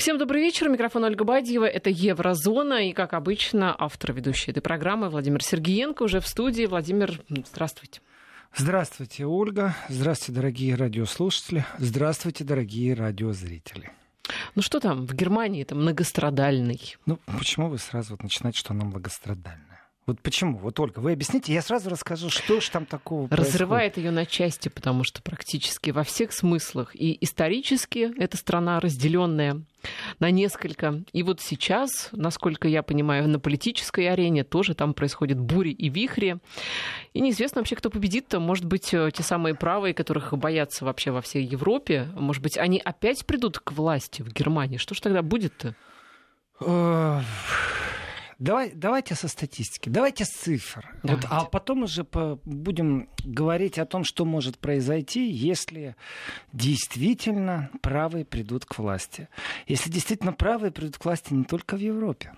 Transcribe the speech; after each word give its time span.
Всем 0.00 0.16
добрый 0.16 0.40
вечер. 0.40 0.70
Микрофон 0.70 1.04
Ольга 1.04 1.24
Бадьева. 1.24 1.66
Это 1.66 1.90
Еврозона. 1.90 2.88
И, 2.88 2.94
как 2.94 3.12
обычно, 3.12 3.76
автор 3.78 4.14
ведущей 4.14 4.50
этой 4.50 4.62
программы 4.62 5.10
Владимир 5.10 5.44
Сергеенко 5.44 6.04
уже 6.04 6.20
в 6.20 6.26
студии. 6.26 6.64
Владимир, 6.64 7.20
здравствуйте. 7.28 8.00
Здравствуйте, 8.56 9.26
Ольга. 9.26 9.76
Здравствуйте, 9.90 10.40
дорогие 10.40 10.74
радиослушатели. 10.74 11.66
Здравствуйте, 11.76 12.44
дорогие 12.44 12.94
радиозрители. 12.94 13.90
Ну 14.54 14.62
что 14.62 14.80
там, 14.80 15.04
в 15.04 15.12
Германии 15.12 15.60
это 15.60 15.74
многострадальный. 15.74 16.96
Ну, 17.04 17.18
почему 17.26 17.68
вы 17.68 17.76
сразу 17.76 18.12
вот 18.14 18.22
начинаете, 18.22 18.58
что 18.58 18.72
она 18.72 18.86
многострадальная? 18.86 19.69
Вот 20.06 20.20
почему? 20.20 20.56
Вот, 20.58 20.80
Ольга, 20.80 20.98
вы 20.98 21.12
объясните, 21.12 21.52
я 21.52 21.62
сразу 21.62 21.90
расскажу, 21.90 22.30
что 22.30 22.60
же 22.60 22.70
там 22.70 22.86
такого 22.86 23.28
Разрывает 23.28 23.96
ее 23.96 24.10
на 24.10 24.26
части, 24.26 24.68
потому 24.68 25.04
что 25.04 25.22
практически 25.22 25.90
во 25.90 26.04
всех 26.04 26.32
смыслах. 26.32 26.96
И 26.96 27.16
исторически 27.20 28.10
эта 28.18 28.36
страна 28.36 28.80
разделенная 28.80 29.62
на 30.18 30.30
несколько. 30.30 31.02
И 31.12 31.22
вот 31.22 31.40
сейчас, 31.40 32.08
насколько 32.12 32.66
я 32.66 32.82
понимаю, 32.82 33.28
на 33.28 33.38
политической 33.38 34.08
арене 34.08 34.42
тоже 34.42 34.74
там 34.74 34.94
происходят 34.94 35.38
бури 35.38 35.70
и 35.70 35.88
вихри. 35.88 36.38
И 37.12 37.20
неизвестно 37.20 37.60
вообще, 37.60 37.76
кто 37.76 37.90
победит-то. 37.90 38.40
Может 38.40 38.64
быть, 38.64 38.92
э, 38.92 39.10
те 39.12 39.22
самые 39.22 39.54
правые, 39.54 39.94
которых 39.94 40.36
боятся 40.36 40.84
вообще 40.84 41.10
во 41.10 41.20
всей 41.20 41.44
Европе, 41.44 42.08
может 42.14 42.42
быть, 42.42 42.58
они 42.58 42.78
опять 42.78 43.26
придут 43.26 43.58
к 43.58 43.72
власти 43.72 44.22
в 44.22 44.32
Германии. 44.32 44.78
Что 44.78 44.94
же 44.94 45.02
тогда 45.02 45.22
будет-то? 45.22 45.74
Давай, 48.40 48.72
давайте 48.74 49.14
со 49.14 49.28
статистики, 49.28 49.90
давайте 49.90 50.24
с 50.24 50.30
цифр. 50.30 50.88
Давайте. 51.02 51.28
Вот, 51.28 51.36
а 51.36 51.44
потом 51.44 51.82
уже 51.82 52.04
по, 52.04 52.40
будем 52.46 53.10
говорить 53.22 53.78
о 53.78 53.84
том, 53.84 54.02
что 54.02 54.24
может 54.24 54.58
произойти, 54.58 55.30
если 55.30 55.94
действительно 56.54 57.68
правые 57.82 58.24
придут 58.24 58.64
к 58.64 58.78
власти. 58.78 59.28
Если 59.66 59.90
действительно 59.90 60.32
правые 60.32 60.72
придут 60.72 60.96
к 60.96 61.04
власти 61.04 61.34
не 61.34 61.44
только 61.44 61.76
в 61.76 61.80
Европе. 61.80 62.32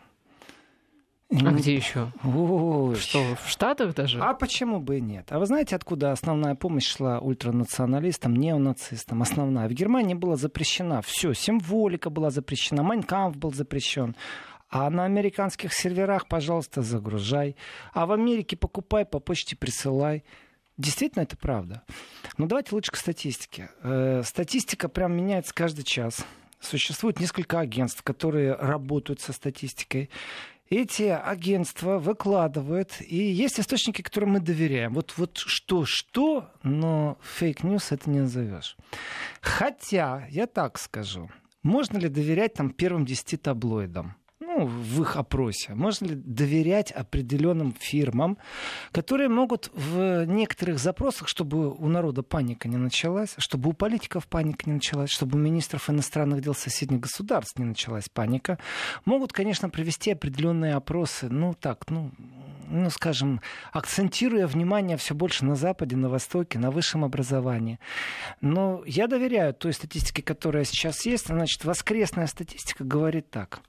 А 1.30 1.44
ну, 1.44 1.56
где 1.56 1.74
еще? 1.74 2.12
Ой. 2.24 2.94
Что, 2.96 3.36
в 3.42 3.48
Штатах 3.48 3.94
даже? 3.94 4.20
А 4.20 4.34
почему 4.34 4.80
бы 4.80 4.98
и 4.98 5.00
нет? 5.00 5.28
А 5.30 5.38
вы 5.38 5.46
знаете, 5.46 5.76
откуда 5.76 6.12
основная 6.12 6.54
помощь 6.54 6.86
шла 6.86 7.20
ультранационалистам, 7.20 8.36
неонацистам? 8.36 9.22
Основная. 9.22 9.66
В 9.68 9.72
Германии 9.72 10.14
была 10.14 10.36
запрещена 10.36 11.00
все. 11.00 11.32
Символика 11.32 12.10
была 12.10 12.30
запрещена, 12.30 12.82
Майнкамп 12.82 13.36
был 13.36 13.52
запрещен. 13.52 14.14
А 14.72 14.88
на 14.88 15.04
американских 15.04 15.74
серверах, 15.74 16.26
пожалуйста, 16.26 16.80
загружай. 16.80 17.56
А 17.92 18.06
в 18.06 18.12
Америке 18.12 18.56
покупай, 18.56 19.04
по 19.04 19.20
почте 19.20 19.54
присылай. 19.54 20.24
Действительно, 20.78 21.24
это 21.24 21.36
правда. 21.36 21.82
Но 22.38 22.46
давайте 22.46 22.74
лучше 22.74 22.90
к 22.90 22.96
статистике. 22.96 23.68
Э, 23.82 24.22
статистика 24.24 24.88
прям 24.88 25.14
меняется 25.14 25.52
каждый 25.52 25.84
час. 25.84 26.24
Существует 26.58 27.20
несколько 27.20 27.60
агентств, 27.60 28.02
которые 28.02 28.54
работают 28.54 29.20
со 29.20 29.34
статистикой. 29.34 30.08
Эти 30.70 31.02
агентства 31.02 31.98
выкладывают, 31.98 32.94
и 33.02 33.16
есть 33.16 33.60
источники, 33.60 34.00
которым 34.00 34.30
мы 34.30 34.40
доверяем. 34.40 34.94
Вот, 34.94 35.12
вот 35.18 35.36
что, 35.36 35.84
что, 35.84 36.50
но 36.62 37.18
fake 37.20 37.56
news 37.56 37.92
это 37.92 38.08
не 38.08 38.20
назовешь. 38.20 38.78
Хотя, 39.42 40.26
я 40.30 40.46
так 40.46 40.78
скажу, 40.78 41.30
можно 41.62 41.98
ли 41.98 42.08
доверять 42.08 42.54
там 42.54 42.70
первым 42.70 43.04
десяти 43.04 43.36
таблоидам? 43.36 44.16
Ну, 44.54 44.66
в 44.66 45.02
их 45.02 45.16
опросе, 45.16 45.74
можно 45.74 46.06
ли 46.06 46.14
доверять 46.14 46.90
определенным 46.92 47.74
фирмам, 47.78 48.38
которые 48.92 49.28
могут 49.28 49.70
в 49.74 50.24
некоторых 50.24 50.78
запросах, 50.78 51.28
чтобы 51.28 51.70
у 51.70 51.88
народа 51.88 52.22
паника 52.22 52.68
не 52.68 52.76
началась, 52.76 53.34
чтобы 53.38 53.70
у 53.70 53.72
политиков 53.72 54.26
паника 54.26 54.64
не 54.66 54.74
началась, 54.74 55.10
чтобы 55.10 55.38
у 55.38 55.40
министров 55.40 55.88
иностранных 55.88 56.42
дел 56.42 56.54
соседних 56.54 57.00
государств 57.00 57.58
не 57.58 57.64
началась 57.64 58.08
паника, 58.08 58.58
могут, 59.04 59.32
конечно, 59.32 59.70
провести 59.70 60.12
определенные 60.12 60.74
опросы, 60.74 61.28
ну 61.28 61.54
так, 61.54 61.88
ну, 61.88 62.10
ну, 62.68 62.90
скажем, 62.90 63.40
акцентируя 63.72 64.46
внимание 64.46 64.96
все 64.96 65.14
больше 65.14 65.44
на 65.44 65.56
Западе, 65.56 65.96
на 65.96 66.08
Востоке, 66.08 66.58
на 66.58 66.70
высшем 66.70 67.04
образовании. 67.04 67.78
Но 68.40 68.82
я 68.86 69.06
доверяю 69.06 69.54
той 69.54 69.72
статистике, 69.72 70.22
которая 70.22 70.64
сейчас 70.64 71.04
есть. 71.04 71.26
Значит, 71.26 71.64
воскресная 71.64 72.26
статистика 72.26 72.84
говорит 72.84 73.30
так 73.30 73.60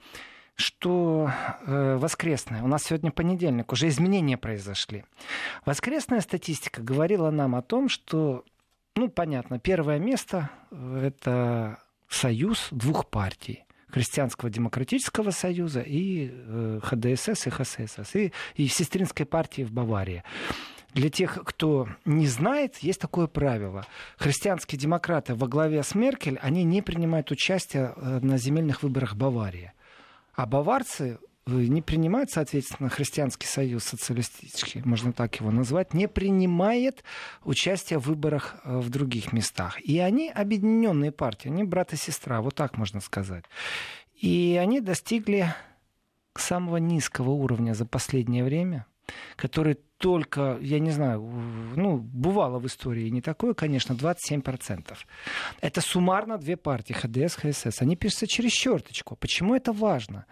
что 0.56 1.32
э, 1.66 1.98
воскресная, 1.98 2.64
у 2.64 2.68
нас 2.68 2.84
сегодня 2.84 3.12
понедельник, 3.12 3.72
уже 3.72 3.88
изменения 3.88 4.38
произошли. 4.38 5.04
Воскресная 5.66 6.22
статистика 6.22 6.82
говорила 6.82 7.32
нам 7.32 7.56
о 7.56 7.62
том, 7.62 7.90
что, 7.90 8.46
ну, 8.96 9.10
понятно, 9.10 9.60
первое 9.60 10.00
место 10.00 10.50
э, 10.72 11.06
это 11.08 11.80
союз 12.08 12.68
двух 12.72 13.10
партий 13.10 13.66
Христианского 13.88 14.50
демократического 14.50 15.32
союза 15.32 15.82
и 15.82 16.32
э, 16.32 16.80
ХДСС 16.84 17.48
и 17.48 17.50
ХСС, 17.50 18.16
и, 18.16 18.32
и 18.56 18.68
сестринской 18.68 19.26
партии 19.26 19.64
в 19.64 19.72
Баварии. 19.72 20.24
Для 20.94 21.10
тех, 21.10 21.44
кто 21.44 21.88
не 22.06 22.28
знает, 22.28 22.78
есть 22.78 23.02
такое 23.02 23.26
правило. 23.26 23.86
Христианские 24.18 24.80
демократы 24.80 25.34
во 25.34 25.48
главе 25.48 25.82
с 25.82 25.96
Меркель, 25.96 26.38
они 26.42 26.64
не 26.64 26.84
принимают 26.84 27.32
участие 27.32 27.94
э, 27.96 28.20
на 28.22 28.38
земельных 28.38 28.84
выборах 28.84 29.16
Баварии. 29.16 29.74
А 30.34 30.46
баварцы 30.46 31.20
не 31.46 31.82
принимают, 31.82 32.32
соответственно, 32.32 32.90
Христианский 32.90 33.48
союз 33.48 33.84
социалистический, 33.84 34.82
можно 34.86 35.12
так 35.12 35.36
его 35.40 35.52
назвать, 35.52 35.94
не 35.94 36.08
принимает 36.08 37.04
участие 37.44 38.00
в 38.00 38.08
выборах 38.08 38.56
э, 38.64 38.78
в 38.78 38.90
других 38.90 39.34
местах. 39.34 39.82
И 39.82 40.00
они 40.00 40.30
объединенные 40.30 41.12
партии, 41.12 41.50
они 41.50 41.64
брат 41.64 41.94
и 41.94 41.98
сестра, 41.98 42.42
вот 42.42 42.56
так 42.56 42.78
можно 42.78 43.02
сказать. 43.02 43.44
И 44.16 44.58
они 44.62 44.80
достигли 44.80 45.54
самого 46.36 46.78
низкого 46.78 47.32
уровня 47.32 47.74
за 47.74 47.86
последнее 47.86 48.44
время, 48.44 48.86
который 49.36 49.78
только, 50.04 50.58
я 50.62 50.80
не 50.80 50.92
знаю, 50.92 51.22
ну, 51.22 51.98
бывало 51.98 52.60
в 52.60 52.68
истории 52.68 53.08
не 53.08 53.22
такое, 53.22 53.54
конечно, 53.54 53.94
27%. 53.94 54.98
Это 55.62 55.80
суммарно 55.80 56.38
две 56.38 56.58
партии, 56.58 56.92
ХДС, 56.92 57.36
ХСС. 57.38 57.82
Они 57.82 57.96
пишутся 57.96 58.28
через 58.28 58.52
черточку. 58.52 59.16
Почему 59.16 59.56
это 59.56 59.72
важно? 59.72 60.26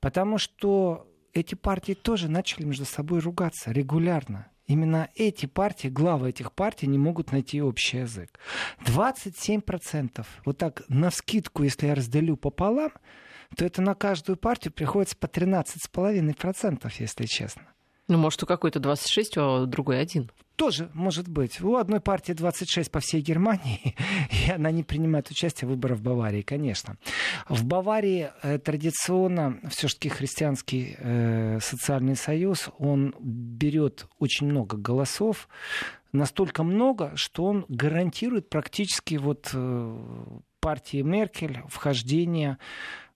Потому 0.00 0.38
что 0.38 1.06
эти 1.34 1.54
партии 1.54 1.92
тоже 1.92 2.28
начали 2.28 2.64
между 2.64 2.84
собой 2.84 3.20
ругаться 3.20 3.70
регулярно. 3.70 4.48
Именно 4.66 5.08
эти 5.14 5.46
партии, 5.46 5.86
главы 5.86 6.30
этих 6.30 6.50
партий 6.50 6.88
не 6.88 6.98
могут 6.98 7.30
найти 7.30 7.62
общий 7.62 7.98
язык. 7.98 8.40
27%. 8.84 10.26
Вот 10.44 10.58
так, 10.58 10.82
на 10.88 11.10
вскидку, 11.10 11.62
если 11.62 11.86
я 11.86 11.94
разделю 11.94 12.36
пополам, 12.36 12.90
то 13.56 13.64
это 13.64 13.82
на 13.82 13.94
каждую 13.94 14.36
партию 14.36 14.72
приходится 14.72 15.16
по 15.16 15.26
13,5%, 15.26 16.92
если 16.98 17.26
честно. 17.26 17.71
Ну, 18.12 18.18
может, 18.18 18.42
у 18.42 18.46
какой-то 18.46 18.78
26, 18.78 19.38
а 19.38 19.62
у 19.62 19.66
другой 19.66 19.98
один. 19.98 20.30
Тоже 20.56 20.90
может 20.92 21.28
быть. 21.28 21.62
У 21.62 21.76
одной 21.76 21.98
партии 22.00 22.34
26 22.34 22.90
по 22.90 23.00
всей 23.00 23.22
Германии, 23.22 23.96
и 24.46 24.50
она 24.50 24.70
не 24.70 24.82
принимает 24.82 25.30
участие 25.30 25.66
в 25.66 25.70
выборах 25.70 25.96
в 25.96 26.02
Баварии, 26.02 26.42
конечно. 26.42 26.98
В 27.48 27.64
Баварии 27.64 28.30
э, 28.42 28.58
традиционно 28.58 29.58
все-таки 29.70 30.10
христианский 30.10 30.94
э, 30.98 31.58
социальный 31.62 32.14
союз, 32.14 32.68
он 32.76 33.14
берет 33.18 34.06
очень 34.18 34.46
много 34.46 34.76
голосов, 34.76 35.48
настолько 36.12 36.64
много, 36.64 37.12
что 37.14 37.44
он 37.44 37.64
гарантирует 37.70 38.50
практически 38.50 39.14
вот 39.14 39.48
э, 39.54 40.28
партии 40.60 41.00
Меркель 41.00 41.62
вхождение 41.66 42.58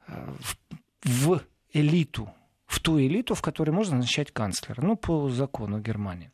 э, 0.08 0.26
в, 0.40 0.56
в 1.04 1.42
элиту 1.74 2.30
в 2.66 2.80
ту 2.80 3.00
элиту, 3.00 3.34
в 3.34 3.42
которой 3.42 3.70
можно 3.70 3.96
назначать 3.96 4.32
канцлера, 4.32 4.82
ну, 4.82 4.96
по 4.96 5.28
закону 5.28 5.80
Германии. 5.80 6.30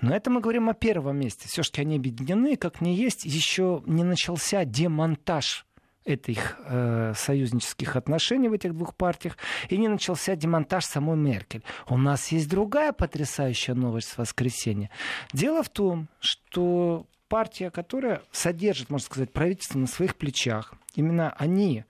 Но 0.00 0.14
это 0.14 0.30
мы 0.30 0.40
говорим 0.40 0.68
о 0.68 0.74
первом 0.74 1.18
месте. 1.18 1.48
Все-таки 1.48 1.80
они 1.80 1.96
объединены, 1.96 2.56
как 2.56 2.80
не 2.80 2.94
есть, 2.94 3.24
еще 3.24 3.82
не 3.86 4.04
начался 4.04 4.64
демонтаж 4.64 5.66
этих 6.04 6.58
э, 6.64 7.12
союзнических 7.14 7.96
отношений 7.96 8.48
в 8.48 8.52
этих 8.52 8.74
двух 8.74 8.94
партиях, 8.96 9.36
и 9.68 9.76
не 9.76 9.88
начался 9.88 10.34
демонтаж 10.34 10.84
самой 10.84 11.16
Меркель. 11.16 11.62
У 11.88 11.96
нас 11.96 12.28
есть 12.32 12.48
другая 12.48 12.92
потрясающая 12.92 13.74
новость 13.74 14.08
с 14.08 14.18
воскресенья. 14.18 14.90
Дело 15.32 15.62
в 15.62 15.68
том, 15.68 16.08
что 16.18 17.06
партия, 17.28 17.70
которая 17.70 18.22
содержит, 18.32 18.90
можно 18.90 19.06
сказать, 19.06 19.32
правительство 19.32 19.78
на 19.78 19.86
своих 19.86 20.16
плечах, 20.16 20.74
именно 20.94 21.32
они, 21.38 21.84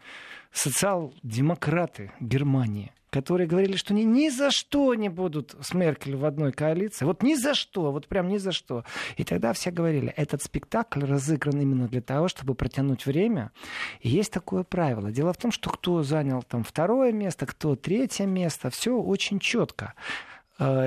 социал-демократы 0.52 2.12
Германии, 2.20 2.93
которые 3.12 3.47
говорили, 3.47 3.76
что 3.76 3.93
они 3.93 4.05
ни 4.05 4.31
за 4.31 4.50
что 4.50 4.94
не 4.94 5.11
будут 5.11 5.55
с 5.61 5.75
Меркель 5.75 6.17
в 6.17 6.25
одной 6.25 6.50
коалиции. 6.50 7.05
Вот 7.05 7.23
ни 7.23 7.35
за 7.35 7.53
что, 7.53 7.93
вот 7.93 8.09
прям 8.09 8.29
ни 8.29 8.38
за 8.38 8.53
что. 8.53 8.85
И 9.19 9.25
тогда 9.25 9.53
все 9.53 9.70
говорили, 9.70 10.14
этот 10.17 10.43
спектакль 10.43 11.05
разыгран 11.05 11.61
именно 11.61 11.88
для 11.88 12.00
того, 12.00 12.29
чтобы 12.29 12.55
протянуть 12.55 13.05
время. 13.05 13.53
И 14.00 14.09
есть 14.09 14.32
такое 14.32 14.62
правило. 14.62 15.12
Дело 15.12 15.35
в 15.35 15.37
том, 15.37 15.53
что 15.53 15.69
кто 15.69 16.03
занял 16.03 16.43
там 16.43 16.64
второе 16.64 17.12
место, 17.12 17.44
кто 17.44 17.76
третье 17.76 18.25
место, 18.25 18.70
все 18.70 18.97
очень 18.97 19.38
четко 19.38 19.93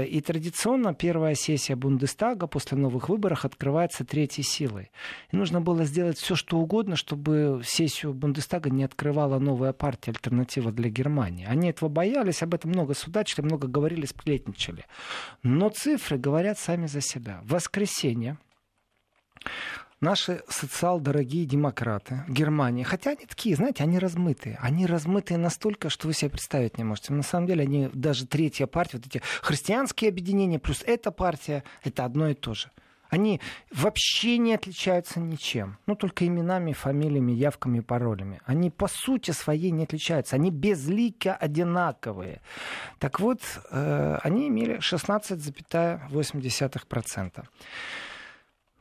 и 0.08 0.22
традиционно 0.22 0.94
первая 0.94 1.36
сессия 1.36 1.76
Бундестага 1.76 2.48
после 2.48 2.78
новых 2.78 3.10
выборов 3.10 3.46
открывается 3.46 4.06
третьей 4.06 4.44
силой. 4.44 4.92
И 5.32 5.36
нужно 5.36 5.62
было 5.62 5.86
сделать 5.86 6.18
все, 6.18 6.36
что 6.36 6.58
угодно, 6.58 6.96
чтобы 6.96 7.62
сессию 7.66 8.14
Бундестага 8.14 8.70
не 8.70 8.84
открывала 8.84 9.40
новая 9.40 9.74
партия 9.74 10.12
«Альтернатива 10.12 10.72
для 10.72 10.90
Германии». 10.90 11.46
Они 11.46 11.70
этого 11.70 11.90
боялись, 11.90 12.44
об 12.44 12.54
этом 12.54 12.72
много 12.72 12.94
судачили, 12.94 13.42
много 13.42 13.68
говорили, 13.68 14.06
сплетничали. 14.06 14.86
Но 15.44 15.70
цифры 15.70 16.18
говорят 16.18 16.60
сами 16.60 16.88
за 16.88 17.02
себя. 17.02 17.42
В 17.44 17.54
воскресенье 17.54 18.38
наши 20.06 20.44
социал-дорогие 20.48 21.46
демократы 21.46 22.24
Германии, 22.28 22.84
хотя 22.84 23.12
они 23.12 23.26
такие, 23.26 23.56
знаете, 23.56 23.84
они 23.84 23.98
размытые. 23.98 24.60
Они 24.62 24.86
размытые 24.86 25.40
настолько, 25.40 25.90
что 25.90 26.08
вы 26.08 26.14
себе 26.14 26.30
представить 26.30 26.78
не 26.78 26.84
можете. 26.84 27.12
На 27.12 27.24
самом 27.24 27.48
деле 27.48 27.64
они 27.64 27.90
даже 27.92 28.28
третья 28.28 28.68
партия, 28.68 28.98
вот 28.98 29.08
эти 29.08 29.24
христианские 29.42 30.10
объединения 30.10 30.60
плюс 30.60 30.84
эта 30.86 31.10
партия, 31.12 31.64
это 31.84 32.06
одно 32.06 32.30
и 32.30 32.36
то 32.36 32.54
же. 32.54 32.70
Они 33.10 33.42
вообще 33.72 34.38
не 34.38 34.54
отличаются 34.54 35.20
ничем. 35.20 35.80
Ну, 35.88 35.96
только 35.96 36.28
именами, 36.28 36.74
фамилиями, 36.74 37.32
явками, 37.32 37.80
паролями. 37.80 38.42
Они 38.46 38.70
по 38.70 38.88
сути 38.88 39.32
своей 39.32 39.72
не 39.72 39.86
отличаются. 39.86 40.36
Они 40.36 40.52
безлико 40.52 41.36
одинаковые. 41.36 42.42
Так 43.00 43.20
вот, 43.20 43.42
э, 43.72 44.20
они 44.24 44.50
имели 44.50 44.78
16,8%. 44.80 47.48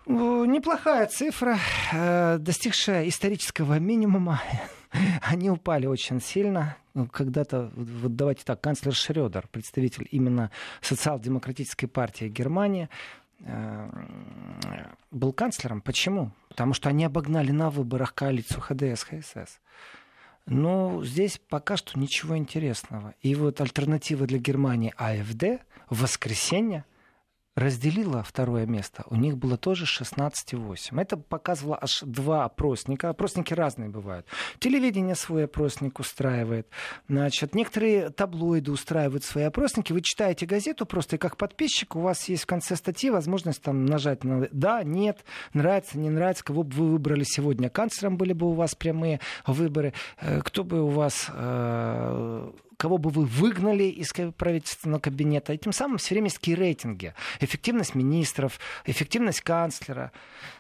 Неплохая 0.07 1.07
цифра, 1.07 1.59
э, 1.93 2.37
достигшая 2.39 3.09
исторического 3.09 3.79
минимума. 3.79 4.43
Они 5.23 5.51
упали 5.51 5.87
очень 5.87 6.21
сильно. 6.21 6.77
Ну, 6.93 7.07
когда-то, 7.07 7.73
вот 7.75 8.15
давайте 8.15 8.45
так, 8.45 8.61
канцлер 8.61 8.95
Шредер, 8.95 9.49
представитель 9.51 10.07
именно 10.11 10.51
социал-демократической 10.83 11.87
партии 11.87 12.29
Германии, 12.29 12.91
э, 13.41 13.89
был 15.11 15.33
канцлером. 15.33 15.81
Почему? 15.81 16.33
Потому 16.51 16.75
что 16.75 16.91
они 16.91 17.05
обогнали 17.05 17.51
на 17.51 17.71
выборах 17.71 18.15
коалицию 18.15 18.61
ХДС, 18.61 19.05
ХСС. 19.05 19.59
Но 20.47 21.03
здесь 21.03 21.41
пока 21.49 21.79
что 21.79 21.99
ничего 21.99 22.37
интересного. 22.37 23.15
И 23.23 23.35
вот 23.35 23.63
альтернатива 23.63 24.27
для 24.27 24.39
Германии 24.39 24.93
АФД 24.99 25.65
в 25.89 26.03
воскресенье– 26.03 26.85
разделила 27.57 28.23
второе 28.23 28.67
место. 28.67 29.05
У 29.11 29.17
них 29.17 29.37
было 29.37 29.57
тоже 29.57 29.85
16,8. 29.85 31.01
Это 31.01 31.17
показывало 31.17 31.79
аж 31.81 32.01
два 32.03 32.45
опросника. 32.45 33.11
Опросники 33.11 33.55
разные 33.55 33.89
бывают. 33.89 34.27
Телевидение 34.59 35.15
свой 35.15 35.45
опросник 35.45 36.01
устраивает. 36.01 36.69
Значит, 37.09 37.55
некоторые 37.55 38.11
таблоиды 38.11 38.73
устраивают 38.73 39.25
свои 39.25 39.45
опросники. 39.45 39.93
Вы 39.93 40.01
читаете 40.03 40.47
газету 40.47 40.85
просто, 40.87 41.17
и 41.17 41.19
как 41.19 41.37
подписчик 41.37 41.97
у 41.97 42.01
вас 42.01 42.29
есть 42.29 42.43
в 42.43 42.47
конце 42.47 42.77
статьи 42.77 43.11
возможность 43.11 43.63
там 43.63 43.87
нажать 43.87 44.25
на 44.25 44.49
«да», 44.51 44.83
«нет», 44.83 45.25
«нравится», 45.53 45.99
«не 45.99 46.11
нравится», 46.11 46.45
кого 46.45 46.65
бы 46.65 46.75
вы 46.75 46.93
выбрали 46.93 47.25
сегодня. 47.25 47.69
Канцлером 47.69 48.17
были 48.17 48.33
бы 48.33 48.47
у 48.47 48.53
вас 48.53 48.75
прямые 48.75 49.21
выборы, 49.47 49.93
э, 50.21 50.41
кто 50.43 50.65
бы 50.65 50.83
у 50.83 50.89
вас 50.89 51.31
э, 51.33 52.53
кого 52.77 52.99
бы 52.99 53.11
вы 53.11 53.25
выгнали 53.25 53.85
из 53.85 54.13
правительственного 54.13 55.01
кабинета. 55.01 55.53
И 55.53 55.59
тем 55.59 55.73
самым 55.73 55.99
все 55.99 56.15
время 56.15 56.31
такие 56.31 56.57
рейтинги. 56.57 57.15
Эффективность 57.41 57.95
министров, 57.95 58.59
эффективность 58.85 59.41
канцлера. 59.41 60.13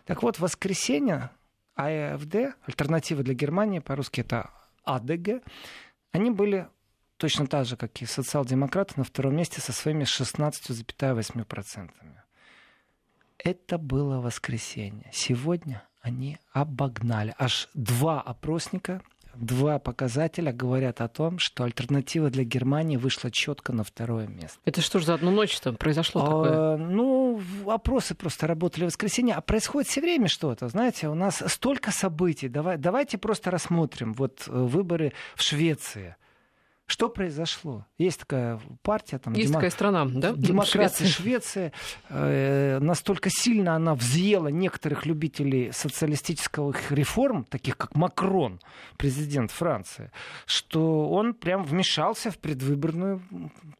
Так 0.04 0.22
вот, 0.22 0.36
в 0.36 0.40
воскресенье 0.40 1.30
АФД, 1.76 2.56
альтернатива 2.66 3.22
для 3.22 3.34
Германии, 3.34 3.80
по-русски 3.80 4.20
это 4.20 4.50
АДГ, 4.84 5.42
они 6.12 6.30
были 6.30 6.68
точно 7.16 7.46
так 7.46 7.66
же, 7.66 7.76
как 7.76 8.00
и 8.02 8.06
социал-демократы, 8.06 8.94
на 8.96 9.04
втором 9.04 9.36
месте 9.36 9.60
со 9.60 9.72
своими 9.72 10.04
16,8%. 10.04 11.90
Это 13.38 13.78
было 13.78 14.20
воскресенье. 14.20 15.10
Сегодня 15.12 15.82
они 16.00 16.38
обогнали. 16.52 17.34
Аж 17.38 17.68
два 17.74 18.20
опросника 18.20 19.02
два 19.36 19.78
показателя 19.78 20.52
говорят 20.52 21.00
о 21.00 21.08
том, 21.08 21.38
что 21.38 21.64
альтернатива 21.64 22.30
для 22.30 22.44
Германии 22.44 22.96
вышла 22.96 23.30
четко 23.30 23.72
на 23.72 23.84
второе 23.84 24.26
место. 24.26 24.58
Это 24.64 24.80
что 24.80 24.98
ж 24.98 25.04
за 25.04 25.14
одну 25.14 25.30
ночь 25.30 25.58
там 25.60 25.76
произошло 25.76 26.22
а, 26.22 26.24
такое? 26.24 26.76
Ну, 26.76 27.40
опросы 27.66 28.14
просто 28.14 28.46
работали 28.46 28.84
в 28.84 28.86
воскресенье, 28.86 29.34
а 29.34 29.40
происходит 29.40 29.88
все 29.88 30.00
время 30.00 30.28
что-то. 30.28 30.68
Знаете, 30.68 31.08
у 31.08 31.14
нас 31.14 31.42
столько 31.46 31.90
событий. 31.90 32.48
Давай, 32.48 32.78
давайте 32.78 33.18
просто 33.18 33.50
рассмотрим. 33.50 34.14
Вот 34.14 34.44
э, 34.48 34.52
выборы 34.52 35.12
в 35.34 35.42
Швеции. 35.42 36.16
Что 36.86 37.08
произошло? 37.08 37.86
Есть 37.96 38.20
такая 38.20 38.60
партия, 38.82 39.18
там, 39.18 39.32
есть 39.32 39.46
демо... 39.48 39.54
такая 39.54 39.70
страна, 39.70 40.04
да? 40.04 40.32
Демократия 40.32 41.06
Швеция. 41.06 41.72
Э, 42.10 42.78
настолько 42.78 43.30
сильно 43.30 43.74
она 43.74 43.94
взъела 43.94 44.48
некоторых 44.48 45.06
любителей 45.06 45.72
социалистических 45.72 46.92
реформ, 46.92 47.44
таких 47.44 47.78
как 47.78 47.94
Макрон, 47.94 48.60
президент 48.98 49.50
Франции, 49.50 50.10
что 50.44 51.08
он 51.08 51.32
прям 51.32 51.64
вмешался 51.64 52.30
в 52.30 52.38
предвыборную 52.38 53.22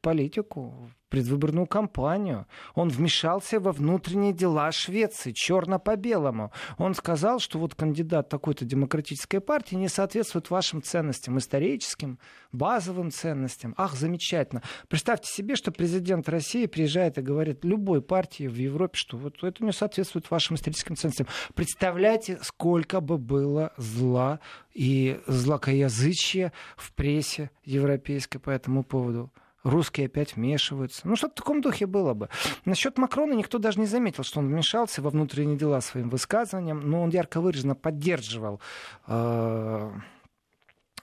политику, 0.00 0.91
предвыборную 1.14 1.69
кампанию. 1.69 2.44
Он 2.75 2.88
вмешался 2.88 3.61
во 3.61 3.70
внутренние 3.70 4.32
дела 4.32 4.72
Швеции, 4.72 5.31
черно 5.31 5.78
по 5.78 5.94
белому. 5.94 6.50
Он 6.76 6.93
сказал, 6.93 7.38
что 7.38 7.61
вот 7.61 7.76
кандидат 7.76 8.28
такой-то 8.28 8.64
демократической 8.64 9.38
партии 9.38 9.76
не 9.76 9.88
соответствует 9.88 10.50
вашим 10.50 10.82
ценностям, 10.82 11.38
историческим, 11.38 12.19
базовым 12.50 13.12
ценностям. 13.12 13.75
Ах, 13.76 13.94
замечательно. 13.94 14.62
Представьте 14.88 15.31
себе, 15.31 15.55
что 15.55 15.70
президент 15.70 16.28
России 16.28 16.66
приезжает 16.66 17.16
и 17.16 17.22
говорит 17.22 17.64
любой 17.64 18.02
партии 18.02 18.49
в 18.49 18.56
Европе, 18.56 18.99
что 18.99 19.16
вот 19.16 19.44
это 19.44 19.64
не 19.64 19.70
соответствует 19.70 20.28
вашим 20.32 20.56
историческим 20.56 20.96
ценностям. 20.96 21.28
Представляете, 21.55 22.40
сколько 22.43 23.00
бы 23.00 23.19
было 23.19 23.72
зла 23.76 24.40
и 24.72 25.20
злокоязычия 25.28 26.52
в 26.76 26.93
прессе 26.93 27.52
европейской 27.64 28.38
по 28.38 28.50
этому 28.50 28.82
поводу 28.82 29.31
русские 29.64 30.06
опять 30.06 30.37
вмешиваются. 30.37 31.08
Ну, 31.08 31.16
что-то 31.16 31.32
в 31.32 31.37
таком 31.37 31.61
духе 31.61 31.87
было 31.87 32.14
бы. 32.14 32.28
Насчет 32.64 32.99
Макрона 32.99 33.32
никто 33.32 33.58
даже 33.58 33.81
не 33.81 33.87
заметил, 33.87 34.22
что 34.22 34.40
он 34.40 34.49
вмешался 34.49 35.02
во 35.02 35.11
внутренние 35.11 35.56
дела 35.56 35.81
своим 35.81 36.11
высказыванием, 36.11 36.88
но 36.88 37.02
он 37.02 37.11
ярко 37.11 37.40
выраженно 37.40 37.75
поддерживал 37.75 38.61
э, 39.06 39.90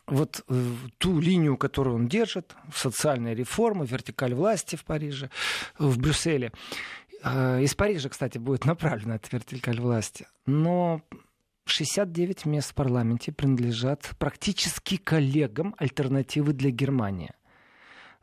вот 0.07 0.43
э, 0.47 0.63
ту 0.99 1.19
линию, 1.19 1.57
которую 1.57 1.95
он 1.95 2.07
держит, 2.07 2.55
социальная 2.73 3.33
реформа, 3.33 3.83
вертикаль 3.83 4.33
власти 4.33 4.75
в 4.75 4.85
Париже, 4.85 5.29
в 5.77 5.97
Брюсселе. 5.97 6.51
Э, 7.23 7.61
из 7.61 7.73
Парижа, 7.75 8.09
кстати, 8.09 8.37
будет 8.37 8.65
направлена 8.65 9.15
эта 9.15 9.27
вертикаль 9.31 9.79
власти. 9.79 10.27
Но 10.45 11.01
69 11.65 12.45
мест 12.45 12.71
в 12.71 12.73
парламенте 12.75 13.31
принадлежат 13.31 14.11
практически 14.19 14.97
коллегам 14.97 15.75
альтернативы 15.77 16.53
для 16.53 16.69
Германии. 16.71 17.31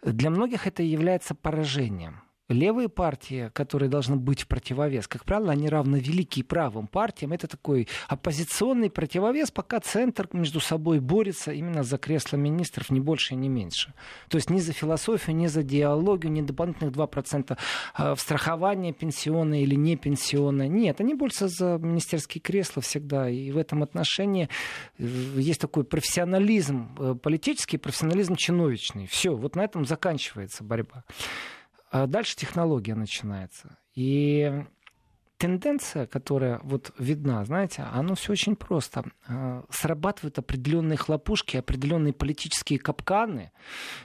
Для 0.02 0.30
многих 0.30 0.66
это 0.66 0.82
является 0.82 1.34
поражением. 1.34 2.22
Левые 2.48 2.88
партии, 2.88 3.50
которые 3.52 3.90
должны 3.90 4.16
быть 4.16 4.42
в 4.42 4.46
противовес, 4.46 5.06
как 5.06 5.26
правило, 5.26 5.52
они 5.52 5.68
равны 5.68 5.96
великим 5.96 6.44
правым 6.44 6.86
партиям. 6.86 7.34
Это 7.34 7.46
такой 7.46 7.88
оппозиционный 8.08 8.88
противовес, 8.88 9.50
пока 9.50 9.80
центр 9.80 10.28
между 10.32 10.58
собой 10.58 11.00
борется 11.00 11.52
именно 11.52 11.82
за 11.82 11.98
кресло 11.98 12.38
министров, 12.38 12.88
не 12.88 13.00
больше 13.00 13.34
и 13.34 13.36
не 13.36 13.50
меньше. 13.50 13.92
То 14.28 14.36
есть 14.36 14.48
ни 14.48 14.60
за 14.60 14.72
философию, 14.72 15.36
ни 15.36 15.46
за 15.46 15.62
диалогию, 15.62 16.32
ни 16.32 16.40
дополнительных 16.40 16.94
2% 16.94 17.58
а, 17.94 18.14
в 18.14 18.20
страхование 18.20 18.94
пенсионное 18.94 19.60
или 19.60 19.74
не 19.74 19.96
пенсионное. 19.96 20.68
Нет, 20.68 21.02
они 21.02 21.14
борются 21.14 21.48
за 21.48 21.76
министерские 21.76 22.40
кресла 22.40 22.80
всегда. 22.80 23.28
И 23.28 23.50
в 23.50 23.58
этом 23.58 23.82
отношении 23.82 24.48
э, 24.96 25.04
есть 25.36 25.60
такой 25.60 25.84
профессионализм 25.84 26.96
э, 26.98 27.14
политический, 27.22 27.76
профессионализм 27.76 28.36
чиновичный. 28.36 29.06
Все, 29.06 29.36
вот 29.36 29.54
на 29.54 29.64
этом 29.64 29.84
заканчивается 29.84 30.64
борьба. 30.64 31.04
А 31.90 32.06
дальше 32.06 32.36
технология 32.36 32.94
начинается. 32.94 33.78
И 33.94 34.64
тенденция, 35.38 36.06
которая 36.06 36.60
вот 36.64 36.92
видна, 36.98 37.44
знаете, 37.44 37.86
оно 37.92 38.16
все 38.16 38.32
очень 38.32 38.56
просто. 38.56 39.04
А, 39.26 39.64
срабатывают 39.70 40.38
определенные 40.38 40.96
хлопушки, 40.96 41.56
определенные 41.56 42.12
политические 42.12 42.78
капканы. 42.78 43.52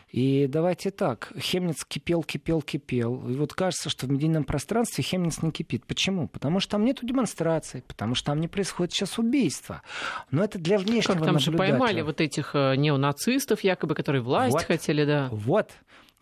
И 0.09 0.45
давайте 0.47 0.91
так, 0.91 1.33
Хемниц 1.37 1.83
кипел, 1.85 2.23
кипел, 2.23 2.61
кипел. 2.61 3.29
И 3.29 3.35
вот 3.35 3.53
кажется, 3.53 3.89
что 3.89 4.05
в 4.05 4.11
медийном 4.11 4.43
пространстве 4.43 5.03
Хемниц 5.03 5.41
не 5.41 5.51
кипит. 5.51 5.85
Почему? 5.87 6.27
Потому 6.27 6.59
что 6.59 6.73
там 6.73 6.85
нету 6.85 7.05
демонстраций, 7.05 7.83
потому 7.87 8.13
что 8.13 8.27
там 8.27 8.39
не 8.39 8.47
происходит 8.47 8.93
сейчас 8.93 9.17
убийства. 9.17 9.81
Но 10.29 10.43
это 10.43 10.59
для 10.59 10.77
внешнего 10.77 11.17
как 11.17 11.25
там 11.25 11.39
же 11.39 11.51
поймали 11.51 12.01
вот 12.01 12.21
этих 12.21 12.51
э, 12.53 12.75
неонацистов, 12.75 13.61
якобы, 13.61 13.95
которые 13.95 14.21
власть 14.21 14.53
вот, 14.53 14.63
хотели, 14.63 15.03
да. 15.03 15.29
Вот 15.31 15.71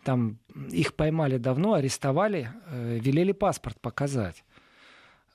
там 0.02 0.38
их 0.70 0.94
поймали 0.94 1.38
давно, 1.38 1.74
арестовали, 1.74 2.50
э, 2.66 2.98
велели 3.00 3.32
паспорт 3.32 3.80
показать. 3.80 4.44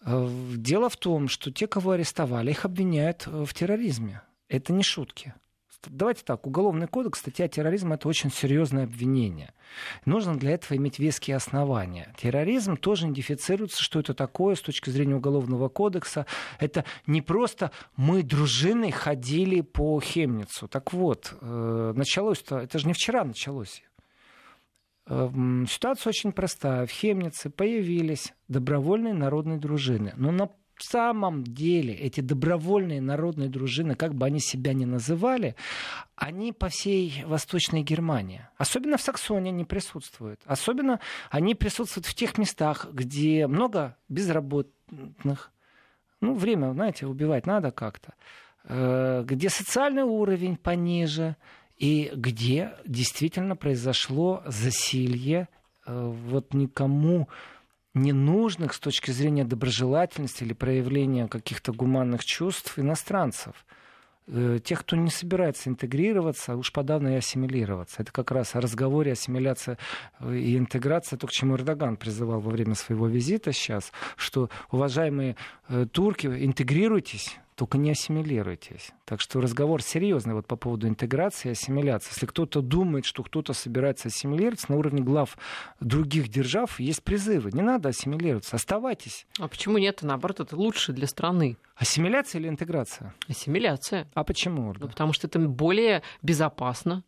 Э, 0.05 0.27
дело 0.55 0.89
в 0.89 0.97
том, 0.97 1.27
что 1.27 1.51
те, 1.51 1.67
кого 1.67 1.91
арестовали, 1.91 2.51
их 2.51 2.65
обвиняют 2.65 3.27
э, 3.27 3.45
в 3.45 3.53
терроризме. 3.53 4.21
Это 4.49 4.73
не 4.73 4.83
шутки. 4.83 5.33
давайте 5.85 6.23
так, 6.23 6.45
Уголовный 6.47 6.87
кодекс, 6.87 7.19
статья 7.19 7.47
терроризма 7.47 7.95
это 7.95 8.07
очень 8.07 8.31
серьезное 8.31 8.83
обвинение. 8.83 9.53
Нужно 10.05 10.37
для 10.37 10.51
этого 10.51 10.77
иметь 10.77 10.99
веские 10.99 11.37
основания. 11.37 12.13
Терроризм 12.17 12.77
тоже 12.77 13.05
идентифицируется, 13.05 13.81
что 13.81 13.99
это 13.99 14.13
такое 14.13 14.55
с 14.55 14.61
точки 14.61 14.89
зрения 14.89 15.15
Уголовного 15.15 15.69
кодекса. 15.69 16.25
Это 16.59 16.83
не 17.05 17.21
просто 17.21 17.71
мы 17.95 18.23
дружиной 18.23 18.91
ходили 18.91 19.61
по 19.61 19.99
Хемницу. 19.99 20.67
Так 20.67 20.93
вот, 20.93 21.35
началось-то, 21.41 22.59
это 22.59 22.79
же 22.79 22.87
не 22.87 22.93
вчера 22.93 23.23
началось. 23.23 23.83
Э, 25.07 25.29
ситуация 25.69 26.09
очень 26.09 26.31
простая. 26.31 26.85
В 26.85 26.91
Хемнице 26.91 27.49
появились 27.49 28.33
добровольные 28.47 29.13
народные 29.13 29.57
дружины. 29.57 30.13
Но 30.17 30.31
на 30.31 30.49
самом 30.79 31.43
деле 31.43 31.93
эти 31.93 32.21
добровольные 32.21 33.01
народные 33.01 33.49
дружины, 33.49 33.95
как 33.95 34.13
бы 34.13 34.25
они 34.25 34.39
себя 34.39 34.73
ни 34.73 34.85
называли, 34.85 35.55
они 36.15 36.53
по 36.53 36.69
всей 36.69 37.23
Восточной 37.25 37.83
Германии, 37.83 38.47
особенно 38.57 38.97
в 38.97 39.01
Саксонии 39.01 39.49
они 39.49 39.65
присутствуют. 39.65 40.41
Особенно 40.45 40.99
они 41.31 41.55
присутствуют 41.55 42.05
в 42.05 42.13
тех 42.13 42.37
местах, 42.37 42.87
где 42.91 43.47
много 43.47 43.97
безработных. 44.09 45.51
Ну, 46.19 46.33
время, 46.33 46.73
знаете, 46.73 47.05
убивать 47.05 47.45
надо 47.45 47.71
как-то. 47.71 48.13
Э, 48.65 49.23
где 49.25 49.49
социальный 49.49 50.03
уровень 50.03 50.57
пониже, 50.57 51.37
и 51.77 52.11
где 52.13 52.73
действительно 52.85 53.55
произошло 53.55 54.41
засилье 54.45 55.47
э, 55.85 56.11
вот 56.29 56.53
никому 56.53 57.29
ненужных 57.93 58.73
с 58.73 58.79
точки 58.79 59.11
зрения 59.11 59.43
доброжелательности 59.43 60.43
или 60.43 60.53
проявления 60.53 61.27
каких-то 61.27 61.71
гуманных 61.73 62.23
чувств 62.25 62.77
иностранцев. 62.77 63.65
Э, 64.27 64.59
тех, 64.63 64.81
кто 64.81 64.95
не 64.95 65.11
собирается 65.11 65.69
интегрироваться, 65.69 66.55
уж 66.55 66.71
подавно 66.71 67.09
и 67.09 67.17
ассимилироваться. 67.17 68.01
Это 68.01 68.11
как 68.11 68.31
раз 68.31 68.55
о 68.55 68.61
разговоре 68.61 69.11
ассимиляция 69.11 69.77
э, 70.19 70.35
и 70.35 70.57
интеграция, 70.57 71.17
то, 71.17 71.27
к 71.27 71.31
чему 71.31 71.55
Эрдоган 71.55 71.95
призывал 71.97 72.39
во 72.39 72.49
время 72.49 72.73
своего 72.73 73.07
визита 73.07 73.51
сейчас, 73.51 73.91
что, 74.15 74.49
уважаемые 74.71 75.35
турки, 75.91 76.25
интегрируйтесь, 76.25 77.37
только 77.57 77.79
не 77.79 77.89
ассимилируйтесь. 77.89 78.91
Так 79.03 79.19
что 79.19 79.41
разговор 79.41 79.81
серьезный 79.81 80.35
вот 80.35 80.45
по 80.45 80.55
поводу 80.55 80.87
интеграции 80.87 81.49
и 81.49 81.51
ассимиляции. 81.53 82.11
Если 82.11 82.27
кто-то 82.27 82.61
думает, 82.61 83.05
что 83.05 83.23
кто-то 83.23 83.53
собирается 83.53 84.09
ассимилироваться, 84.09 84.71
на 84.71 84.77
уровне 84.77 85.01
глав 85.01 85.35
других 85.79 86.27
держав 86.27 86.79
есть 86.79 87.01
призывы. 87.01 87.51
Не 87.51 87.63
надо 87.63 87.89
ассимилироваться, 87.89 88.55
оставайтесь. 88.55 89.25
А 89.39 89.47
почему 89.47 89.79
нет? 89.79 90.03
Наоборот, 90.03 90.39
это 90.39 90.55
лучше 90.55 90.93
для 90.93 91.07
страны. 91.07 91.57
Ассимиляция 91.75 92.39
или 92.39 92.47
интеграция? 92.47 93.15
Ассимиляция. 93.27 94.07
А 94.13 94.23
почему? 94.23 94.75
Ну, 94.79 94.87
потому 94.87 95.11
что 95.13 95.25
это 95.25 95.39
более 95.39 96.03
безопасно. 96.21 97.03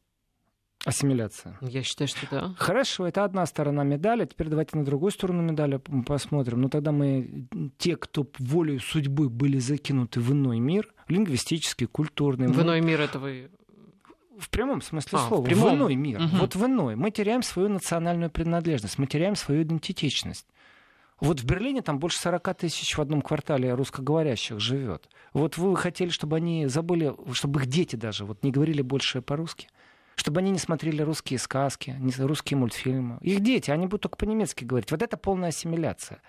Ассимиляция. 0.85 1.57
Я 1.61 1.83
считаю, 1.83 2.07
что 2.07 2.19
да. 2.31 2.53
Хорошо, 2.57 3.05
это 3.05 3.25
одна 3.25 3.45
сторона 3.45 3.83
медали. 3.83 4.25
Теперь 4.25 4.47
давайте 4.47 4.77
на 4.77 4.85
другую 4.85 5.11
сторону 5.11 5.41
медали 5.41 5.81
посмотрим. 6.05 6.61
Ну 6.61 6.69
тогда 6.69 6.91
мы, 6.93 7.47
те, 7.77 7.97
кто 7.97 8.25
волею 8.39 8.79
судьбы 8.79 9.29
были 9.29 9.57
закинуты 9.59 10.21
в 10.21 10.31
иной 10.31 10.59
мир, 10.59 10.93
лингвистический, 11.09 11.85
культурный. 11.85 12.47
В 12.47 12.55
мы... 12.55 12.63
иной 12.63 12.81
мир 12.81 13.01
это 13.01 13.19
вы 13.19 13.49
в 14.37 14.49
прямом 14.49 14.81
смысле 14.81 15.19
а, 15.19 15.27
слова, 15.27 15.41
в, 15.41 15.45
прямом? 15.45 15.71
в 15.71 15.75
иной 15.75 15.95
мир. 15.95 16.21
Угу. 16.21 16.37
Вот 16.37 16.55
в 16.55 16.65
иной. 16.65 16.95
Мы 16.95 17.11
теряем 17.11 17.43
свою 17.43 17.67
национальную 17.67 18.31
принадлежность, 18.31 18.97
мы 18.97 19.05
теряем 19.05 19.35
свою 19.35 19.63
идентичность. 19.63 20.47
Вот 21.19 21.41
в 21.41 21.45
Берлине 21.45 21.81
там 21.81 21.99
больше 21.99 22.17
40 22.19 22.55
тысяч 22.55 22.97
в 22.97 23.01
одном 23.01 23.21
квартале 23.21 23.73
русскоговорящих 23.73 24.61
живет. 24.61 25.09
Вот 25.33 25.57
вы 25.57 25.75
хотели, 25.75 26.07
чтобы 26.07 26.37
они 26.37 26.67
забыли, 26.67 27.13
чтобы 27.33 27.59
их 27.59 27.67
дети 27.67 27.97
даже 27.97 28.23
вот 28.23 28.41
не 28.43 28.51
говорили 28.51 28.81
больше 28.81 29.21
по-русски 29.21 29.67
чтобы 30.19 30.41
они 30.41 30.51
не 30.51 30.59
смотрели 30.59 31.01
русские 31.01 31.39
сказки, 31.39 31.95
русские 32.19 32.57
мультфильмы. 32.57 33.17
Их 33.21 33.39
дети, 33.39 33.71
они 33.71 33.85
будут 33.87 34.01
только 34.01 34.17
по-немецки 34.17 34.65
говорить. 34.65 34.91
Вот 34.91 35.01
это 35.01 35.15
полная 35.15 35.49
ассимиляция. 35.49 36.21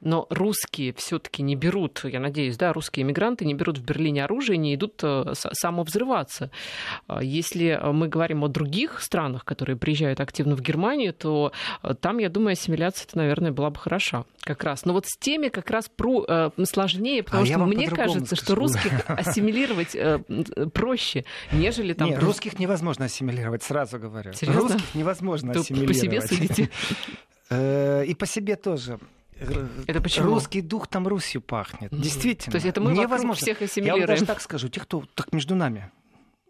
Но 0.00 0.26
русские 0.28 0.92
все-таки 0.94 1.42
не 1.42 1.54
берут, 1.54 2.04
я 2.04 2.18
надеюсь, 2.18 2.56
да, 2.56 2.72
русские 2.72 3.04
иммигранты 3.04 3.44
не 3.44 3.54
берут 3.54 3.78
в 3.78 3.84
Берлине 3.84 4.24
оружие, 4.24 4.56
не 4.56 4.74
идут 4.74 5.00
э, 5.04 5.34
самовзрываться. 5.34 6.50
А 7.06 7.22
если 7.22 7.78
мы 7.92 8.08
говорим 8.08 8.42
о 8.42 8.48
других 8.48 9.00
странах, 9.00 9.44
которые 9.44 9.76
приезжают 9.76 10.18
активно 10.18 10.56
в 10.56 10.60
Германию, 10.60 11.14
то 11.14 11.52
э, 11.84 11.94
там, 11.94 12.18
я 12.18 12.30
думаю, 12.30 12.54
ассимиляция-то, 12.54 13.18
наверное, 13.18 13.52
была 13.52 13.70
бы 13.70 13.78
хороша 13.78 14.24
как 14.40 14.64
раз. 14.64 14.84
Но 14.84 14.94
вот 14.94 15.06
с 15.06 15.16
теми 15.16 15.48
как 15.48 15.70
раз 15.70 15.88
про, 15.88 16.24
э, 16.26 16.50
сложнее, 16.64 17.22
потому 17.22 17.44
а 17.44 17.46
что 17.46 17.58
мне 17.60 17.88
кажется, 17.88 18.34
скажу. 18.34 18.42
что 18.42 18.54
русских 18.56 19.04
ассимилировать 19.06 19.94
э, 19.94 20.18
проще, 20.74 21.24
нежели 21.52 21.92
там... 21.92 22.08
Нет, 22.08 22.20
русских 22.20 22.58
невозможно 22.58 23.04
ассимилировать 23.04 23.27
ассимилировать, 23.28 23.62
сразу 23.62 23.98
говорю. 23.98 24.32
Серьезно? 24.32 24.62
Русских 24.62 24.94
невозможно 24.94 25.52
Ты 25.52 25.60
ассимилировать. 25.60 25.96
по 25.96 26.04
себе 26.04 26.20
судите? 26.22 26.70
Э, 27.50 28.04
и 28.04 28.14
по 28.14 28.26
себе 28.26 28.56
тоже. 28.56 28.98
Это 29.86 30.02
почему? 30.02 30.26
Русский 30.26 30.60
дух 30.60 30.86
там 30.86 31.08
Русью 31.08 31.40
пахнет. 31.40 31.90
Действительно. 31.98 32.52
То 32.52 32.56
есть 32.56 32.66
это 32.66 32.82
мы 32.82 32.92
невозможно. 32.92 33.40
всех 33.40 33.62
ассимилируем. 33.62 34.02
Я 34.02 34.06
вам 34.06 34.16
даже 34.16 34.26
так 34.26 34.42
скажу. 34.42 34.68
Те, 34.68 34.80
кто 34.80 35.04
так 35.14 35.32
между 35.32 35.54
нами 35.54 35.90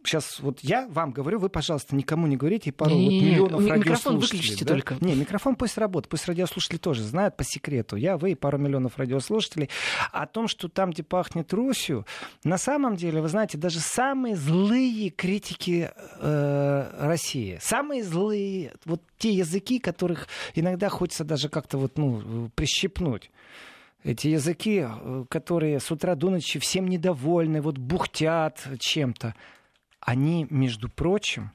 сейчас 0.05 0.40
вот 0.40 0.61
я 0.61 0.87
вам 0.88 1.12
говорю, 1.12 1.38
вы, 1.38 1.49
пожалуйста, 1.49 1.95
никому 1.95 2.26
не 2.26 2.37
говорите, 2.37 2.71
и 2.71 2.73
пару 2.73 2.95
не, 2.95 3.05
вот 3.05 3.11
миллионов 3.11 3.61
не, 3.61 3.71
Микрофон 3.71 4.19
выключите 4.19 4.64
да? 4.64 4.75
только. 4.75 4.97
Не, 5.00 5.14
микрофон 5.14 5.57
пусть 5.57 5.78
работает, 5.78 6.11
пусть 6.11 6.26
радиослушатели 6.26 6.78
тоже 6.78 7.02
знают 7.02 7.37
по 7.37 7.45
секрету. 7.45 7.97
Я, 7.97 8.17
вы 8.17 8.33
и 8.33 8.35
пару 8.35 8.59
миллионов 8.59 8.99
радиослушателей. 8.99 9.69
О 10.12 10.26
том, 10.26 10.49
что 10.49 10.69
там, 10.69 10.90
где 10.90 11.02
пахнет 11.02 11.52
Русью, 11.52 12.07
на 12.45 12.59
самом 12.59 12.97
деле, 12.97 13.21
вы 13.21 13.28
знаете, 13.28 13.59
даже 13.59 13.81
самые 13.81 14.37
злые 14.37 15.11
критики 15.11 15.90
э, 16.21 16.90
России, 16.99 17.59
самые 17.61 18.02
злые, 18.05 18.73
вот 18.85 19.02
те 19.19 19.33
языки, 19.33 19.78
которых 19.78 20.28
иногда 20.55 20.88
хочется 20.88 21.25
даже 21.25 21.49
как-то 21.49 21.78
вот, 21.78 21.99
ну, 21.99 22.50
прищипнуть 22.55 23.31
эти 24.05 24.28
языки, 24.28 24.87
э, 24.87 25.25
которые 25.28 25.81
с 25.81 25.90
утра 25.90 26.14
до 26.14 26.31
ночи 26.31 26.59
всем 26.59 26.88
недовольны, 26.88 27.61
вот 27.61 27.78
бухтят 27.78 28.61
чем-то 28.78 29.35
они, 30.09 30.47
между 30.49 30.88
прочим, 30.88 31.53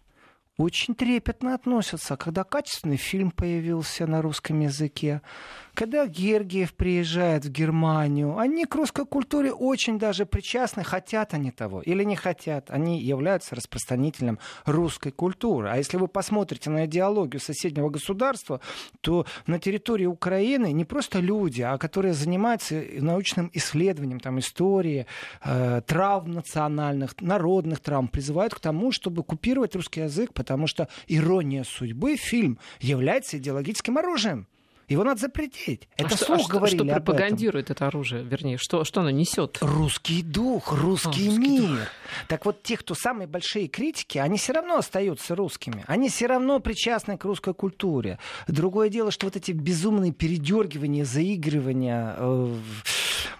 очень 0.57 0.93
трепетно 0.93 1.55
относятся, 1.55 2.15
когда 2.17 2.43
качественный 2.43 2.97
фильм 2.97 3.31
появился 3.31 4.05
на 4.05 4.21
русском 4.21 4.59
языке, 4.59 5.23
когда 5.73 6.05
Гергиев 6.05 6.73
приезжает 6.73 7.45
в 7.45 7.49
Германию, 7.49 8.37
они 8.37 8.65
к 8.65 8.75
русской 8.75 9.05
культуре 9.05 9.51
очень 9.51 9.97
даже 9.97 10.25
причастны, 10.25 10.83
хотят 10.83 11.33
они 11.33 11.51
того 11.51 11.81
или 11.81 12.03
не 12.03 12.15
хотят. 12.15 12.69
Они 12.69 13.01
являются 13.01 13.55
распространителем 13.55 14.39
русской 14.65 15.11
культуры. 15.11 15.69
А 15.69 15.77
если 15.77 15.97
вы 15.97 16.07
посмотрите 16.07 16.69
на 16.69 16.85
идеологию 16.85 17.39
соседнего 17.39 17.89
государства, 17.89 18.61
то 19.01 19.25
на 19.47 19.59
территории 19.59 20.05
Украины 20.05 20.71
не 20.71 20.85
просто 20.85 21.19
люди, 21.19 21.61
а 21.61 21.77
которые 21.77 22.13
занимаются 22.13 22.83
научным 22.99 23.49
исследованием 23.53 24.19
там, 24.19 24.39
истории, 24.39 25.07
э, 25.43 25.81
травм 25.85 26.31
национальных, 26.31 27.19
народных 27.19 27.79
травм, 27.79 28.07
призывают 28.07 28.53
к 28.53 28.59
тому, 28.59 28.91
чтобы 28.91 29.23
купировать 29.23 29.75
русский 29.75 30.01
язык, 30.01 30.33
потому 30.33 30.67
что 30.67 30.87
ирония 31.07 31.63
судьбы, 31.63 32.15
фильм, 32.15 32.59
является 32.79 33.37
идеологическим 33.37 33.97
оружием. 33.97 34.47
Его 34.87 35.03
надо 35.03 35.21
запретить. 35.21 35.87
А 35.97 36.03
это 36.03 36.15
а 36.15 36.17
слух 36.17 36.41
что, 36.41 36.49
говорили 36.49 36.77
что 36.77 36.85
пропагандирует 36.85 37.71
это 37.71 37.87
оружие, 37.87 38.23
вернее, 38.23 38.57
что, 38.57 38.83
что 38.83 39.01
оно 39.01 39.09
несет? 39.09 39.57
Русский 39.61 40.21
дух, 40.21 40.71
русский, 40.71 41.27
а, 41.27 41.31
русский 41.31 41.37
мир. 41.37 41.69
Дух. 41.69 41.79
Так 42.27 42.45
вот, 42.45 42.63
те, 42.63 42.77
кто 42.77 42.95
самые 42.95 43.27
большие 43.27 43.67
критики, 43.67 44.17
они 44.17 44.37
все 44.37 44.53
равно 44.53 44.77
остаются 44.77 45.35
русскими. 45.35 45.83
Они 45.87 46.09
все 46.09 46.27
равно 46.27 46.59
причастны 46.59 47.17
к 47.17 47.25
русской 47.25 47.53
культуре. 47.53 48.19
Другое 48.47 48.89
дело, 48.89 49.11
что 49.11 49.27
вот 49.27 49.35
эти 49.35 49.51
безумные 49.51 50.11
передергивания, 50.11 51.05
заигрывания, 51.05 52.15
э, 52.17 52.55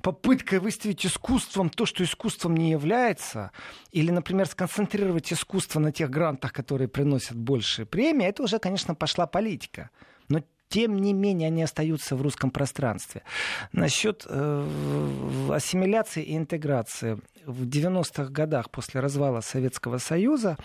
попытка 0.02 0.60
выставить 0.60 1.06
искусством 1.06 1.70
то, 1.70 1.86
что 1.86 2.04
искусством 2.04 2.56
не 2.56 2.72
является, 2.72 3.52
или, 3.92 4.12
например, 4.12 4.48
сконцентрировать 4.48 5.32
искусство 5.32 5.80
на 5.80 5.92
тех 5.92 6.10
грантах, 6.10 6.54
которые 6.54 6.88
приносят 6.88 7.38
больше 7.38 7.86
премии, 7.86 8.28
это 8.28 8.44
уже, 8.44 8.60
конечно, 8.60 8.96
пошла 8.96 9.28
политика. 9.28 9.90
Тем 10.74 10.98
не 10.98 11.14
менее 11.14 11.50
они 11.50 11.62
остаются 11.62 12.16
в 12.16 12.24
русском 12.24 12.50
пространстве. 12.50 13.22
Насчет 13.74 14.26
э, 14.28 14.68
ассимиляции 15.52 16.24
и 16.24 16.36
интеграции. 16.36 17.20
В 17.46 17.68
90-х 17.68 18.32
годах 18.32 18.72
после 18.72 19.00
развала 19.00 19.42
Советского 19.42 20.00
Союза 20.00 20.58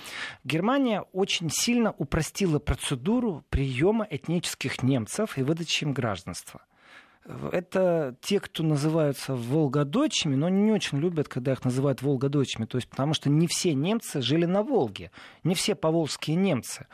Германия 0.44 1.02
очень 1.12 1.50
сильно 1.50 1.94
упростила 1.98 2.58
процедуру 2.58 3.44
приема 3.50 4.06
этнических 4.08 4.82
немцев 4.82 5.36
и 5.36 5.42
выдачи 5.42 5.84
им 5.84 5.92
гражданства 5.92 6.62
это 7.52 8.16
те, 8.20 8.40
кто 8.40 8.62
называются 8.62 9.34
волгодочами, 9.34 10.34
но 10.34 10.48
не 10.48 10.72
очень 10.72 10.98
любят, 10.98 11.28
когда 11.28 11.52
их 11.52 11.64
называют 11.64 12.00
волгодочами, 12.00 12.64
то 12.64 12.78
есть 12.78 12.88
потому 12.88 13.14
что 13.14 13.28
не 13.28 13.46
все 13.46 13.74
немцы 13.74 14.22
жили 14.22 14.46
на 14.46 14.62
Волге, 14.62 15.10
не 15.44 15.54
все 15.54 15.74
поволжские 15.74 16.36
немцы. 16.36 16.86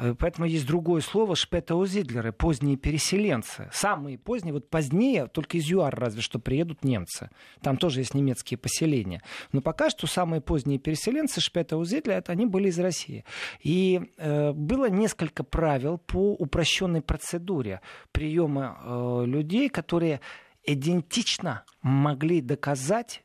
Э, 0.00 0.14
поэтому 0.18 0.46
есть 0.46 0.66
другое 0.66 1.02
слово 1.02 1.36
шпетаузидлеры, 1.36 2.32
поздние 2.32 2.76
переселенцы. 2.76 3.68
Самые 3.72 4.18
поздние, 4.18 4.54
вот 4.54 4.70
позднее, 4.70 5.26
только 5.26 5.58
из 5.58 5.70
ЮАР 5.70 5.94
разве 5.94 6.22
что 6.22 6.38
приедут 6.38 6.84
немцы. 6.84 7.30
Там 7.60 7.76
тоже 7.76 8.00
есть 8.00 8.14
немецкие 8.14 8.56
поселения. 8.56 9.22
Но 9.52 9.60
пока 9.60 9.90
что 9.90 10.06
самые 10.06 10.40
поздние 10.40 10.78
переселенцы 10.78 11.40
шпетаузидлеры, 11.40 12.18
это 12.18 12.32
они 12.32 12.46
были 12.46 12.68
из 12.68 12.78
России. 12.78 13.24
И 13.62 14.00
э, 14.16 14.52
было 14.52 14.88
несколько 14.88 15.44
правил 15.44 15.98
по 15.98 16.32
упрощенной 16.32 17.02
процедуре 17.02 17.82
приема 18.12 18.78
э, 18.82 19.24
людей, 19.26 19.68
которые 19.68 20.20
идентично 20.64 21.64
могли 21.82 22.40
доказать 22.40 23.22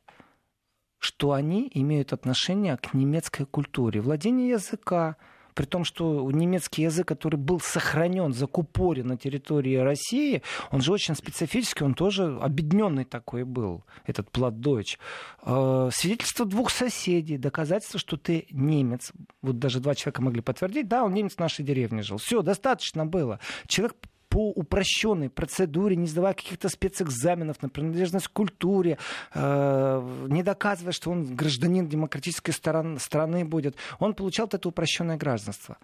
что 0.97 1.33
они 1.33 1.69
имеют 1.75 2.13
отношение 2.13 2.77
к 2.77 2.95
немецкой 2.95 3.45
культуре. 3.45 4.01
Владение 4.01 4.49
языка, 4.49 5.17
при 5.55 5.65
том, 5.65 5.85
что 5.85 6.29
немецкий 6.31 6.83
язык, 6.83 7.07
который 7.07 7.37
был 7.37 7.59
сохранен, 7.59 8.33
закупорен 8.33 9.07
на 9.07 9.17
территории 9.17 9.77
России, 9.77 10.43
он 10.69 10.81
же 10.81 10.91
очень 10.91 11.15
специфический, 11.15 11.83
он 11.83 11.95
тоже 11.95 12.37
объединенный 12.41 13.05
такой 13.05 13.43
был, 13.43 13.83
этот 14.05 14.29
платдойч. 14.29 14.99
Э, 15.43 15.89
свидетельство 15.91 16.45
двух 16.45 16.69
соседей, 16.69 17.37
доказательство, 17.37 17.99
что 17.99 18.17
ты 18.17 18.45
немец. 18.51 19.13
Вот 19.41 19.57
даже 19.57 19.79
два 19.79 19.95
человека 19.95 20.21
могли 20.21 20.41
подтвердить, 20.41 20.87
да, 20.87 21.03
он 21.03 21.13
немец 21.13 21.35
в 21.35 21.39
нашей 21.39 21.63
деревне 21.63 22.03
жил. 22.03 22.17
Все, 22.17 22.41
достаточно 22.41 23.05
было. 23.05 23.39
Человек 23.67 23.95
по 24.35 24.49
упрощенной 24.49 25.29
процедуре, 25.29 25.95
не 25.95 26.07
сдавая 26.07 26.33
каких-то 26.33 26.67
спецэкзаменов 26.67 27.61
на 27.61 27.69
принадлежность 27.69 28.27
к 28.27 28.33
культуре, 28.33 28.97
э, 29.33 30.25
не 30.27 30.43
доказывая, 30.43 30.91
что 30.91 31.09
он 31.09 31.37
гражданин 31.37 31.87
демократической 31.87 32.51
страны 32.51 33.45
будет, 33.45 33.77
он 33.97 34.13
получал 34.13 34.49
это 34.51 34.67
упрощенное 34.67 35.15
гражданство. 35.15 35.77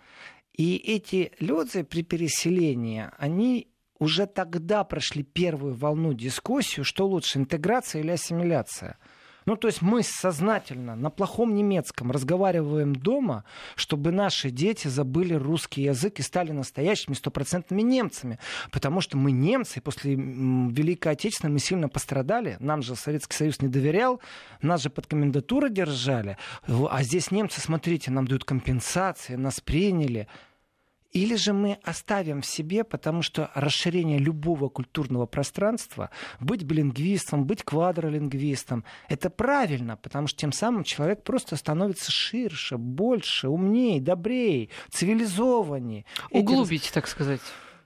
И 0.54 0.76
эти 0.76 1.32
люди 1.40 1.84
при 1.84 2.04
переселении, 2.04 3.10
они 3.18 3.70
уже 4.00 4.26
тогда 4.26 4.84
прошли 4.84 5.24
первую 5.24 5.74
волну 5.74 6.12
дискуссию, 6.14 6.84
что 6.84 7.08
лучше, 7.08 7.40
интеграция 7.40 8.02
или 8.02 8.12
ассимиляция. 8.12 8.98
Ну, 9.46 9.56
то 9.56 9.68
есть 9.68 9.82
мы 9.82 10.04
сознательно 10.04 10.96
на 10.96 11.10
плохом 11.10 11.56
немецком 11.56 12.12
разговариваем 12.12 12.96
дома, 12.96 13.44
чтобы 13.76 14.12
наши 14.12 14.50
дети 14.52 14.88
забыли 14.88 15.34
русский 15.34 15.84
язык 15.84 16.20
и 16.20 16.22
стали 16.22 16.52
настоящими 16.52 17.14
стопроцентными 17.14 17.82
немцами. 17.82 18.40
Потому 18.72 19.02
что 19.02 19.18
мы 19.18 19.32
немцы, 19.32 19.82
после 19.82 20.16
Великой 20.16 21.14
Отечественной 21.14 21.54
мы 21.54 21.60
сильно 21.60 21.90
пострадали. 21.90 22.58
Нам 22.60 22.82
же 22.82 22.96
Советский 22.96 23.36
Союз 23.36 23.62
не 23.62 23.68
доверял, 23.68 24.22
нас 24.62 24.84
же 24.84 24.90
под 24.90 25.08
комендатурой 25.08 25.72
держали. 25.72 26.38
А 26.68 27.04
здесь 27.04 27.32
немцы, 27.32 27.60
смотрите, 27.62 28.12
нам 28.12 28.28
дают 28.28 28.46
компенсации, 28.46 29.36
нас 29.36 29.60
приняли. 29.60 30.28
Или 31.12 31.36
же 31.36 31.54
мы 31.54 31.78
оставим 31.84 32.42
в 32.42 32.46
себе, 32.46 32.84
потому 32.84 33.22
что 33.22 33.52
расширение 33.54 34.18
любого 34.18 34.70
культурного 34.70 35.26
пространства, 35.26 36.10
быть 36.40 36.64
билингвистом, 36.64 37.46
быть 37.46 37.64
квадролингвистом, 37.64 38.86
это 39.10 39.30
правильно, 39.30 39.98
потому 39.98 40.28
что 40.28 40.40
тем 40.40 40.52
самым 40.52 40.84
человек 40.84 41.24
просто 41.24 41.58
становится 41.58 42.12
ширше, 42.12 42.78
больше, 42.78 43.50
умнее, 43.50 44.00
добрее, 44.00 44.70
цивилизованнее. 44.90 46.06
Углубить, 46.30 46.86
Эти... 46.86 46.94
так 46.94 47.08
сказать. 47.08 47.42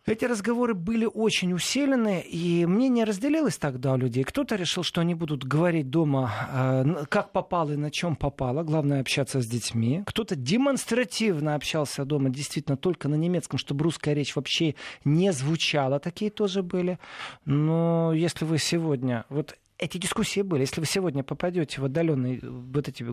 Эти 0.07 0.25
разговоры 0.25 0.75
были 0.75 1.05
очень 1.11 1.51
усилены, 1.53 2.21
и 2.21 2.67
мнение 2.67 3.05
разделилось 3.05 3.57
тогда 3.57 3.93
у 3.93 3.97
людей. 3.97 4.23
Кто-то 4.23 4.55
решил, 4.55 4.83
что 4.83 5.01
они 5.01 5.15
будут 5.15 5.43
говорить 5.43 5.89
дома, 5.89 6.31
э, 6.51 7.05
как 7.09 7.31
попало 7.31 7.71
и 7.71 7.75
на 7.75 7.89
чем 7.89 8.15
попало. 8.15 8.61
Главное 8.61 9.01
общаться 9.01 9.41
с 9.41 9.47
детьми. 9.47 10.03
Кто-то 10.05 10.35
демонстративно 10.35 11.55
общался 11.55 12.05
дома 12.05 12.29
действительно 12.29 12.77
только 12.77 13.09
на 13.09 13.15
немецком, 13.15 13.57
чтобы 13.57 13.83
русская 13.83 14.13
речь 14.13 14.35
вообще 14.35 14.75
не 15.05 15.33
звучала. 15.33 15.99
Такие 15.99 16.29
тоже 16.29 16.61
были. 16.61 16.99
Но 17.45 18.13
если 18.13 18.45
вы 18.45 18.59
сегодня... 18.59 19.25
Вот 19.29 19.57
эти 19.77 19.97
дискуссии 19.97 20.41
были. 20.41 20.61
Если 20.61 20.79
вы 20.79 20.85
сегодня 20.85 21.23
попадете 21.23 21.81
в 21.81 21.85
отдаленные 21.85 22.39
вот 22.41 22.87
эти 22.87 23.05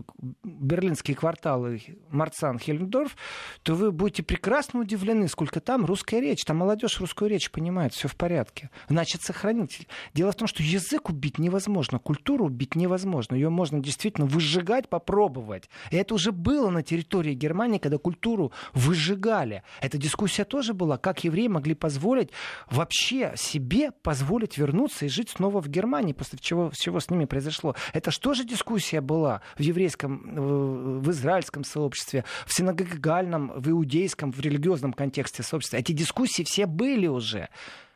берлинские 0.43 1.15
кварталы 1.15 1.81
Марцан, 2.09 2.57
Хельмдорф, 2.57 3.17
то 3.63 3.75
вы 3.75 3.91
будете 3.91 4.23
прекрасно 4.23 4.79
удивлены, 4.79 5.27
сколько 5.27 5.59
там 5.59 5.85
русская 5.85 6.21
речь. 6.21 6.45
Там 6.45 6.57
молодежь 6.57 7.01
русскую 7.01 7.29
речь 7.29 7.51
понимает, 7.51 7.93
все 7.93 8.07
в 8.07 8.15
порядке. 8.15 8.69
Значит, 8.87 9.23
сохранить. 9.23 9.87
Дело 10.13 10.31
в 10.31 10.35
том, 10.35 10.47
что 10.47 10.63
язык 10.63 11.09
убить 11.09 11.37
невозможно, 11.37 11.99
культуру 11.99 12.45
убить 12.45 12.75
невозможно. 12.75 13.35
Ее 13.35 13.49
можно 13.49 13.79
действительно 13.79 14.25
выжигать, 14.25 14.87
попробовать. 14.87 15.69
И 15.91 15.97
это 15.97 16.13
уже 16.13 16.31
было 16.31 16.69
на 16.69 16.81
территории 16.81 17.33
Германии, 17.33 17.77
когда 17.77 17.97
культуру 17.97 18.53
выжигали. 18.73 19.63
Эта 19.81 19.97
дискуссия 19.97 20.45
тоже 20.45 20.73
была, 20.73 20.97
как 20.97 21.25
евреи 21.25 21.47
могли 21.47 21.73
позволить 21.73 22.29
вообще 22.69 23.33
себе 23.35 23.91
позволить 23.91 24.57
вернуться 24.57 25.05
и 25.05 25.09
жить 25.09 25.29
снова 25.29 25.61
в 25.61 25.67
Германии 25.67 26.13
после 26.13 26.39
чего 26.39 26.52
чего, 26.53 26.71
чего 26.75 26.99
с 26.99 27.09
ними 27.09 27.25
произошло. 27.25 27.75
Это 27.93 28.11
что 28.11 28.33
же 28.33 28.45
дискуссия 28.45 29.01
была 29.01 29.41
в 29.57 29.61
еврейском, 29.61 31.01
в 31.01 31.09
израильском 31.11 31.63
сообществе, 31.63 32.23
в 32.45 32.53
синагогальном, 32.53 33.51
в 33.55 33.69
иудейском, 33.69 34.31
в 34.31 34.39
религиозном 34.39 34.93
контексте 34.93 35.43
сообщества. 35.43 35.77
Эти 35.77 35.91
дискуссии 35.91 36.43
все 36.43 36.65
были 36.65 37.07
уже. 37.07 37.49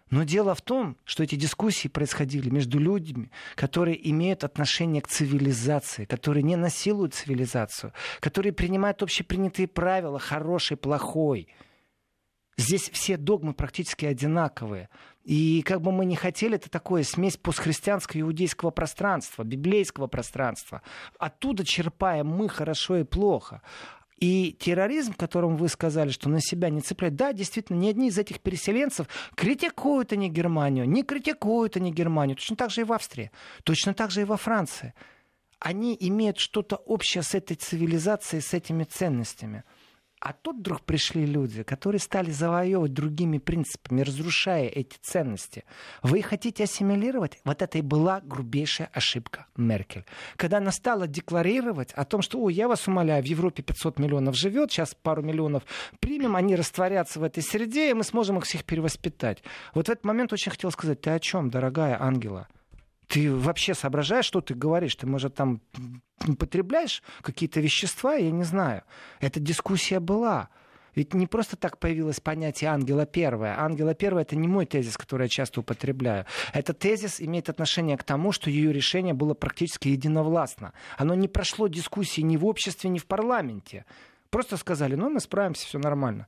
Но 0.10 0.24
дело 0.24 0.56
в 0.56 0.62
том, 0.62 0.96
что 1.04 1.24
эти 1.24 1.36
дискуссии 1.36 1.90
происходили 1.90 2.50
между 2.50 2.80
людьми, 2.80 3.30
которые 3.56 4.10
имеют 4.10 4.46
отношение 4.46 5.02
к 5.02 5.08
цивилизации, 5.08 6.06
которые 6.06 6.44
не 6.44 6.56
насилуют 6.56 7.14
цивилизацию, 7.14 7.92
которые 8.22 8.54
принимают 8.54 9.04
общепринятые 9.04 9.68
правила, 9.68 10.18
хороший, 10.18 10.78
плохой. 10.78 11.50
Здесь 12.58 12.90
все 12.90 13.18
догмы 13.18 13.54
практически 13.54 14.06
одинаковые. 14.06 14.90
И 15.28 15.62
как 15.64 15.82
бы 15.82 15.92
мы 15.92 16.06
ни 16.06 16.16
хотели, 16.16 16.56
это 16.56 16.70
такое 16.70 17.04
смесь 17.04 17.36
постхристианского 17.36 18.22
иудейского 18.22 18.72
пространства, 18.72 19.44
библейского 19.44 20.08
пространства. 20.08 20.82
Оттуда 21.20 21.66
черпаем 21.66 22.28
мы 22.28 22.48
хорошо 22.48 23.00
и 23.00 23.04
плохо. 23.04 23.62
И 24.20 24.56
терроризм, 24.58 25.12
которым 25.12 25.58
вы 25.58 25.68
сказали, 25.68 26.12
что 26.12 26.30
на 26.30 26.40
себя 26.40 26.70
не 26.70 26.80
цепляют, 26.80 27.18
да, 27.18 27.34
действительно, 27.34 27.76
ни 27.76 27.90
одни 27.90 28.08
из 28.08 28.18
этих 28.18 28.40
переселенцев 28.40 29.08
критикуют 29.36 30.14
они 30.14 30.30
Германию, 30.30 30.88
не 30.88 31.04
критикуют 31.04 31.76
они 31.76 31.92
Германию, 31.92 32.38
точно 32.38 32.56
так 32.56 32.70
же 32.70 32.82
и 32.82 32.86
в 32.86 32.94
Австрии, 32.94 33.30
точно 33.66 33.94
так 33.94 34.12
же 34.12 34.22
и 34.22 34.24
во 34.24 34.38
Франции. 34.38 34.94
Они 35.60 35.98
имеют 36.00 36.40
что-то 36.40 36.78
общее 36.78 37.22
с 37.22 37.36
этой 37.36 37.58
цивилизацией, 37.58 38.42
с 38.42 38.54
этими 38.54 38.86
ценностями. 38.86 39.66
А 40.20 40.34
тут 40.34 40.58
вдруг 40.58 40.82
пришли 40.82 41.26
люди, 41.26 41.62
которые 41.62 42.00
стали 42.00 42.32
завоевывать 42.32 42.94
другими 42.94 43.38
принципами, 43.38 44.02
разрушая 44.02 44.68
эти 44.68 44.98
ценности. 45.00 45.64
Вы 46.02 46.24
хотите 46.24 46.64
ассимилировать? 46.64 47.40
Вот 47.46 47.62
это 47.62 47.78
и 47.78 47.82
была 47.82 48.22
грубейшая 48.22 48.90
ошибка 48.94 49.46
Меркель. 49.56 50.06
Когда 50.36 50.58
она 50.58 50.72
стала 50.72 51.08
декларировать 51.08 51.94
о 51.94 52.04
том, 52.04 52.24
что, 52.24 52.42
о, 52.42 52.50
я 52.50 52.68
вас 52.68 52.88
умоляю, 52.88 53.22
в 53.22 53.28
Европе 53.28 53.62
500 53.62 54.00
миллионов 54.00 54.36
живет, 54.36 54.72
сейчас 54.72 54.96
пару 54.96 55.22
миллионов 55.22 55.64
примем, 56.00 56.36
они 56.36 56.56
растворятся 56.56 57.20
в 57.20 57.24
этой 57.24 57.44
среде, 57.44 57.92
и 57.92 57.94
мы 57.94 58.04
сможем 58.04 58.40
их 58.40 58.46
всех 58.46 58.66
перевоспитать. 58.66 59.44
Вот 59.76 59.88
в 59.88 59.92
этот 59.92 60.04
момент 60.04 60.34
очень 60.34 60.52
хотел 60.52 60.72
сказать, 60.72 61.00
ты 61.00 61.12
о 61.12 61.20
чем, 61.20 61.52
дорогая 61.52 62.02
Ангела? 62.02 62.48
Ты 63.08 63.34
вообще 63.34 63.74
соображаешь, 63.74 64.26
что 64.26 64.42
ты 64.42 64.54
говоришь? 64.54 64.96
Ты, 64.96 65.08
может, 65.08 65.36
там 65.36 65.62
употребляешь 66.28 67.02
какие-то 67.22 67.62
вещества? 67.62 68.16
Я 68.16 68.32
не 68.32 68.44
знаю. 68.44 68.84
Эта 69.20 69.40
дискуссия 69.40 70.00
была. 70.00 70.50
Ведь 70.94 71.14
не 71.14 71.28
просто 71.28 71.56
так 71.56 71.78
появилось 71.78 72.20
понятие 72.20 72.72
ангела 72.72 73.06
первая. 73.06 73.60
Ангела 73.60 73.94
первая 73.94 74.24
это 74.24 74.36
не 74.36 74.48
мой 74.48 74.66
тезис, 74.66 74.98
который 74.98 75.24
я 75.24 75.30
часто 75.30 75.60
употребляю. 75.60 76.26
Этот 76.54 76.80
тезис 76.80 77.22
имеет 77.22 77.50
отношение 77.50 77.98
к 77.98 78.04
тому, 78.04 78.32
что 78.32 78.50
ее 78.50 78.74
решение 78.74 79.14
было 79.14 79.36
практически 79.36 79.90
единовластно. 79.90 80.74
Оно 80.98 81.14
не 81.14 81.28
прошло 81.28 81.68
дискуссии 81.68 82.22
ни 82.22 82.36
в 82.36 82.46
обществе, 82.46 82.90
ни 82.90 82.98
в 82.98 83.06
парламенте. 83.06 83.86
Просто 84.32 84.58
сказали, 84.58 84.96
ну 84.96 85.10
мы 85.12 85.20
справимся, 85.20 85.68
все 85.68 85.78
нормально. 85.78 86.28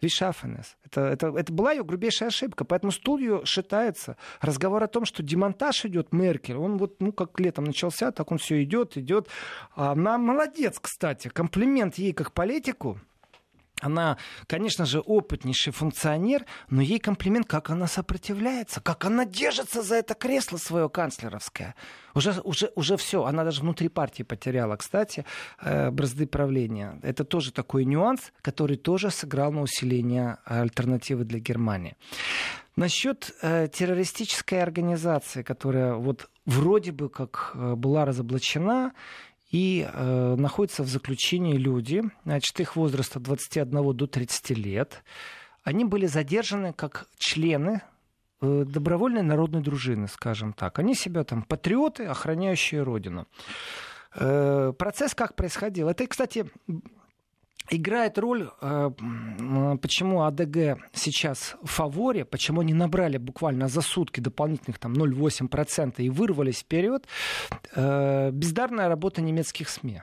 Вишафенес. 0.00 0.76
Это, 0.84 1.00
это, 1.02 1.28
это 1.36 1.52
была 1.52 1.72
ее 1.72 1.84
грубейшая 1.84 2.28
ошибка. 2.28 2.64
Поэтому 2.64 2.92
студию 2.92 3.42
шитается 3.44 4.16
разговор 4.40 4.82
о 4.82 4.88
том, 4.88 5.04
что 5.04 5.22
демонтаж 5.22 5.84
идет 5.86 6.12
Меркель. 6.12 6.56
Он 6.56 6.76
вот, 6.76 7.00
ну, 7.00 7.12
как 7.12 7.38
летом 7.40 7.64
начался, 7.64 8.12
так 8.12 8.30
он 8.30 8.38
все 8.38 8.62
идет, 8.62 8.96
идет. 8.96 9.28
Она 9.74 10.18
молодец, 10.18 10.78
кстати. 10.80 11.28
Комплимент 11.28 11.96
ей 11.96 12.12
как 12.12 12.32
политику. 12.32 13.00
Она, 13.86 14.18
конечно 14.46 14.84
же, 14.84 15.00
опытнейший 15.00 15.72
функционер, 15.72 16.44
но 16.68 16.82
ей 16.82 16.98
комплимент, 16.98 17.46
как 17.46 17.70
она 17.70 17.86
сопротивляется, 17.86 18.80
как 18.80 19.04
она 19.04 19.24
держится 19.24 19.82
за 19.82 19.94
это 19.96 20.14
кресло 20.14 20.56
свое 20.58 20.88
канцлеровское. 20.88 21.74
Уже, 22.14 22.40
уже, 22.44 22.72
уже 22.74 22.96
все, 22.96 23.24
она 23.24 23.44
даже 23.44 23.62
внутри 23.62 23.88
партии 23.88 24.22
потеряла, 24.24 24.76
кстати, 24.76 25.24
э, 25.60 25.90
бразды 25.90 26.26
правления. 26.26 26.98
Это 27.02 27.24
тоже 27.24 27.52
такой 27.52 27.84
нюанс, 27.84 28.32
который 28.42 28.76
тоже 28.76 29.10
сыграл 29.10 29.52
на 29.52 29.62
усиление 29.62 30.38
альтернативы 30.44 31.24
для 31.24 31.38
Германии. 31.38 31.96
Насчет 32.76 33.32
э, 33.42 33.68
террористической 33.68 34.62
организации, 34.62 35.42
которая 35.42 35.94
вот 35.94 36.28
вроде 36.44 36.92
бы 36.92 37.08
как 37.08 37.52
э, 37.54 37.74
была 37.74 38.04
разоблачена, 38.04 38.92
И 39.50 39.88
э, 39.88 40.34
находятся 40.36 40.82
в 40.82 40.88
заключении 40.88 41.56
люди, 41.56 42.02
значит, 42.24 42.58
их 42.58 42.74
возраст 42.74 43.16
от 43.16 43.22
21 43.22 43.96
до 43.96 44.06
30 44.06 44.50
лет. 44.50 45.04
Они 45.62 45.84
были 45.84 46.06
задержаны 46.06 46.72
как 46.72 47.08
члены 47.16 47.82
э, 48.40 48.64
добровольной 48.66 49.22
народной 49.22 49.62
дружины, 49.62 50.08
скажем 50.08 50.52
так. 50.52 50.78
Они 50.78 50.94
себя 50.94 51.22
там 51.22 51.42
патриоты, 51.42 52.06
охраняющие 52.06 52.82
Родину. 52.82 53.28
Э, 54.14 54.72
процесс 54.76 55.14
как 55.14 55.36
происходил? 55.36 55.88
Это, 55.88 56.06
кстати, 56.06 56.46
играет 57.70 58.18
роль, 58.18 58.48
э, 58.60 58.90
почему 59.80 60.22
АДГ 60.22 60.78
сейчас 60.92 61.56
в 61.62 61.68
фаворе, 61.68 62.24
почему 62.24 62.60
они 62.60 62.74
набрали 62.74 63.18
буквально 63.18 63.68
за 63.68 63.80
сутки 63.80 64.20
дополнительных 64.20 64.78
там 64.78 64.92
0,8% 64.92 65.94
и 65.98 66.10
вырвались 66.10 66.60
вперед, 66.60 67.06
э, 67.74 68.30
бездарная 68.32 68.88
работа 68.88 69.22
немецких 69.22 69.68
СМИ 69.68 70.02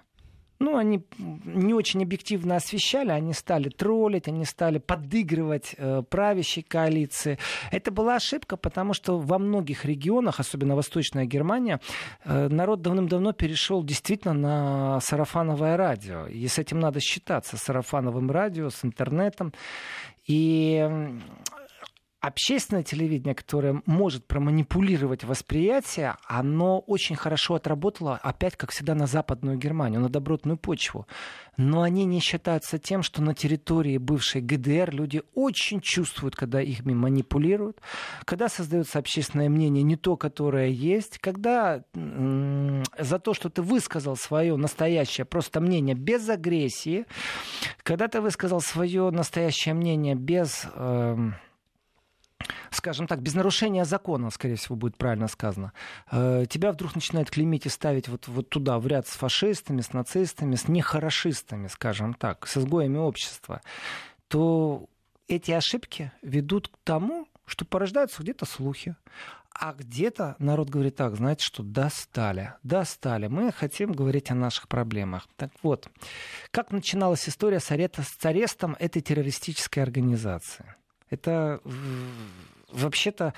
ну, 0.63 0.77
они 0.77 1.03
не 1.17 1.73
очень 1.73 2.01
объективно 2.03 2.55
освещали, 2.55 3.11
они 3.11 3.33
стали 3.33 3.69
троллить, 3.69 4.27
они 4.27 4.45
стали 4.45 4.79
подыгрывать 4.79 5.75
э, 5.77 6.01
правящей 6.09 6.63
коалиции. 6.63 7.37
Это 7.71 7.91
была 7.91 8.15
ошибка, 8.15 8.57
потому 8.57 8.93
что 8.93 9.19
во 9.19 9.37
многих 9.37 9.85
регионах, 9.85 10.39
особенно 10.39 10.75
Восточная 10.75 11.25
Германия, 11.25 11.79
э, 12.23 12.47
народ 12.47 12.81
давным-давно 12.81 13.33
перешел 13.33 13.83
действительно 13.83 14.33
на 14.33 14.99
сарафановое 15.01 15.77
радио. 15.77 16.27
И 16.27 16.47
с 16.47 16.57
этим 16.57 16.79
надо 16.79 16.99
считаться, 16.99 17.57
с 17.57 17.61
сарафановым 17.61 18.31
радио, 18.31 18.69
с 18.69 18.85
интернетом. 18.85 19.53
И 20.25 20.89
общественное 22.23 22.83
телевидение, 22.83 23.35
которое 23.35 23.81
может 23.85 24.25
проманипулировать 24.25 25.25
восприятие, 25.25 26.15
оно 26.25 26.79
очень 26.79 27.17
хорошо 27.17 27.55
отработало, 27.55 28.15
опять, 28.15 28.55
как 28.55 28.71
всегда, 28.71 28.95
на 28.95 29.07
Западную 29.07 29.57
Германию, 29.57 29.99
на 29.99 30.07
добротную 30.07 30.57
почву. 30.57 31.05
Но 31.57 31.81
они 31.81 32.05
не 32.05 32.21
считаются 32.21 32.79
тем, 32.79 33.03
что 33.03 33.21
на 33.21 33.35
территории 33.35 33.97
бывшей 33.97 34.39
ГДР 34.39 34.91
люди 34.91 35.21
очень 35.35 35.81
чувствуют, 35.81 36.37
когда 36.37 36.61
их 36.61 36.85
манипулируют, 36.85 37.81
когда 38.23 38.47
создается 38.47 38.99
общественное 38.99 39.49
мнение 39.49 39.83
не 39.83 39.97
то, 39.97 40.15
которое 40.15 40.69
есть, 40.69 41.17
когда 41.17 41.83
за 41.93 43.19
то, 43.19 43.33
что 43.33 43.49
ты 43.49 43.61
высказал 43.61 44.15
свое 44.15 44.55
настоящее 44.55 45.25
просто 45.25 45.59
мнение 45.59 45.93
без 45.93 46.29
агрессии, 46.29 47.05
когда 47.83 48.07
ты 48.07 48.21
высказал 48.21 48.61
свое 48.61 49.09
настоящее 49.09 49.73
мнение 49.73 50.15
без... 50.15 50.67
Э- 50.73 51.17
скажем 52.71 53.07
так, 53.07 53.21
без 53.21 53.33
нарушения 53.33 53.85
закона, 53.85 54.29
скорее 54.29 54.55
всего, 54.55 54.75
будет 54.75 54.97
правильно 54.97 55.27
сказано, 55.27 55.73
э, 56.11 56.45
тебя 56.49 56.71
вдруг 56.71 56.95
начинают 56.95 57.29
клеймить 57.29 57.65
и 57.65 57.69
ставить 57.69 58.07
вот, 58.07 58.27
вот 58.27 58.49
туда, 58.49 58.79
в 58.79 58.87
ряд 58.87 59.07
с 59.07 59.11
фашистами, 59.11 59.81
с 59.81 59.93
нацистами, 59.93 60.55
с 60.55 60.67
нехорошистами, 60.67 61.67
скажем 61.67 62.13
так, 62.13 62.47
с 62.47 62.57
изгоями 62.57 62.97
общества, 62.97 63.61
то 64.27 64.87
эти 65.27 65.51
ошибки 65.51 66.11
ведут 66.21 66.67
к 66.67 66.77
тому, 66.83 67.27
что 67.45 67.65
порождаются 67.65 68.23
где-то 68.23 68.45
слухи, 68.45 68.95
а 69.53 69.73
где-то 69.73 70.35
народ 70.39 70.69
говорит 70.69 70.95
так, 70.95 71.15
знаете, 71.15 71.45
что 71.45 71.61
достали, 71.61 72.53
достали. 72.63 73.27
Мы 73.27 73.51
хотим 73.51 73.91
говорить 73.91 74.31
о 74.31 74.35
наших 74.35 74.67
проблемах. 74.67 75.27
Так 75.35 75.51
вот, 75.61 75.89
как 76.51 76.71
начиналась 76.71 77.29
история 77.29 77.59
с, 77.59 77.71
арестом 78.25 78.75
этой 78.79 79.01
террористической 79.01 79.83
организации? 79.83 80.75
Это 81.13 81.61
вообще-то 82.71 83.33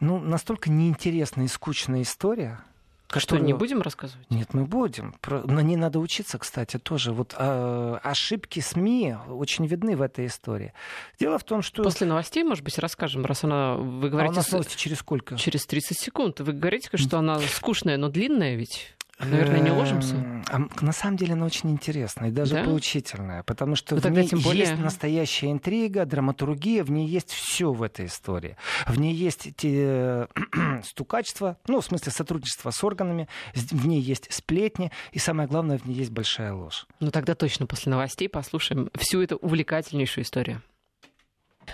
ну, 0.00 0.18
настолько 0.18 0.70
неинтересная 0.70 1.46
и 1.46 1.48
скучная 1.48 2.02
история. 2.02 2.60
Которую... 3.08 3.22
Что, 3.22 3.38
не 3.38 3.52
будем 3.52 3.82
рассказывать? 3.82 4.28
Нет, 4.30 4.52
мы 4.52 4.64
будем. 4.64 5.14
Но 5.28 5.60
не 5.60 5.76
надо 5.76 6.00
учиться, 6.00 6.38
кстати, 6.38 6.76
тоже. 6.76 7.12
Вот 7.12 7.36
э, 7.38 7.98
ошибки 8.02 8.58
СМИ 8.58 9.16
очень 9.28 9.66
видны 9.66 9.96
в 9.96 10.02
этой 10.02 10.26
истории. 10.26 10.72
Дело 11.20 11.38
в 11.38 11.44
том, 11.44 11.62
что... 11.62 11.84
После 11.84 12.06
новостей, 12.06 12.42
может 12.42 12.64
быть, 12.64 12.78
расскажем, 12.78 13.24
раз 13.24 13.44
она... 13.44 13.76
Вы 13.76 14.10
говорите... 14.10 14.30
А 14.30 14.32
у 14.32 14.36
нас 14.36 14.50
новости 14.50 14.76
через 14.76 14.98
сколько? 14.98 15.36
Через 15.36 15.66
30 15.66 15.96
секунд. 15.96 16.40
Вы 16.40 16.52
говорите, 16.52 16.90
что 16.94 17.18
она 17.18 17.38
скучная, 17.38 17.96
но 17.96 18.08
длинная 18.08 18.56
ведь? 18.56 18.95
Наверное, 19.18 19.60
не 19.60 19.70
ложимся? 19.70 20.14
Эм, 20.50 20.70
на 20.80 20.92
самом 20.92 21.16
деле 21.16 21.32
она 21.32 21.46
очень 21.46 21.70
интересная 21.70 22.28
и 22.28 22.32
даже 22.32 22.54
да? 22.54 22.64
поучительная, 22.64 23.42
потому 23.42 23.74
что 23.74 23.94
ну, 23.94 24.00
в 24.00 24.10
ней 24.10 24.28
тем 24.28 24.40
более... 24.40 24.64
есть 24.64 24.78
настоящая 24.78 25.52
интрига, 25.52 26.04
драматургия, 26.04 26.84
в 26.84 26.90
ней 26.90 27.06
есть 27.06 27.30
все 27.30 27.72
в 27.72 27.82
этой 27.82 28.06
истории. 28.06 28.56
В 28.86 28.98
ней 28.98 29.14
есть 29.14 29.56
те... 29.56 30.28
стукачество, 30.84 31.56
ну, 31.66 31.80
в 31.80 31.84
смысле 31.84 32.12
сотрудничество 32.12 32.70
с 32.70 32.84
органами, 32.84 33.26
в 33.54 33.86
ней 33.86 34.00
есть 34.00 34.32
сплетни, 34.32 34.92
и 35.12 35.18
самое 35.18 35.48
главное, 35.48 35.78
в 35.78 35.86
ней 35.86 35.94
есть 35.94 36.10
большая 36.10 36.52
ложь. 36.52 36.86
Ну, 37.00 37.10
тогда 37.10 37.34
точно 37.34 37.66
после 37.66 37.90
новостей 37.90 38.28
послушаем 38.28 38.90
всю 38.94 39.22
эту 39.22 39.36
увлекательнейшую 39.36 40.24
историю. 40.24 40.62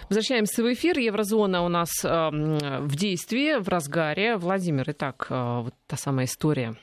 Возвращаемся 0.09 0.63
в 0.63 0.73
эфир. 0.73 0.99
Еврозона 0.99 1.63
у 1.65 1.69
нас 1.69 1.91
э, 2.03 2.09
в 2.09 2.97
действии, 2.97 3.61
в 3.61 3.69
разгаре. 3.69 4.37
Владимир, 4.37 4.91
итак, 4.91 5.27
э, 5.29 5.61
вот 5.65 5.75
та 5.87 5.97
самая 5.97 6.27
история 6.27 6.77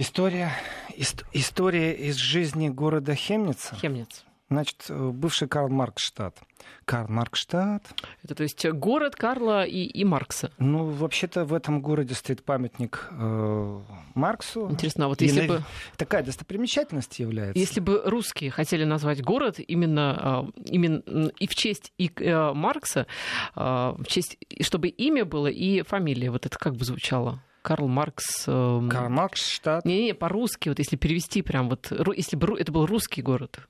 История, 0.00 0.50
ист, 0.96 1.26
история 1.34 1.92
из 1.92 2.16
жизни 2.16 2.70
города 2.70 3.14
Хемница. 3.14 3.74
Хемниц. 3.74 4.24
Значит, 4.48 4.86
э, 4.88 5.10
бывший 5.10 5.46
Карл 5.46 5.68
Марксштадт. 5.68 6.38
Карл 6.86 7.08
Марксштадт. 7.10 7.82
Это 8.22 8.34
то 8.34 8.42
есть 8.42 8.66
город 8.66 9.14
Карла 9.14 9.62
и, 9.62 9.82
и 9.82 10.04
Маркса. 10.04 10.52
Ну, 10.56 10.86
вообще-то 10.86 11.44
в 11.44 11.52
этом 11.52 11.82
городе 11.82 12.14
стоит 12.14 12.42
памятник 12.42 13.08
э, 13.10 13.80
Марксу. 14.14 14.70
Интересно, 14.70 15.04
а 15.04 15.08
вот 15.08 15.20
если 15.20 15.46
бы... 15.46 15.62
Такая 15.98 16.22
достопримечательность 16.22 17.18
является. 17.18 17.60
Если 17.60 17.80
бы 17.80 18.00
русские 18.06 18.50
хотели 18.50 18.84
назвать 18.84 19.22
город 19.22 19.56
именно, 19.58 20.48
э, 20.56 20.60
именно 20.64 21.28
и 21.38 21.46
в 21.46 21.54
честь 21.54 21.92
и, 21.98 22.10
э, 22.16 22.52
Маркса, 22.54 23.06
в 23.54 24.02
честь, 24.06 24.38
чтобы 24.62 24.88
имя 24.88 25.26
было 25.26 25.48
и 25.48 25.82
фамилия, 25.82 26.30
вот 26.30 26.46
это 26.46 26.58
как 26.58 26.74
бы 26.74 26.86
звучало? 26.86 27.42
Карл 27.62 27.88
Маркс... 27.88 28.44
Э, 28.46 28.88
Карл 28.90 29.10
Маркс, 29.10 29.46
штат. 29.46 29.84
Не-не, 29.84 30.14
по-русски, 30.14 30.68
вот 30.68 30.78
если 30.78 30.96
перевести 30.96 31.42
прям, 31.42 31.68
вот, 31.68 31.92
если 32.16 32.36
бы 32.36 32.58
это 32.58 32.72
был 32.72 32.86
русский 32.86 33.22
город, 33.22 33.60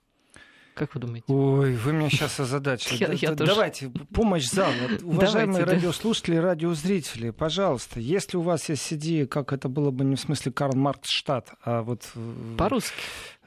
как 0.74 0.94
вы 0.94 1.00
думаете? 1.00 1.26
Ой, 1.28 1.74
вы 1.74 1.92
меня 1.92 2.08
сейчас 2.08 2.40
озадачили. 2.40 2.96
Я, 3.20 3.30
я 3.30 3.34
Давайте, 3.34 3.90
помощь 4.14 4.48
зала. 4.48 4.72
Уважаемые 5.02 5.64
Давайте, 5.64 5.86
радиослушатели 5.86 6.36
и 6.36 6.38
радиозрители, 6.38 7.30
пожалуйста, 7.30 8.00
если 8.00 8.38
у 8.38 8.40
вас 8.40 8.68
есть 8.70 8.90
идея, 8.94 9.26
как 9.26 9.52
это 9.52 9.68
было 9.68 9.90
бы 9.90 10.04
не 10.04 10.16
в 10.16 10.20
смысле 10.20 10.52
Карл 10.52 10.76
Маркс 10.76 11.10
штат, 11.10 11.52
а 11.62 11.82
вот... 11.82 12.08
По-русски. 12.56 12.94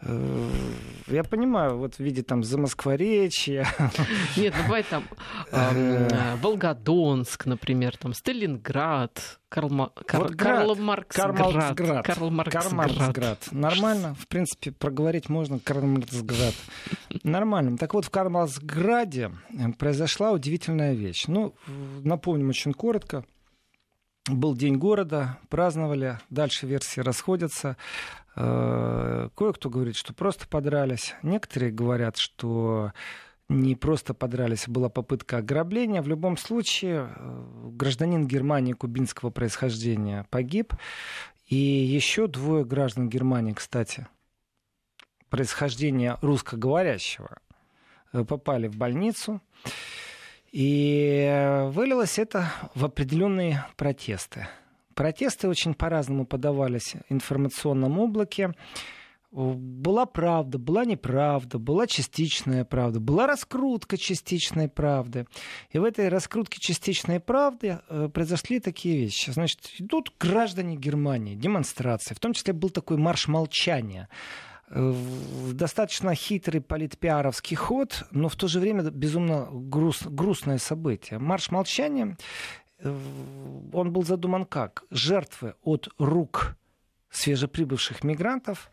Э, 0.06 0.50
я 1.08 1.24
понимаю, 1.24 1.78
вот 1.78 1.96
в 1.96 2.00
виде 2.00 2.24
там 2.24 2.44
Замоскворечья. 2.44 3.68
Нет, 4.38 4.54
ну 4.58 4.64
бывает 4.64 4.86
там 4.90 5.04
э, 5.52 6.36
Волгодонск, 6.42 7.46
например, 7.46 7.98
там 7.98 8.14
Сталинград, 8.14 9.40
Карл, 9.50 9.92
Карл, 10.06 10.30
Карл 10.36 10.76
Марксград. 10.76 12.06
Карл 12.06 12.30
Марксград. 12.32 13.48
Нормально, 13.52 14.16
в 14.20 14.28
принципе, 14.28 14.72
проговорить 14.72 15.30
можно 15.30 15.60
Карл 15.60 15.86
Марксград. 15.86 16.56
Нормально. 17.24 17.78
Так 17.78 17.94
вот, 17.94 18.06
в 18.06 18.10
Карл 18.10 18.30
Марксграде 18.30 19.32
произошла 19.78 20.32
удивительная 20.32 20.94
вещь. 20.94 21.26
Ну, 21.28 21.54
напомним 22.04 22.50
очень 22.50 22.74
коротко. 22.74 23.26
Был 24.30 24.56
День 24.56 24.78
города, 24.78 25.38
праздновали, 25.50 26.18
дальше 26.30 26.66
версии 26.66 27.02
расходятся. 27.02 27.76
Э, 28.36 29.30
кое-кто 29.36 29.70
говорит, 29.70 29.96
что 29.96 30.14
просто 30.14 30.48
подрались. 30.48 31.16
Некоторые 31.22 31.72
говорят, 31.72 32.18
что 32.18 32.92
не 33.50 33.76
просто 33.76 34.14
подрались, 34.14 34.68
а 34.68 34.72
была 34.72 34.90
попытка 34.90 35.38
ограбления. 35.38 36.02
В 36.02 36.08
любом 36.08 36.38
случае, 36.38 37.10
э, 37.16 37.70
гражданин 37.74 38.28
Германии 38.28 38.74
кубинского 38.74 39.30
происхождения 39.30 40.26
погиб. 40.30 40.74
И 41.48 41.56
еще 41.56 42.28
двое 42.28 42.66
граждан 42.66 43.10
Германии, 43.10 43.54
кстати, 43.54 44.08
происхождения 45.30 46.18
русскоговорящего, 46.22 47.38
э, 48.14 48.24
попали 48.24 48.68
в 48.68 48.76
больницу. 48.76 49.42
И 50.52 51.68
вылилось 51.72 52.20
это 52.20 52.52
в 52.76 52.86
определенные 52.86 53.66
протесты. 53.76 54.48
Протесты 54.96 55.48
очень 55.48 55.74
по-разному 55.74 56.26
подавались 56.26 56.96
в 57.10 57.14
информационном 57.14 58.00
облаке. 58.00 58.54
Была 59.32 60.06
правда, 60.06 60.60
была 60.60 60.86
неправда, 60.86 61.58
была 61.58 61.88
частичная 61.88 62.66
правда, 62.66 63.00
была 63.00 63.26
раскрутка 63.26 63.98
частичной 63.98 64.70
правды. 64.70 65.26
И 65.72 65.80
в 65.80 65.84
этой 65.84 66.10
раскрутке 66.10 66.60
частичной 66.60 67.20
правды 67.20 67.80
э, 67.90 68.10
произошли 68.14 68.60
такие 68.60 68.96
вещи. 68.96 69.32
Значит, 69.32 69.72
идут 69.80 70.14
граждане 70.20 70.76
Германии, 70.76 71.34
демонстрации, 71.34 72.14
в 72.14 72.20
том 72.20 72.34
числе 72.34 72.54
был 72.54 72.70
такой 72.70 72.98
марш 72.98 73.28
молчания 73.28 74.08
э, 74.68 74.94
достаточно 75.54 76.14
хитрый 76.14 76.62
политпиаровский 76.62 77.56
ход, 77.56 78.06
но 78.12 78.30
в 78.30 78.36
то 78.36 78.48
же 78.48 78.60
время 78.60 78.84
безумно 78.84 79.48
груст, 79.52 80.06
грустное 80.06 80.60
событие. 80.60 81.18
Марш 81.18 81.50
молчания 81.50 82.18
он 82.84 83.92
был 83.92 84.04
задуман 84.04 84.46
как? 84.46 84.84
Жертвы 84.92 85.56
от 85.64 85.90
рук 85.98 86.56
свежеприбывших 87.10 88.04
мигрантов 88.04 88.72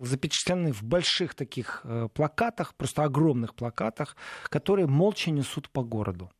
запечатлены 0.00 0.72
в 0.72 0.82
больших 0.82 1.34
таких 1.34 1.80
э, 1.84 2.08
плакатах, 2.12 2.74
просто 2.74 3.04
огромных 3.04 3.54
плакатах, 3.54 4.16
которые 4.44 4.86
молча 4.86 5.30
несут 5.30 5.70
по 5.70 5.82
городу. 5.82 6.30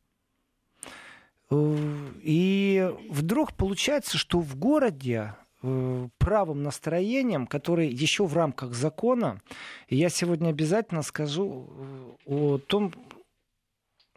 Э, 1.49 1.77
и 2.21 2.91
вдруг 3.09 3.53
получается, 3.53 4.17
что 4.17 4.39
в 4.39 4.55
городе 4.55 5.35
э, 5.61 6.07
правым 6.17 6.63
настроением, 6.63 7.47
который 7.47 7.87
еще 7.87 8.25
в 8.25 8.35
рамках 8.35 8.73
закона, 8.73 9.41
я 9.89 10.09
сегодня 10.09 10.49
обязательно 10.49 11.01
скажу 11.01 12.17
о 12.25 12.57
том, 12.57 12.93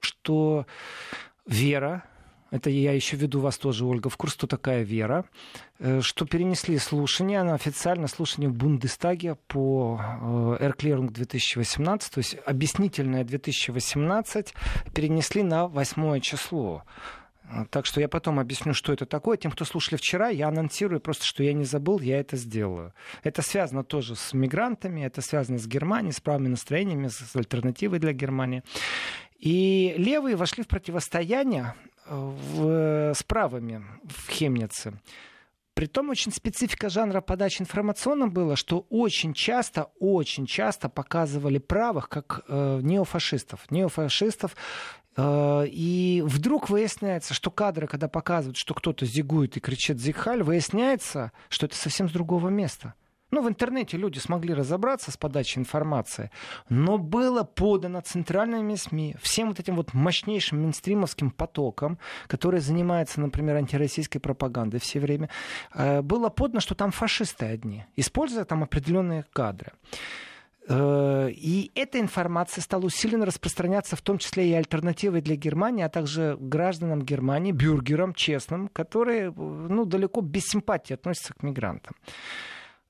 что 0.00 0.66
вера, 1.46 2.04
это 2.50 2.70
я 2.70 2.92
еще 2.92 3.16
веду 3.16 3.40
вас 3.40 3.58
тоже, 3.58 3.84
Ольга, 3.84 4.08
в 4.08 4.16
курс, 4.16 4.34
что 4.34 4.46
такая 4.46 4.82
вера, 4.82 5.24
э, 5.78 6.00
что 6.00 6.24
перенесли 6.24 6.78
слушание 6.78 7.42
на 7.42 7.54
официальное 7.54 8.08
слушание 8.08 8.48
в 8.48 8.54
Бундестаге 8.54 9.36
по 9.46 10.00
Эрклерунг 10.60 11.12
2018, 11.12 12.12
то 12.12 12.18
есть 12.18 12.36
объяснительное 12.46 13.24
2018 13.24 14.54
перенесли 14.94 15.42
на 15.42 15.68
8 15.68 16.20
число. 16.20 16.84
Так 17.70 17.86
что 17.86 18.00
я 18.00 18.08
потом 18.08 18.38
объясню, 18.38 18.74
что 18.74 18.92
это 18.92 19.06
такое. 19.06 19.38
Тем, 19.38 19.50
кто 19.50 19.64
слушали 19.64 19.96
вчера, 19.96 20.28
я 20.28 20.48
анонсирую 20.48 21.00
просто, 21.00 21.24
что 21.24 21.42
я 21.42 21.54
не 21.54 21.64
забыл, 21.64 21.98
я 22.00 22.20
это 22.20 22.36
сделаю. 22.36 22.92
Это 23.22 23.40
связано 23.40 23.84
тоже 23.84 24.16
с 24.16 24.34
мигрантами, 24.34 25.00
это 25.00 25.22
связано 25.22 25.58
с 25.58 25.66
Германией, 25.66 26.12
с 26.12 26.20
правыми 26.20 26.48
настроениями, 26.48 27.08
с 27.08 27.34
альтернативой 27.34 28.00
для 28.00 28.12
Германии. 28.12 28.62
И 29.38 29.94
левые 29.96 30.36
вошли 30.36 30.62
в 30.62 30.68
противостояние 30.68 31.74
в, 32.08 33.12
с 33.14 33.22
правыми 33.22 33.84
в 34.04 34.30
Хемнице. 34.30 35.00
Притом 35.78 36.10
очень 36.10 36.32
специфика 36.32 36.88
жанра 36.88 37.20
подачи 37.20 37.62
информационно 37.62 38.26
было, 38.26 38.56
что 38.56 38.84
очень 38.90 39.32
часто, 39.32 39.90
очень 40.00 40.44
часто 40.44 40.88
показывали 40.88 41.58
правых 41.58 42.08
как 42.08 42.44
э, 42.48 42.80
неофашистов. 42.82 43.70
Неофашистов 43.70 44.56
э, 45.16 45.66
и 45.68 46.24
вдруг 46.26 46.68
выясняется, 46.68 47.32
что 47.32 47.52
кадры, 47.52 47.86
когда 47.86 48.08
показывают, 48.08 48.56
что 48.56 48.74
кто-то 48.74 49.06
зигует 49.06 49.56
и 49.56 49.60
кричит 49.60 50.00
«Зигхаль», 50.00 50.42
выясняется, 50.42 51.30
что 51.48 51.66
это 51.66 51.76
совсем 51.76 52.08
с 52.08 52.12
другого 52.12 52.48
места. 52.48 52.94
Ну, 53.30 53.42
в 53.42 53.48
интернете 53.48 53.98
люди 53.98 54.18
смогли 54.18 54.54
разобраться 54.54 55.10
с 55.10 55.16
подачей 55.16 55.60
информации, 55.60 56.30
но 56.70 56.96
было 56.96 57.42
подано 57.42 58.00
центральными 58.00 58.74
СМИ, 58.74 59.16
всем 59.20 59.48
вот 59.48 59.60
этим 59.60 59.76
вот 59.76 59.92
мощнейшим 59.92 60.62
мейнстримовским 60.62 61.30
потоком, 61.30 61.98
который 62.26 62.60
занимается, 62.60 63.20
например, 63.20 63.56
антироссийской 63.56 64.20
пропагандой 64.20 64.80
все 64.80 64.98
время, 64.98 65.28
э, 65.74 66.00
было 66.00 66.30
подано, 66.30 66.60
что 66.60 66.74
там 66.74 66.90
фашисты 66.90 67.46
одни, 67.46 67.84
используя 67.96 68.44
там 68.44 68.62
определенные 68.62 69.24
кадры. 69.32 69.72
Э, 70.68 71.30
и 71.30 71.70
эта 71.74 71.98
информация 72.00 72.62
стала 72.62 72.84
усиленно 72.84 73.26
распространяться, 73.26 73.96
в 73.96 74.02
том 74.02 74.18
числе 74.18 74.48
и 74.48 74.52
альтернативой 74.54 75.20
для 75.20 75.36
Германии, 75.36 75.82
а 75.82 75.88
также 75.88 76.36
гражданам 76.40 77.02
Германии, 77.02 77.52
бюргерам 77.52 78.14
честным, 78.14 78.68
которые 78.68 79.32
ну, 79.32 79.84
далеко 79.84 80.20
без 80.20 80.44
симпатии 80.44 80.94
относятся 80.94 81.34
к 81.34 81.42
мигрантам. 81.42 81.94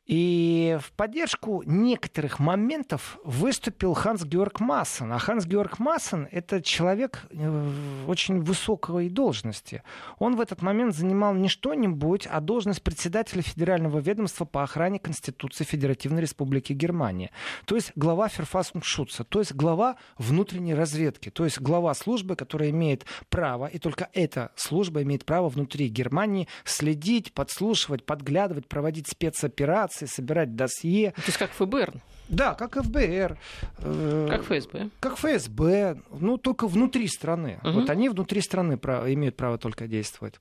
И 0.08 0.78
в 0.80 0.90
поддержку 0.92 1.62
некоторых 1.66 2.38
моментов 2.38 3.18
выступил 3.24 3.92
Ханс 3.92 4.24
Георг 4.24 4.58
Массен. 4.58 5.12
А 5.12 5.18
Ханс 5.18 5.44
Георг 5.44 5.78
Массен— 5.78 6.26
это 6.32 6.62
человек 6.62 7.26
э, 7.30 7.70
очень 8.06 8.40
высокой 8.40 9.10
должности. 9.10 9.82
Он 10.18 10.34
в 10.36 10.40
этот 10.40 10.62
момент 10.62 10.94
занимал 10.94 11.34
не 11.34 11.48
что-нибудь, 11.48 12.26
а 12.26 12.40
должность 12.40 12.82
председателя 12.82 13.42
Федерального 13.42 13.98
ведомства 13.98 14.46
по 14.46 14.62
охране 14.62 14.98
Конституции 14.98 15.64
Федеративной 15.64 16.22
Республики 16.22 16.72
Германия. 16.72 17.30
То 17.66 17.74
есть 17.74 17.92
глава 17.94 18.28
Ферфасунгшутца, 18.28 19.24
то 19.24 19.40
есть 19.40 19.52
глава 19.52 19.96
внутренней 20.16 20.72
разведки, 20.72 21.28
то 21.28 21.44
есть 21.44 21.60
глава 21.60 21.92
службы, 21.92 22.34
которая 22.34 22.70
имеет 22.70 23.04
право, 23.28 23.66
и 23.66 23.78
только 23.78 24.08
эта 24.14 24.52
служба 24.56 25.02
имеет 25.02 25.26
право 25.26 25.50
внутри 25.50 25.88
Германии 25.88 26.48
следить, 26.64 27.34
подслушивать, 27.34 28.06
подглядывать, 28.06 28.68
проводить 28.68 29.08
спецоперации, 29.08 29.97
информации, 29.98 30.06
собирать 30.06 30.54
досье. 30.54 31.12
То 31.12 31.22
есть 31.26 31.38
как 31.38 31.50
ФБР? 31.52 32.00
Да, 32.28 32.54
как 32.54 32.74
ФБР. 32.74 33.38
Э, 33.78 34.26
как 34.30 34.42
ФСБ. 34.42 34.90
Как 35.00 35.16
ФСБ, 35.16 36.00
ну 36.10 36.36
только 36.38 36.68
внутри 36.68 37.08
страны. 37.08 37.58
Угу. 37.62 37.72
Вот 37.72 37.90
они 37.90 38.08
внутри 38.08 38.40
страны 38.40 38.74
имеют 38.74 39.36
право 39.36 39.58
только 39.58 39.86
действовать. 39.86 40.40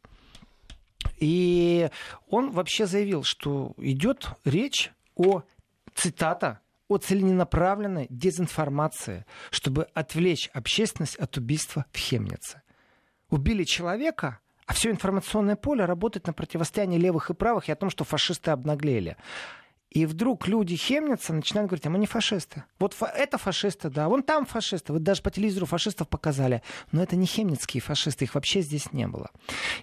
И 1.20 1.89
он 2.30 2.52
вообще 2.52 2.86
заявил, 2.86 3.24
что 3.24 3.74
идет 3.78 4.30
речь 4.43 4.91
о, 5.15 5.43
цитата, 5.96 6.60
о 6.89 6.98
целенаправленной 6.98 8.08
дезинформации, 8.10 9.26
чтобы 9.50 9.88
отвлечь 9.93 10.50
общественность 10.54 11.15
от 11.15 11.38
убийства 11.38 11.86
в 11.91 11.98
Хемнице. 11.98 12.62
Убили 13.30 13.63
человека, 13.63 14.39
а 14.67 14.73
все 14.73 14.91
информационное 14.91 15.56
поле 15.56 15.86
работает 15.86 16.27
на 16.27 16.34
противостоянии 16.34 16.99
левых 16.99 17.30
и 17.30 17.34
правых 17.34 17.69
и 17.69 17.71
о 17.71 17.75
том, 17.75 17.89
что 17.89 18.03
фашисты 18.03 18.51
обнаглели. 18.51 19.15
И 19.89 20.06
вдруг 20.06 20.49
люди 20.49 20.75
Хемница 20.75 21.34
начинают 21.34 21.69
говорить, 21.69 21.86
а 21.88 21.89
мы 21.89 21.97
не 21.97 22.06
фашисты. 22.06 22.65
Вот 22.77 22.93
фа- 22.93 23.08
это 23.08 23.38
фашисты, 23.38 23.89
да, 23.89 24.10
вон 24.10 24.21
там 24.21 24.45
фашисты. 24.45 24.91
Вы 24.91 24.99
даже 24.99 25.21
по 25.21 25.32
телевизору 25.32 25.65
фашистов 25.65 26.10
показали. 26.10 26.62
Но 26.91 27.01
это 27.01 27.15
не 27.15 27.25
хемницкие 27.25 27.82
фашисты, 27.82 28.25
их 28.25 28.36
вообще 28.36 28.62
здесь 28.62 28.91
не 28.91 29.08
было. 29.08 29.32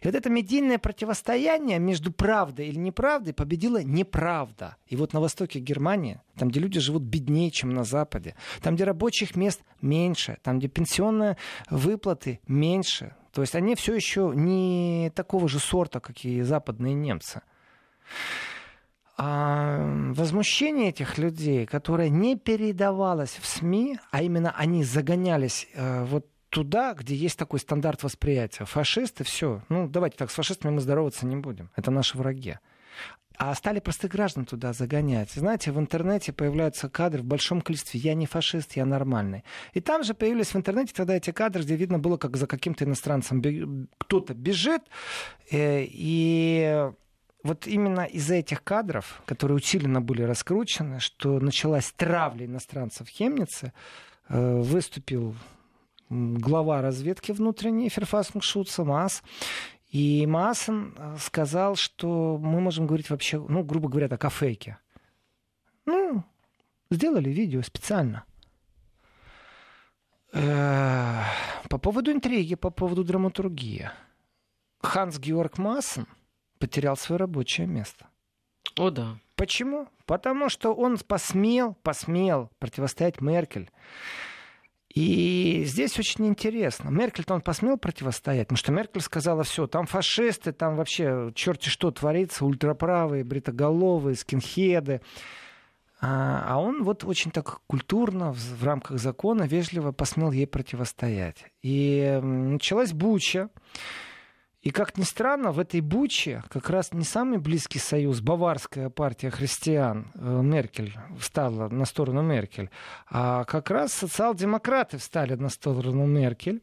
И 0.02 0.06
вот 0.06 0.14
это 0.14 0.28
медийное 0.28 0.78
противостояние 0.78 1.78
между 1.78 2.12
правдой 2.12 2.68
или 2.68 2.76
неправдой 2.76 3.32
победила 3.32 3.82
неправда. 3.82 4.76
И 4.86 4.96
вот 4.96 5.14
на 5.14 5.20
востоке 5.20 5.58
Германии, 5.58 6.20
там, 6.36 6.50
где 6.50 6.60
люди 6.60 6.78
живут 6.78 7.02
беднее, 7.02 7.50
чем 7.50 7.70
на 7.70 7.84
Западе, 7.84 8.34
там, 8.60 8.74
где 8.74 8.84
рабочих 8.84 9.34
мест 9.34 9.62
меньше, 9.80 10.36
там, 10.42 10.58
где 10.58 10.68
пенсионные 10.68 11.38
выплаты 11.70 12.40
меньше, 12.46 13.16
то 13.34 13.42
есть 13.42 13.54
они 13.56 13.74
все 13.74 13.94
еще 13.94 14.32
не 14.34 15.10
такого 15.14 15.48
же 15.48 15.58
сорта, 15.58 16.00
как 16.00 16.24
и 16.24 16.42
западные 16.42 16.94
немцы. 16.94 17.42
А 19.16 20.12
возмущение 20.12 20.88
этих 20.90 21.18
людей, 21.18 21.66
которое 21.66 22.08
не 22.08 22.36
передавалось 22.36 23.38
в 23.40 23.46
СМИ, 23.46 23.98
а 24.10 24.22
именно 24.22 24.52
они 24.56 24.82
загонялись 24.84 25.68
э, 25.74 26.04
вот 26.04 26.26
туда, 26.48 26.94
где 26.94 27.14
есть 27.16 27.38
такой 27.38 27.58
стандарт 27.58 28.04
восприятия. 28.04 28.64
Фашисты, 28.64 29.24
все. 29.24 29.62
Ну, 29.68 29.88
давайте 29.88 30.16
так, 30.16 30.30
с 30.30 30.34
фашистами 30.34 30.72
мы 30.72 30.80
здороваться 30.80 31.26
не 31.26 31.36
будем. 31.36 31.70
Это 31.74 31.90
наши 31.90 32.16
враги. 32.16 32.58
А 33.36 33.54
стали 33.54 33.80
простых 33.80 34.12
граждан 34.12 34.44
туда 34.44 34.72
загонять. 34.72 35.32
Знаете, 35.32 35.72
в 35.72 35.78
интернете 35.78 36.32
появляются 36.32 36.88
кадры 36.88 37.22
в 37.22 37.24
большом 37.24 37.60
количестве. 37.60 37.98
Я 37.98 38.14
не 38.14 38.26
фашист, 38.26 38.76
я 38.76 38.86
нормальный. 38.86 39.42
И 39.72 39.80
там 39.80 40.04
же 40.04 40.14
появились 40.14 40.54
в 40.54 40.56
интернете 40.56 40.92
тогда 40.94 41.16
эти 41.16 41.30
кадры, 41.30 41.62
где 41.62 41.74
видно 41.74 41.98
было, 41.98 42.16
как 42.16 42.36
за 42.36 42.46
каким-то 42.46 42.84
иностранцем 42.84 43.88
кто-то 43.98 44.34
бежит. 44.34 44.82
Э, 45.50 45.84
и 45.84 46.88
вот 47.42 47.66
именно 47.66 48.04
из-за 48.04 48.36
этих 48.36 48.62
кадров, 48.62 49.22
которые 49.26 49.56
усиленно 49.56 50.00
были 50.00 50.22
раскручены, 50.22 51.00
что 51.00 51.40
началась 51.40 51.92
травля 51.96 52.46
иностранцев 52.46 53.08
в 53.08 53.10
Хемнице, 53.10 53.72
э, 54.28 54.60
выступил 54.60 55.34
глава 56.08 56.82
разведки 56.82 57.32
внутренней 57.32 57.88
Ферфасмшутца 57.88 58.84
МАС 58.84 59.22
и 59.94 60.26
Масон 60.26 60.92
э, 60.96 61.16
сказал, 61.20 61.76
что 61.76 62.36
мы 62.42 62.60
можем 62.60 62.88
говорить 62.88 63.10
вообще, 63.10 63.38
ну, 63.38 63.62
грубо 63.62 63.88
говоря, 63.88 64.08
так, 64.08 64.24
о 64.24 64.28
фейке. 64.28 64.78
Ну, 65.86 66.24
сделали 66.90 67.30
видео 67.30 67.62
специально. 67.62 68.24
Э, 70.32 71.22
по 71.70 71.78
поводу 71.78 72.10
интриги, 72.10 72.56
по 72.56 72.70
поводу 72.70 73.04
драматургии. 73.04 73.88
Ханс 74.82 75.20
Георг 75.20 75.58
Массен 75.58 76.08
потерял 76.58 76.96
свое 76.96 77.20
рабочее 77.20 77.68
место. 77.68 78.08
О, 78.76 78.90
да. 78.90 79.20
Почему? 79.36 79.86
Потому 80.06 80.48
что 80.48 80.74
он 80.74 80.98
посмел, 80.98 81.74
посмел 81.84 82.50
противостоять 82.58 83.20
Меркель. 83.20 83.70
И 84.94 85.64
здесь 85.66 85.98
очень 85.98 86.26
интересно. 86.28 86.88
Меркель-то 86.88 87.34
он 87.34 87.40
посмел 87.40 87.76
противостоять, 87.76 88.46
потому 88.46 88.58
что 88.58 88.70
Меркель 88.70 89.00
сказала, 89.00 89.42
все, 89.42 89.66
там 89.66 89.86
фашисты, 89.86 90.52
там 90.52 90.76
вообще 90.76 91.32
черти 91.34 91.68
что 91.68 91.90
творится, 91.90 92.44
ультраправые, 92.44 93.24
бритоголовые, 93.24 94.14
скинхеды. 94.14 95.00
А, 96.00 96.44
а 96.46 96.58
он 96.58 96.84
вот 96.84 97.02
очень 97.02 97.32
так 97.32 97.60
культурно, 97.66 98.32
в, 98.32 98.36
в 98.36 98.64
рамках 98.64 99.00
закона, 99.00 99.44
вежливо 99.44 99.90
посмел 99.90 100.30
ей 100.30 100.46
противостоять. 100.46 101.44
И 101.62 102.20
началась 102.22 102.92
буча. 102.92 103.48
И 104.64 104.70
как 104.70 104.96
ни 104.96 105.02
странно, 105.02 105.52
в 105.52 105.58
этой 105.58 105.82
буче 105.82 106.42
как 106.48 106.70
раз 106.70 106.94
не 106.94 107.04
самый 107.04 107.38
близкий 107.38 107.78
союз, 107.78 108.22
баварская 108.22 108.88
партия 108.88 109.28
христиан, 109.28 110.10
э, 110.14 110.40
Меркель 110.42 110.96
встала 111.18 111.68
на 111.68 111.84
сторону 111.84 112.22
Меркель, 112.22 112.70
а 113.10 113.44
как 113.44 113.70
раз 113.70 113.92
социал-демократы 113.92 114.96
встали 114.96 115.34
на 115.34 115.50
сторону 115.50 116.06
Меркель. 116.06 116.62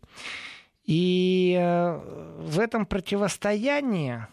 И 0.83 1.55
э, 1.61 1.99
в 2.39 2.59
этом 2.59 2.87
противостоянии 2.87 4.25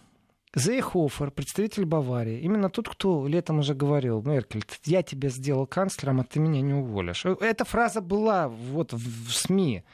Зейхофер, 0.55 1.31
представитель 1.31 1.85
Баварии, 1.85 2.41
именно 2.41 2.71
тот, 2.71 2.89
кто 2.89 3.27
летом 3.29 3.59
уже 3.59 3.75
говорил, 3.75 4.23
Меркель, 4.23 4.65
я 4.85 5.03
тебя 5.03 5.29
сделал 5.29 5.67
канцлером, 5.67 6.21
а 6.21 6.25
ты 6.25 6.41
меня 6.41 6.63
не 6.63 6.73
уволишь. 6.73 7.27
Эта 7.27 7.67
фраза 7.67 8.01
была 8.01 8.49
вот 8.49 8.95
в 8.95 9.31
СМИ. 9.31 9.85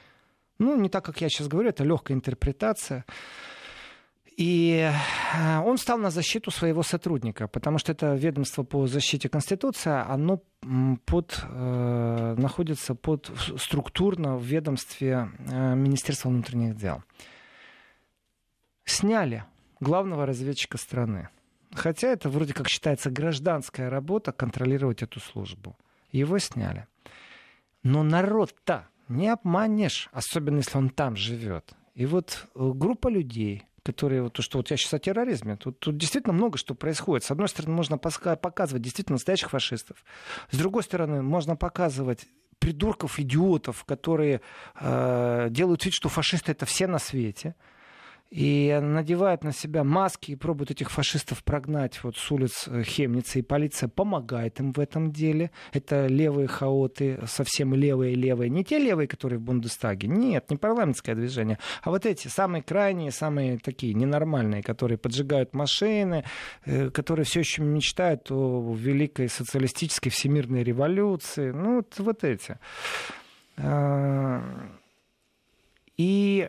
Ну, 0.60 0.76
не 0.76 0.88
так, 0.88 1.04
как 1.04 1.20
я 1.20 1.28
сейчас 1.28 1.48
говорю, 1.48 1.70
это 1.70 1.82
легкая 1.82 2.16
интерпретация. 2.16 3.04
И 4.36 4.90
э, 5.32 5.58
он 5.60 5.78
стал 5.78 5.98
на 5.98 6.10
защиту 6.10 6.50
своего 6.50 6.82
сотрудника, 6.82 7.46
потому 7.46 7.78
что 7.78 7.92
это 7.92 8.14
ведомство 8.14 8.64
по 8.64 8.86
защите 8.86 9.28
Конституции, 9.28 9.92
оно 9.92 10.42
под, 11.04 11.40
э, 11.44 12.34
находится 12.36 12.96
под 12.96 13.30
структурно 13.58 14.36
в 14.36 14.42
ведомстве 14.42 15.30
э, 15.38 15.74
Министерства 15.76 16.30
внутренних 16.30 16.76
дел. 16.76 17.04
Сняли 18.84 19.44
главного 19.78 20.26
разведчика 20.26 20.78
страны. 20.78 21.28
Хотя 21.72 22.08
это 22.08 22.28
вроде 22.28 22.54
как 22.54 22.68
считается 22.68 23.10
гражданская 23.10 23.88
работа 23.88 24.32
контролировать 24.32 25.02
эту 25.02 25.20
службу. 25.20 25.76
Его 26.10 26.38
сняли. 26.38 26.86
Но 27.82 28.02
народ-то 28.02 28.88
не 29.08 29.28
обманешь, 29.28 30.08
особенно 30.12 30.58
если 30.58 30.78
он 30.78 30.90
там 30.90 31.16
живет. 31.16 31.74
И 31.94 32.06
вот 32.06 32.48
группа 32.54 33.08
людей, 33.08 33.64
которые, 33.84 34.22
вот, 34.22 34.32
то, 34.32 34.42
что 34.42 34.58
вот 34.58 34.70
я 34.70 34.76
сейчас 34.76 34.94
о 34.94 34.98
терроризме, 34.98 35.56
тут, 35.56 35.78
тут 35.78 35.96
действительно 35.98 36.32
много 36.32 36.56
что 36.58 36.74
происходит. 36.74 37.24
С 37.24 37.30
одной 37.30 37.48
стороны, 37.48 37.74
можно 37.74 37.98
показывать 37.98 38.82
действительно 38.82 39.16
настоящих 39.16 39.50
фашистов. 39.50 40.04
С 40.50 40.56
другой 40.56 40.82
стороны, 40.82 41.22
можно 41.22 41.54
показывать 41.54 42.26
придурков, 42.58 43.18
идиотов, 43.18 43.84
которые 43.84 44.40
э, 44.80 45.48
делают 45.50 45.84
вид, 45.84 45.92
что 45.92 46.08
фашисты 46.08 46.52
это 46.52 46.64
все 46.64 46.86
на 46.86 46.98
свете 46.98 47.54
и 48.30 48.76
надевают 48.82 49.44
на 49.44 49.52
себя 49.52 49.84
маски 49.84 50.32
и 50.32 50.36
пробуют 50.36 50.72
этих 50.72 50.90
фашистов 50.90 51.44
прогнать 51.44 52.02
вот 52.02 52.16
с 52.16 52.30
улиц 52.32 52.66
э, 52.66 52.82
Хемницы, 52.82 53.38
и 53.38 53.42
полиция 53.42 53.88
помогает 53.88 54.58
им 54.58 54.72
в 54.72 54.80
этом 54.80 55.12
деле. 55.12 55.50
Это 55.72 56.06
левые 56.08 56.48
хаоты, 56.48 57.20
совсем 57.26 57.74
левые-левые. 57.74 58.50
Не 58.50 58.64
те 58.64 58.78
левые, 58.78 59.06
которые 59.06 59.38
в 59.38 59.42
Бундестаге, 59.42 60.08
нет, 60.08 60.50
не 60.50 60.56
парламентское 60.56 61.14
движение, 61.14 61.58
а 61.82 61.90
вот 61.90 62.06
эти 62.06 62.26
самые 62.26 62.62
крайние, 62.62 63.12
самые 63.12 63.58
такие 63.58 63.94
ненормальные, 63.94 64.62
которые 64.62 64.98
поджигают 64.98 65.54
машины, 65.54 66.24
э, 66.64 66.90
которые 66.90 67.26
все 67.26 67.40
еще 67.40 67.62
мечтают 67.62 68.30
о 68.30 68.74
великой 68.74 69.28
социалистической 69.28 70.10
всемирной 70.10 70.64
революции. 70.64 71.52
Ну, 71.52 71.76
вот, 71.76 71.94
вот 71.98 72.24
эти. 72.24 72.58
А, 73.56 74.42
и 75.96 76.48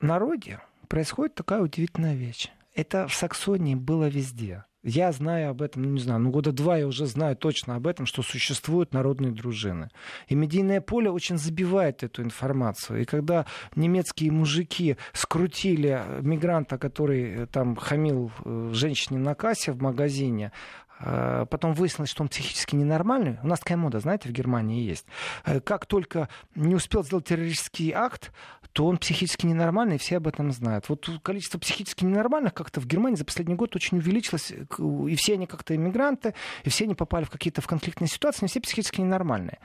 народе 0.00 0.60
происходит 0.88 1.34
такая 1.34 1.60
удивительная 1.60 2.14
вещь. 2.14 2.50
Это 2.74 3.08
в 3.08 3.14
Саксонии 3.14 3.74
было 3.74 4.08
везде. 4.08 4.64
Я 4.88 5.10
знаю 5.10 5.50
об 5.50 5.62
этом, 5.62 5.82
ну 5.82 5.90
не 5.90 5.98
знаю, 5.98 6.20
ну 6.20 6.30
года 6.30 6.52
два 6.52 6.78
я 6.78 6.86
уже 6.86 7.06
знаю 7.06 7.36
точно 7.36 7.74
об 7.74 7.88
этом, 7.88 8.06
что 8.06 8.22
существуют 8.22 8.94
народные 8.94 9.32
дружины. 9.32 9.90
И 10.28 10.36
медийное 10.36 10.80
поле 10.80 11.10
очень 11.10 11.38
забивает 11.38 12.04
эту 12.04 12.22
информацию. 12.22 13.02
И 13.02 13.04
когда 13.04 13.46
немецкие 13.74 14.30
мужики 14.30 14.96
скрутили 15.12 16.00
мигранта, 16.20 16.78
который 16.78 17.34
э, 17.34 17.46
там 17.46 17.74
хамил 17.74 18.30
э, 18.44 18.70
женщине 18.74 19.18
на 19.18 19.34
кассе 19.34 19.72
в 19.72 19.82
магазине, 19.82 20.52
потом 20.98 21.74
выяснилось, 21.74 22.10
что 22.10 22.22
он 22.22 22.28
психически 22.28 22.74
ненормальный. 22.74 23.38
У 23.42 23.46
нас 23.46 23.60
такая 23.60 23.76
мода, 23.76 24.00
знаете, 24.00 24.28
в 24.28 24.32
Германии 24.32 24.82
есть. 24.82 25.06
Э, 25.44 25.60
как 25.60 25.86
только 25.86 26.28
не 26.54 26.74
успел 26.74 27.04
сделать 27.04 27.26
террористический 27.26 27.92
акт, 27.92 28.32
то 28.72 28.86
он 28.86 28.98
психически 28.98 29.46
ненормальный, 29.46 29.96
и 29.96 29.98
все 29.98 30.18
об 30.18 30.26
этом 30.26 30.52
знают. 30.52 30.88
Вот 30.88 31.08
количество 31.22 31.58
психически 31.58 32.04
ненормальных 32.04 32.52
как-то 32.52 32.80
в 32.80 32.86
Германии 32.86 33.16
за 33.16 33.24
последний 33.24 33.54
год 33.54 33.74
очень 33.74 33.98
увеличилось, 33.98 34.50
и 34.50 35.16
все 35.16 35.34
они 35.34 35.46
как-то 35.46 35.74
иммигранты, 35.74 36.34
и 36.64 36.68
все 36.68 36.84
они 36.84 36.94
попали 36.94 37.24
в 37.24 37.30
какие-то 37.30 37.62
в 37.62 37.66
конфликтные 37.66 38.08
ситуации, 38.08 38.40
но 38.42 38.48
все 38.48 38.60
психически 38.60 39.00
ненормальные. 39.00 39.58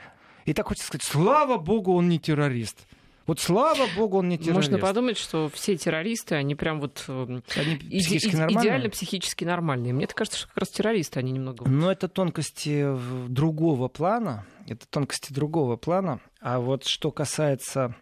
И 0.46 0.54
так 0.54 0.66
хочется 0.66 0.86
сказать, 0.86 1.04
слава 1.04 1.58
богу, 1.58 1.94
он 1.94 2.08
не 2.08 2.18
террорист. 2.18 2.86
Вот 3.26 3.40
слава 3.40 3.86
богу, 3.96 4.18
он 4.18 4.28
не 4.28 4.38
террорист. 4.38 4.70
Можно 4.70 4.78
подумать, 4.78 5.16
что 5.18 5.48
все 5.48 5.76
террористы, 5.76 6.34
они 6.34 6.54
прям 6.54 6.80
вот 6.80 7.04
эм, 7.08 7.42
они 7.56 7.76
психически 7.76 8.34
иде- 8.34 8.38
нормальные? 8.38 8.62
идеально 8.62 8.90
психически 8.90 9.44
нормальные. 9.44 9.92
Мне 9.92 10.06
кажется, 10.06 10.38
что 10.40 10.48
как 10.48 10.58
раз 10.58 10.68
террористы, 10.70 11.20
они 11.20 11.32
немного... 11.32 11.68
Но 11.68 11.90
это 11.90 12.08
тонкости 12.08 12.86
другого 13.28 13.88
плана. 13.88 14.44
Это 14.66 14.86
тонкости 14.88 15.32
другого 15.32 15.76
плана. 15.76 16.20
А 16.40 16.60
вот 16.60 16.84
что 16.86 17.10
касается 17.10 17.94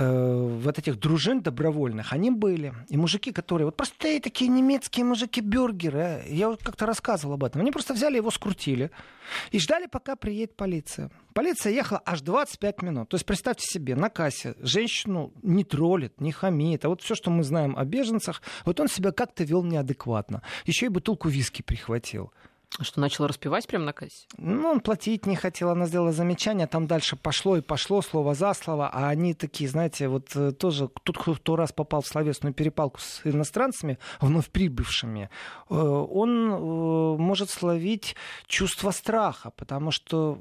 Э, 0.00 0.60
вот 0.62 0.78
этих 0.78 1.00
дружин 1.00 1.42
добровольных, 1.42 2.12
они 2.12 2.30
были. 2.30 2.72
И 2.88 2.96
мужики, 2.96 3.32
которые... 3.32 3.66
Вот 3.66 3.76
простые 3.76 4.20
такие 4.20 4.48
немецкие 4.48 5.04
мужики-бюргеры. 5.04 5.98
А, 5.98 6.22
я 6.28 6.48
вот 6.48 6.62
как-то 6.62 6.86
рассказывал 6.86 7.34
об 7.34 7.42
этом. 7.42 7.62
Они 7.62 7.72
просто 7.72 7.94
взяли 7.94 8.14
его, 8.14 8.30
скрутили. 8.30 8.92
И 9.50 9.58
ждали, 9.58 9.86
пока 9.86 10.14
приедет 10.14 10.54
полиция. 10.54 11.10
Полиция 11.34 11.72
ехала 11.72 12.00
аж 12.06 12.20
25 12.20 12.82
минут. 12.82 13.08
То 13.08 13.16
есть 13.16 13.26
представьте 13.26 13.66
себе, 13.66 13.96
на 13.96 14.08
кассе 14.08 14.54
женщину 14.60 15.32
не 15.42 15.64
троллит, 15.64 16.20
не 16.20 16.30
хамит. 16.30 16.84
А 16.84 16.90
вот 16.90 17.02
все, 17.02 17.16
что 17.16 17.32
мы 17.32 17.42
знаем 17.42 17.76
о 17.76 17.84
беженцах, 17.84 18.40
вот 18.64 18.78
он 18.78 18.86
себя 18.86 19.10
как-то 19.10 19.42
вел 19.42 19.64
неадекватно. 19.64 20.42
Еще 20.64 20.86
и 20.86 20.90
бутылку 20.90 21.28
виски 21.28 21.62
прихватил. 21.62 22.32
Что, 22.80 23.00
начала 23.00 23.26
распевать 23.28 23.66
прямо 23.66 23.86
на 23.86 23.92
кассе? 23.92 24.26
Ну, 24.36 24.68
он 24.68 24.80
платить 24.80 25.26
не 25.26 25.34
хотел, 25.36 25.70
она 25.70 25.86
сделала 25.86 26.12
замечание, 26.12 26.66
там 26.66 26.86
дальше 26.86 27.16
пошло 27.16 27.56
и 27.56 27.60
пошло, 27.60 28.02
слово 28.02 28.34
за 28.34 28.54
слово, 28.54 28.88
а 28.92 29.08
они 29.08 29.34
такие, 29.34 29.68
знаете, 29.68 30.06
вот 30.06 30.36
э, 30.36 30.52
тоже, 30.52 30.88
тут 31.02 31.18
кто 31.18 31.56
раз 31.56 31.72
попал 31.72 32.02
в 32.02 32.06
словесную 32.06 32.54
перепалку 32.54 33.00
с 33.00 33.22
иностранцами, 33.24 33.98
вновь 34.20 34.50
прибывшими, 34.50 35.30
э, 35.70 35.74
он 35.74 36.52
э, 36.52 37.16
может 37.18 37.50
словить 37.50 38.14
чувство 38.46 38.92
страха, 38.92 39.50
потому 39.56 39.90
что 39.90 40.38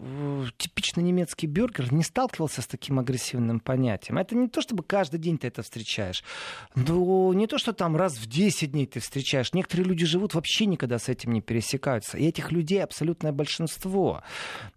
типичный 0.58 1.04
немецкий 1.04 1.48
бюргер 1.48 1.92
не 1.92 2.04
сталкивался 2.04 2.62
с 2.62 2.68
таким 2.68 3.00
агрессивным 3.00 3.60
понятием. 3.60 4.18
Это 4.20 4.36
не 4.36 4.48
то, 4.48 4.62
чтобы 4.62 4.84
каждый 4.84 5.20
день 5.20 5.40
ты 5.40 5.48
это 5.48 5.64
встречаешь, 5.64 6.24
но 6.76 7.34
не 7.34 7.48
то, 7.48 7.58
что 7.58 7.74
там 7.74 7.96
раз 7.96 8.18
в 8.18 8.28
10 8.28 8.74
дней 8.74 8.86
ты 8.86 9.00
встречаешь. 9.00 9.54
Некоторые 9.54 9.88
люди 9.88 10.06
живут 10.06 10.36
вообще 10.36 10.68
никогда 10.68 11.00
с 11.00 11.10
этим 11.10 11.32
не 11.32 11.42
пересекаются. 11.42 12.17
И 12.18 12.28
этих 12.28 12.52
людей 12.52 12.84
абсолютное 12.84 13.32
большинство. 13.32 14.24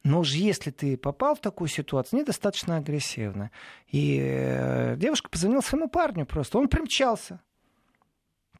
Но 0.04 0.20
уж 0.20 0.32
если 0.32 0.70
ты 0.70 0.96
попал 0.96 1.34
в 1.34 1.40
такую 1.40 1.68
ситуацию, 1.68 2.18
они 2.18 2.24
достаточно 2.24 2.76
агрессивны. 2.76 3.50
И 3.88 4.18
э, 4.20 4.96
девушка 4.96 5.28
позвонила 5.30 5.60
своему 5.60 5.88
парню 5.88 6.26
просто. 6.26 6.58
Он 6.58 6.68
примчался. 6.68 7.40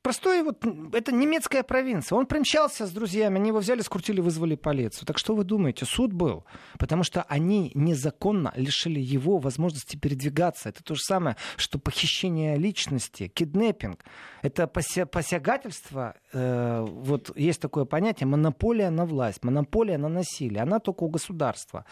Простой 0.03 0.43
вот, 0.43 0.65
это 0.95 1.13
немецкая 1.13 1.63
провинция. 1.63 2.17
Он 2.17 2.25
примчался 2.25 2.87
с 2.87 2.91
друзьями, 2.91 3.37
они 3.37 3.49
его 3.49 3.59
взяли, 3.59 3.83
скрутили, 3.83 4.23
вызвали 4.23 4.55
полицию. 4.55 5.05
Так 5.07 5.19
что 5.19 5.35
вы 5.35 5.45
думаете, 5.45 5.85
суд 5.85 6.15
был? 6.15 6.47
Потому 6.79 7.05
что 7.05 7.23
они 7.25 7.71
незаконно 7.75 8.51
лишили 8.57 8.99
его 8.99 9.37
возможности 9.37 9.97
передвигаться. 9.97 10.71
Это 10.71 10.83
то 10.83 10.95
же 10.95 11.03
самое, 11.03 11.37
что 11.57 11.79
похищение 11.79 12.57
личности, 12.57 13.29
киднеппинг. 13.29 14.03
Это 14.41 14.63
пося- 14.63 15.05
посягательство, 15.05 16.15
э, 16.33 16.81
вот 16.89 17.37
есть 17.37 17.61
такое 17.61 17.85
понятие, 17.85 18.27
монополия 18.27 18.89
на 18.89 19.05
власть, 19.05 19.45
монополия 19.45 19.99
на 19.99 20.09
насилие. 20.09 20.63
Она 20.63 20.79
только 20.79 21.05
у 21.05 21.09
государства. 21.11 21.85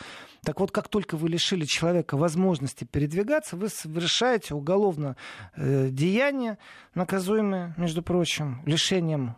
Так 0.45 0.61
вот, 0.61 0.71
как 0.71 0.89
только 0.89 1.19
вы 1.19 1.29
лишили 1.29 1.67
человека 1.67 2.17
возможности 2.17 2.85
передвигаться, 2.85 3.57
вы 3.57 3.69
совершаете 3.69 4.55
уголовное 4.55 5.17
э, 5.57 5.89
деяние, 5.91 6.57
наказуемое, 6.95 7.75
между 7.77 7.98
прочим, 8.03 8.63
лишением 8.67 9.37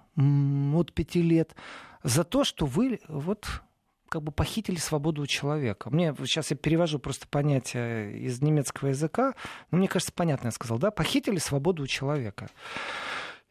от 0.75 0.93
пяти 0.93 1.23
лет, 1.23 1.55
за 2.03 2.25
то, 2.25 2.45
что 2.45 2.67
вы 2.67 3.01
вот 3.09 3.63
как 4.09 4.23
бы 4.23 4.33
похитили 4.33 4.77
свободу 4.77 5.23
у 5.23 5.27
человека. 5.27 5.89
Мне 5.91 6.15
сейчас 6.25 6.51
я 6.51 6.57
перевожу 6.57 6.99
просто 6.99 7.29
понятие 7.29 8.19
из 8.19 8.43
немецкого 8.43 8.89
языка, 8.89 9.35
но 9.71 9.79
мне 9.79 9.89
кажется, 9.89 10.13
понятно 10.13 10.49
я 10.49 10.53
сказал, 10.53 10.79
да, 10.79 10.91
похитили 10.91 11.39
свободу 11.39 11.85
у 11.85 11.87
человека. 11.87 12.49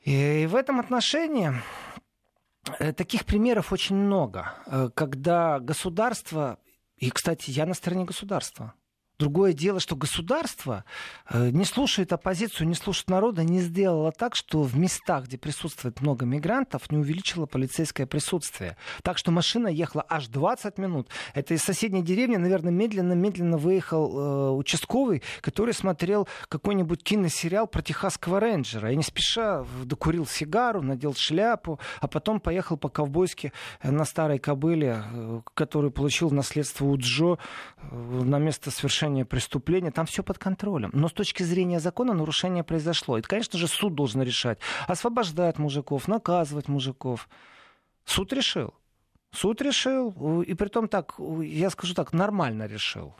И 0.01 0.47
в 0.49 0.55
этом 0.55 0.79
отношении 0.79 1.53
э, 2.79 2.91
таких 2.91 3.25
примеров 3.25 3.71
очень 3.71 3.95
много, 3.95 4.53
э, 4.65 4.89
когда 4.93 5.59
государство 5.59 6.59
и, 6.99 7.09
кстати, 7.09 7.49
я 7.51 7.65
на 7.65 7.73
стороне 7.73 8.03
государства. 8.03 8.73
Другое 9.19 9.51
дело, 9.51 9.81
что 9.81 9.97
государство 9.97 10.85
э, 11.29 11.49
не 11.49 11.65
слушает 11.65 12.13
оппозицию, 12.13 12.69
не 12.69 12.73
слушает 12.73 13.09
народа, 13.09 13.43
не 13.43 13.59
сделало 13.59 14.13
так, 14.13 14.33
что 14.33 14.63
в 14.63 14.77
местах, 14.77 15.25
где 15.25 15.37
присутствует 15.37 15.99
много 15.99 16.25
мигрантов, 16.25 16.89
не 16.89 16.97
увеличило 16.97 17.45
полицейское 17.45 18.07
присутствие. 18.07 18.77
Так 19.03 19.17
что 19.17 19.31
машина 19.31 19.67
ехала 19.67 20.05
аж 20.07 20.27
20 20.27 20.77
минут. 20.77 21.09
Это 21.33 21.53
из 21.53 21.61
соседней 21.61 22.01
деревни, 22.01 22.37
наверное, 22.37 22.71
медленно-медленно 22.71 23.57
выехал 23.57 24.09
э, 24.09 24.51
участковый, 24.51 25.21
который 25.41 25.73
смотрел 25.73 26.29
какой-нибудь 26.47 27.03
киносериал 27.03 27.67
про 27.67 27.81
техасского 27.81 28.39
рейнджера. 28.39 28.93
И 28.93 28.95
не 28.95 29.03
спеша 29.03 29.65
докурил 29.83 30.25
сигару, 30.27 30.81
надел 30.81 31.13
шляпу, 31.13 31.77
а 31.99 32.07
потом 32.07 32.39
поехал 32.39 32.77
по-ковбойски 32.77 33.51
э, 33.81 33.91
на 33.91 34.05
старой 34.05 34.39
кобыле, 34.39 35.03
э, 35.11 35.41
которую 35.55 35.91
получил 35.91 36.29
в 36.29 36.33
наследство 36.33 36.85
у 36.85 36.95
Джо 36.97 37.37
на 37.91 38.39
место 38.39 38.71
совершения 38.71 39.08
совершения 39.09 39.25
преступления, 39.25 39.91
там 39.91 40.05
все 40.05 40.23
под 40.23 40.37
контролем. 40.37 40.91
Но 40.93 41.07
с 41.07 41.13
точки 41.13 41.43
зрения 41.43 41.79
закона 41.79 42.13
нарушение 42.13 42.63
произошло. 42.63 43.17
И, 43.17 43.21
конечно 43.21 43.59
же, 43.59 43.67
суд 43.67 43.95
должен 43.95 44.21
решать, 44.21 44.59
освобождать 44.87 45.59
мужиков, 45.59 46.07
наказывать 46.07 46.69
мужиков. 46.69 47.27
Суд 48.05 48.33
решил. 48.33 48.73
Суд 49.31 49.61
решил, 49.61 50.41
и 50.41 50.55
при 50.55 50.69
том 50.69 50.87
так, 50.87 51.15
я 51.43 51.69
скажу 51.69 51.93
так, 51.93 52.13
нормально 52.13 52.67
решил. 52.67 53.13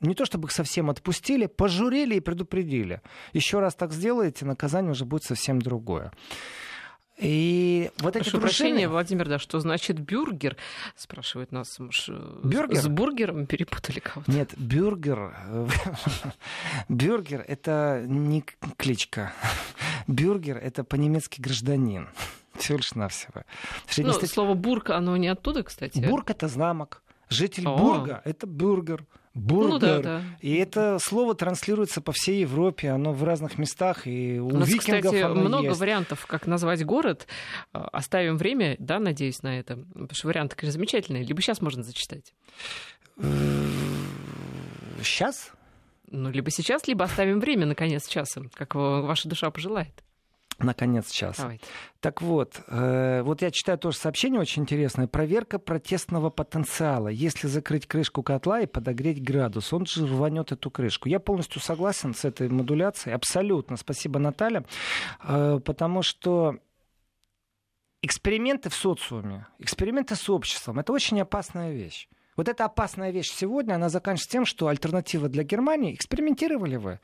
Не 0.00 0.14
то 0.14 0.24
чтобы 0.24 0.46
их 0.46 0.52
совсем 0.52 0.90
отпустили, 0.90 1.46
пожурили 1.46 2.16
и 2.16 2.20
предупредили. 2.20 3.00
Еще 3.34 3.60
раз 3.60 3.74
так 3.74 3.92
сделаете, 3.92 4.44
наказание 4.44 4.90
уже 4.90 5.04
будет 5.04 5.22
совсем 5.22 5.60
другое. 5.60 6.10
И 7.18 7.90
вот 7.98 8.16
эти 8.16 8.24
Прошу 8.24 8.40
пружины... 8.40 8.40
прощения, 8.40 8.88
Владимир, 8.88 9.28
да, 9.28 9.38
что 9.38 9.60
значит 9.60 9.98
бюргер? 9.98 10.56
Спрашивает 10.96 11.52
нас. 11.52 11.78
Бюргер? 12.42 12.76
С 12.76 12.88
бургером 12.88 13.46
перепутали 13.46 14.00
кого-то. 14.00 14.30
Нет, 14.30 14.54
бюргер... 14.56 15.36
Бюргер— 16.88 17.44
это 17.46 18.04
не 18.06 18.44
кличка. 18.76 19.32
Бюргер— 20.06 20.56
это 20.62 20.84
по-немецки 20.84 21.40
гражданин. 21.40 22.08
Всего 22.58 22.78
лишь 22.78 22.94
навсего. 22.94 23.44
Ну, 23.98 24.12
слово 24.12 24.54
бург, 24.54 24.90
оно 24.90 25.16
не 25.16 25.28
оттуда, 25.28 25.62
кстати. 25.62 25.98
Бург— 25.98 26.30
это 26.30 26.48
замок. 26.48 27.02
Житель 27.28 27.66
О. 27.66 27.76
бурга— 27.76 28.20
это 28.24 28.46
бюргер 28.46 29.04
бургер. 29.34 29.70
Ну, 29.70 29.78
да, 29.78 29.98
да. 30.00 30.22
И 30.40 30.54
это 30.56 30.98
слово 31.00 31.34
транслируется 31.34 32.00
по 32.00 32.12
всей 32.12 32.40
Европе, 32.40 32.90
оно 32.90 33.12
в 33.12 33.24
разных 33.24 33.58
местах, 33.58 34.06
и 34.06 34.38
у, 34.38 34.48
у 34.48 34.58
нас, 34.58 34.68
викингов 34.68 35.12
кстати, 35.14 35.24
много 35.24 35.68
есть. 35.68 35.80
вариантов, 35.80 36.26
как 36.26 36.46
назвать 36.46 36.84
город. 36.84 37.26
А, 37.72 37.88
оставим 37.92 38.36
время, 38.36 38.76
да, 38.78 38.98
надеюсь 38.98 39.42
на 39.42 39.58
это, 39.58 39.76
потому 39.76 40.14
что 40.14 40.28
варианты, 40.28 40.56
конечно, 40.56 40.78
замечательные. 40.78 41.24
Либо 41.24 41.40
сейчас 41.40 41.60
можно 41.60 41.82
зачитать. 41.82 42.34
Сейчас? 45.02 45.52
Ну, 46.10 46.30
либо 46.30 46.50
сейчас, 46.50 46.86
либо 46.86 47.04
оставим 47.04 47.40
время 47.40 47.66
на 47.66 47.74
конец 47.74 48.06
часа, 48.06 48.42
как 48.54 48.74
ваша 48.74 49.28
душа 49.28 49.50
пожелает 49.50 50.02
на 50.58 50.74
конец 50.74 51.10
часа. 51.10 51.42
Давайте. 51.42 51.64
Так 52.00 52.22
вот, 52.22 52.60
э, 52.66 53.22
вот 53.22 53.42
я 53.42 53.50
читаю 53.50 53.78
тоже 53.78 53.96
сообщение 53.96 54.40
очень 54.40 54.62
интересное. 54.62 55.06
Проверка 55.06 55.58
протестного 55.58 56.30
потенциала. 56.30 57.08
Если 57.08 57.46
закрыть 57.46 57.86
крышку 57.86 58.22
котла 58.22 58.60
и 58.60 58.66
подогреть 58.66 59.22
градус, 59.22 59.72
он 59.72 59.86
же 59.86 60.06
рванет 60.06 60.52
эту 60.52 60.70
крышку. 60.70 61.08
Я 61.08 61.20
полностью 61.20 61.60
согласен 61.60 62.14
с 62.14 62.24
этой 62.24 62.48
модуляцией. 62.48 63.14
Абсолютно. 63.14 63.76
Спасибо, 63.76 64.18
Наталья. 64.18 64.64
Э, 65.22 65.60
потому 65.64 66.02
что 66.02 66.58
эксперименты 68.02 68.68
в 68.68 68.74
социуме, 68.74 69.46
эксперименты 69.58 70.16
с 70.16 70.28
обществом, 70.28 70.80
это 70.80 70.92
очень 70.92 71.20
опасная 71.20 71.72
вещь. 71.72 72.08
Вот 72.36 72.48
эта 72.48 72.64
опасная 72.64 73.10
вещь 73.10 73.30
сегодня, 73.30 73.74
она 73.74 73.88
заканчивается 73.88 74.30
тем, 74.30 74.46
что 74.46 74.68
альтернатива 74.68 75.28
для 75.28 75.44
Германии, 75.44 75.94
экспериментировали 75.94 76.76
вы. 76.76 77.00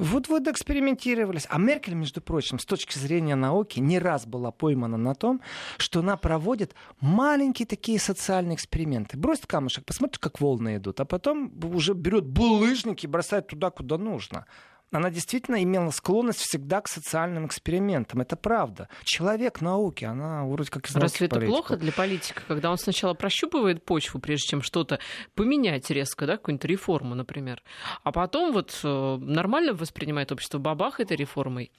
Вот 0.00 0.28
вот 0.28 0.48
экспериментировались. 0.48 1.46
А 1.50 1.58
Меркель, 1.58 1.92
между 1.92 2.22
прочим, 2.22 2.58
с 2.58 2.64
точки 2.64 2.96
зрения 2.96 3.34
науки, 3.34 3.80
не 3.80 3.98
раз 3.98 4.24
была 4.24 4.50
поймана 4.50 4.96
на 4.96 5.14
том, 5.14 5.42
что 5.76 6.00
она 6.00 6.16
проводит 6.16 6.74
маленькие 7.00 7.66
такие 7.66 8.00
социальные 8.00 8.54
эксперименты. 8.54 9.18
Бросит 9.18 9.46
камушек, 9.46 9.84
посмотрит, 9.84 10.16
как 10.16 10.40
волны 10.40 10.78
идут, 10.78 11.00
а 11.00 11.04
потом 11.04 11.52
уже 11.74 11.92
берет 11.92 12.24
булыжники 12.24 13.04
и 13.04 13.08
бросает 13.08 13.48
туда, 13.48 13.68
куда 13.70 13.98
нужно 13.98 14.46
она 14.92 15.10
действительно 15.10 15.62
имела 15.62 15.90
склонность 15.90 16.40
всегда 16.40 16.80
к 16.80 16.88
социальным 16.88 17.46
экспериментам. 17.46 18.20
Это 18.20 18.36
правда. 18.36 18.88
Человек 19.04 19.60
науки, 19.60 20.04
она 20.04 20.44
вроде 20.44 20.70
как 20.70 20.88
из 20.88 20.96
Разве 20.96 21.26
это 21.26 21.40
плохо 21.40 21.76
для 21.76 21.92
политика, 21.92 22.42
когда 22.46 22.70
он 22.70 22.78
сначала 22.78 23.14
прощупывает 23.14 23.84
почву, 23.84 24.20
прежде 24.20 24.48
чем 24.48 24.62
что-то 24.62 24.98
поменять 25.34 25.90
резко, 25.90 26.26
да, 26.26 26.36
какую-нибудь 26.36 26.64
реформу, 26.64 27.14
например, 27.14 27.62
а 28.02 28.12
потом 28.12 28.52
вот 28.52 28.78
э, 28.82 29.16
нормально 29.20 29.74
воспринимает 29.74 30.32
общество, 30.32 30.58
бабах 30.58 31.00
этой 31.00 31.16
реформой. 31.16 31.70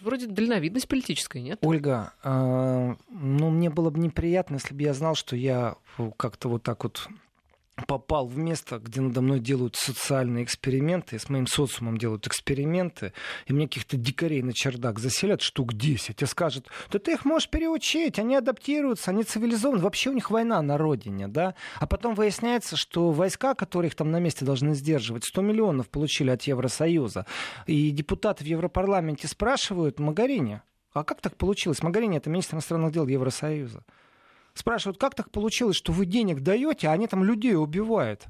Вроде 0.00 0.26
дальновидность 0.26 0.86
политическая, 0.86 1.40
нет? 1.40 1.58
Ольга, 1.62 2.12
э, 2.22 2.94
ну 3.08 3.50
мне 3.50 3.70
было 3.70 3.90
бы 3.90 3.98
неприятно, 3.98 4.54
если 4.56 4.74
бы 4.74 4.82
я 4.82 4.94
знал, 4.94 5.14
что 5.14 5.34
я 5.34 5.76
как-то 6.16 6.48
вот 6.48 6.62
так 6.62 6.84
вот 6.84 7.08
попал 7.86 8.26
в 8.26 8.36
место, 8.36 8.78
где 8.78 9.00
надо 9.00 9.22
мной 9.22 9.40
делают 9.40 9.76
социальные 9.76 10.44
эксперименты, 10.44 11.18
с 11.18 11.28
моим 11.28 11.46
социумом 11.46 11.96
делают 11.96 12.26
эксперименты, 12.26 13.12
и 13.46 13.52
мне 13.52 13.66
каких-то 13.66 13.96
дикарей 13.96 14.42
на 14.42 14.52
чердак 14.52 14.98
заселят 14.98 15.40
штук 15.40 15.74
10 15.74 16.20
и 16.20 16.26
скажут, 16.26 16.68
да 16.90 16.98
ты 16.98 17.12
их 17.12 17.24
можешь 17.24 17.48
переучить, 17.48 18.18
они 18.18 18.36
адаптируются, 18.36 19.10
они 19.10 19.24
цивилизованы, 19.24 19.82
вообще 19.82 20.10
у 20.10 20.12
них 20.14 20.30
война 20.30 20.60
на 20.60 20.76
родине, 20.76 21.28
да? 21.28 21.54
А 21.80 21.86
потом 21.86 22.14
выясняется, 22.14 22.76
что 22.76 23.10
войска, 23.10 23.54
которые 23.54 23.88
их 23.88 23.94
там 23.94 24.10
на 24.10 24.20
месте 24.20 24.44
должны 24.44 24.74
сдерживать, 24.74 25.24
100 25.24 25.42
миллионов 25.42 25.88
получили 25.88 26.30
от 26.30 26.42
Евросоюза. 26.42 27.26
И 27.66 27.90
депутаты 27.90 28.44
в 28.44 28.46
Европарламенте 28.46 29.28
спрашивают 29.28 29.98
Магарини, 29.98 30.60
а 30.92 31.04
как 31.04 31.22
так 31.22 31.36
получилось? 31.36 31.82
Магарини 31.82 32.18
это 32.18 32.28
министр 32.28 32.56
иностранных 32.56 32.92
дел 32.92 33.06
Евросоюза 33.06 33.82
спрашивают, 34.54 34.98
как 34.98 35.14
так 35.14 35.30
получилось, 35.30 35.76
что 35.76 35.92
вы 35.92 36.06
денег 36.06 36.40
даете, 36.40 36.88
а 36.88 36.92
они 36.92 37.06
там 37.06 37.24
людей 37.24 37.56
убивают? 37.56 38.26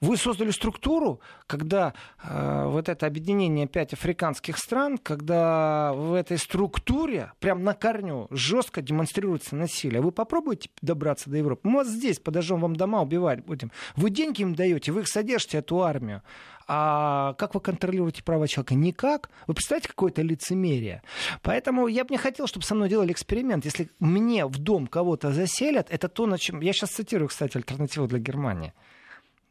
Вы 0.00 0.16
создали 0.16 0.52
структуру, 0.52 1.20
когда 1.48 1.92
э, 2.22 2.66
вот 2.66 2.88
это 2.88 3.06
объединение 3.06 3.66
пять 3.66 3.92
африканских 3.92 4.56
стран, 4.56 4.96
когда 4.96 5.92
в 5.92 6.14
этой 6.14 6.38
структуре 6.38 7.32
прям 7.40 7.64
на 7.64 7.74
корню 7.74 8.28
жестко 8.30 8.80
демонстрируется 8.80 9.56
насилие. 9.56 10.00
Вы 10.00 10.12
попробуйте 10.12 10.70
добраться 10.82 11.28
до 11.28 11.38
Европы. 11.38 11.68
Мы 11.68 11.78
вас 11.78 11.88
здесь 11.88 12.20
подожжем 12.20 12.60
вам 12.60 12.76
дома, 12.76 13.02
убивать 13.02 13.44
будем. 13.44 13.72
Вы 13.96 14.10
деньги 14.10 14.42
им 14.42 14.54
даете, 14.54 14.92
вы 14.92 15.00
их 15.00 15.08
содержите, 15.08 15.58
эту 15.58 15.82
армию. 15.82 16.22
А 16.70 17.32
как 17.34 17.54
вы 17.54 17.60
контролируете 17.60 18.22
права 18.22 18.46
человека? 18.46 18.74
Никак. 18.74 19.30
Вы 19.46 19.54
представляете, 19.54 19.88
какое-то 19.88 20.20
лицемерие? 20.20 21.02
Поэтому 21.42 21.86
я 21.86 22.04
бы 22.04 22.10
не 22.10 22.18
хотел, 22.18 22.46
чтобы 22.46 22.66
со 22.66 22.74
мной 22.74 22.90
делали 22.90 23.10
эксперимент. 23.10 23.64
Если 23.64 23.88
мне 24.00 24.44
в 24.44 24.58
дом 24.58 24.86
кого-то 24.86 25.32
заселят, 25.32 25.88
это 25.90 26.08
то, 26.08 26.26
на 26.26 26.38
чем... 26.38 26.60
Я 26.60 26.74
сейчас 26.74 26.90
цитирую, 26.90 27.28
кстати, 27.28 27.56
альтернативу 27.56 28.06
для 28.06 28.18
Германии 28.18 28.74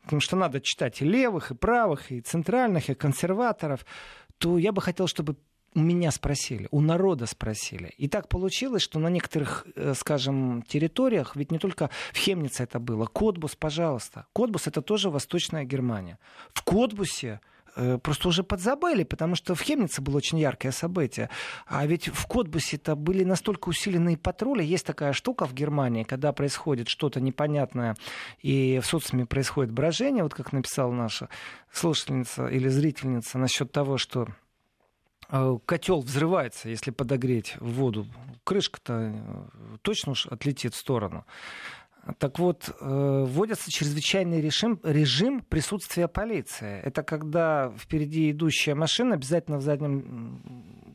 потому 0.03 0.21
что 0.21 0.37
надо 0.37 0.61
читать 0.61 1.01
и 1.01 1.05
левых, 1.05 1.51
и 1.51 1.53
правых, 1.53 2.13
и 2.13 2.21
центральных, 2.21 2.89
и 2.89 2.93
консерваторов, 2.93 3.85
то 4.37 4.57
я 4.57 4.71
бы 4.71 4.81
хотел, 4.81 5.07
чтобы 5.07 5.35
у 5.73 5.79
меня 5.79 6.11
спросили, 6.11 6.67
у 6.71 6.81
народа 6.81 7.25
спросили. 7.25 7.93
И 7.97 8.07
так 8.07 8.29
получилось, 8.29 8.81
что 8.81 8.99
на 8.99 9.09
некоторых, 9.09 9.65
э, 9.75 9.93
скажем, 9.95 10.63
территориях, 10.63 11.35
ведь 11.35 11.51
не 11.51 11.59
только 11.59 11.89
в 12.13 12.17
Хемнице 12.17 12.63
это 12.63 12.79
было, 12.79 13.05
Котбус, 13.05 13.55
пожалуйста. 13.55 14.25
Котбус 14.33 14.67
это 14.67 14.81
тоже 14.81 15.09
Восточная 15.09 15.65
Германия. 15.65 16.17
В 16.53 16.63
Котбусе 16.63 17.39
Э, 17.77 17.99
просто 17.99 18.29
уже 18.29 18.43
подзабыли, 18.43 19.03
потому 19.03 19.35
что 19.35 19.53
в 19.53 19.61
Хемнице 19.61 20.01
было 20.01 20.17
очень 20.17 20.39
яркое 20.39 20.71
событие. 20.71 21.29
А 21.67 21.85
ведь 21.85 22.07
в 22.07 22.25
Котбусе-то 22.25 22.95
были 22.95 23.23
настолько 23.23 23.69
усиленные 23.69 24.17
патрули. 24.17 24.65
Есть 24.65 24.85
такая 24.85 25.13
штука 25.13 25.45
в 25.45 25.53
Германии, 25.53 26.03
когда 26.03 26.33
происходит 26.33 26.89
что-то 26.89 27.21
непонятное, 27.21 27.95
и 28.41 28.79
в 28.81 28.85
соцсети 28.85 29.25
происходит 29.25 29.71
брожение, 29.71 30.23
вот 30.23 30.33
как 30.33 30.53
написала 30.53 30.91
наша 30.91 31.29
слушательница 31.71 32.47
или 32.47 32.67
зрительница 32.67 33.37
насчет 33.37 33.71
того, 33.71 33.97
что 33.97 34.27
котел 35.65 36.01
взрывается, 36.01 36.69
если 36.69 36.91
подогреть 36.91 37.55
воду. 37.59 38.07
Крышка-то 38.43 39.13
э, 39.13 39.77
точно 39.81 40.13
уж 40.13 40.25
отлетит 40.27 40.73
в 40.73 40.77
сторону. 40.77 41.25
Так 42.19 42.39
вот, 42.39 42.69
э, 42.79 43.25
вводится 43.27 43.69
чрезвычайный 43.69 44.39
режим, 44.39 44.79
режим 44.83 45.41
присутствия 45.41 46.07
полиции. 46.07 46.79
Это 46.83 47.03
когда 47.03 47.73
впереди 47.77 48.31
идущая 48.31 48.75
машина 48.75 49.15
обязательно 49.15 49.57
в 49.57 49.61
заднем 49.61 50.41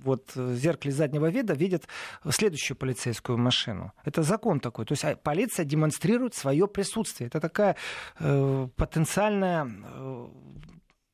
вот, 0.02 0.32
зеркале 0.34 0.92
заднего 0.92 1.26
вида 1.30 1.54
видит 1.54 1.86
следующую 2.28 2.76
полицейскую 2.76 3.38
машину. 3.38 3.92
Это 4.04 4.22
закон 4.22 4.60
такой. 4.60 4.86
То 4.86 4.92
есть 4.92 5.04
а, 5.04 5.16
полиция 5.16 5.64
демонстрирует 5.64 6.34
свое 6.34 6.66
присутствие. 6.66 7.28
Это 7.28 7.40
такая 7.40 7.76
э, 8.18 8.68
потенциальная 8.76 9.68
э, 9.68 10.26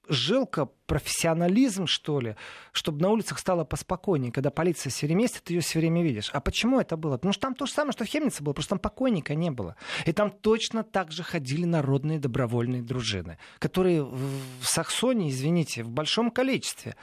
жилка, 0.08 0.68
профессионализм, 0.86 1.86
что 1.86 2.20
ли, 2.20 2.34
чтобы 2.72 3.02
на 3.02 3.10
улицах 3.10 3.38
стало 3.38 3.64
поспокойнее. 3.64 4.32
Когда 4.32 4.50
полиция 4.50 4.90
все 4.90 5.06
время 5.06 5.22
есть, 5.22 5.42
ты 5.42 5.54
ее 5.54 5.60
все 5.60 5.78
время 5.78 6.02
видишь. 6.02 6.30
А 6.32 6.40
почему 6.40 6.80
это 6.80 6.96
было? 6.96 7.16
Потому 7.16 7.32
что 7.32 7.42
там 7.42 7.54
то 7.54 7.66
же 7.66 7.72
самое, 7.72 7.92
что 7.92 8.04
в 8.04 8.08
Хемнице 8.08 8.42
было, 8.42 8.54
просто 8.54 8.70
там 8.70 8.78
покойника 8.78 9.34
не 9.34 9.50
было. 9.50 9.76
И 10.06 10.12
там 10.12 10.30
точно 10.30 10.82
так 10.82 11.12
же 11.12 11.22
ходили 11.22 11.64
народные 11.64 12.18
добровольные 12.18 12.82
дружины, 12.82 13.38
которые 13.58 14.02
в 14.02 14.42
Саксонии, 14.62 15.30
извините, 15.30 15.82
в 15.82 15.90
большом 15.90 16.30
количестве. 16.30 16.96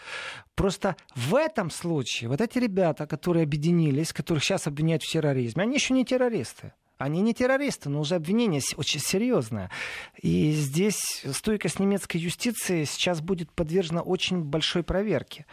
Просто 0.55 0.95
в 1.15 1.35
этом 1.35 1.69
случае 1.69 2.29
вот 2.29 2.41
эти 2.41 2.57
ребята, 2.57 3.05
которые 3.05 3.43
объединились, 3.43 4.13
которых 4.13 4.43
сейчас 4.43 4.67
обвиняют 4.67 5.03
в 5.03 5.11
терроризме, 5.11 5.63
они 5.63 5.75
еще 5.75 5.93
не 5.93 6.05
террористы. 6.05 6.73
Они 6.97 7.21
не 7.21 7.33
террористы, 7.33 7.89
но 7.89 7.99
уже 7.99 8.15
обвинение 8.15 8.61
очень 8.77 9.01
серьезное. 9.01 9.69
И 10.21 10.51
здесь 10.51 11.25
стойкость 11.31 11.79
немецкой 11.79 12.17
юстиции 12.17 12.85
сейчас 12.85 13.21
будет 13.21 13.51
подвержена 13.51 14.01
очень 14.01 14.41
большой 14.41 14.83
проверке. 14.83 15.45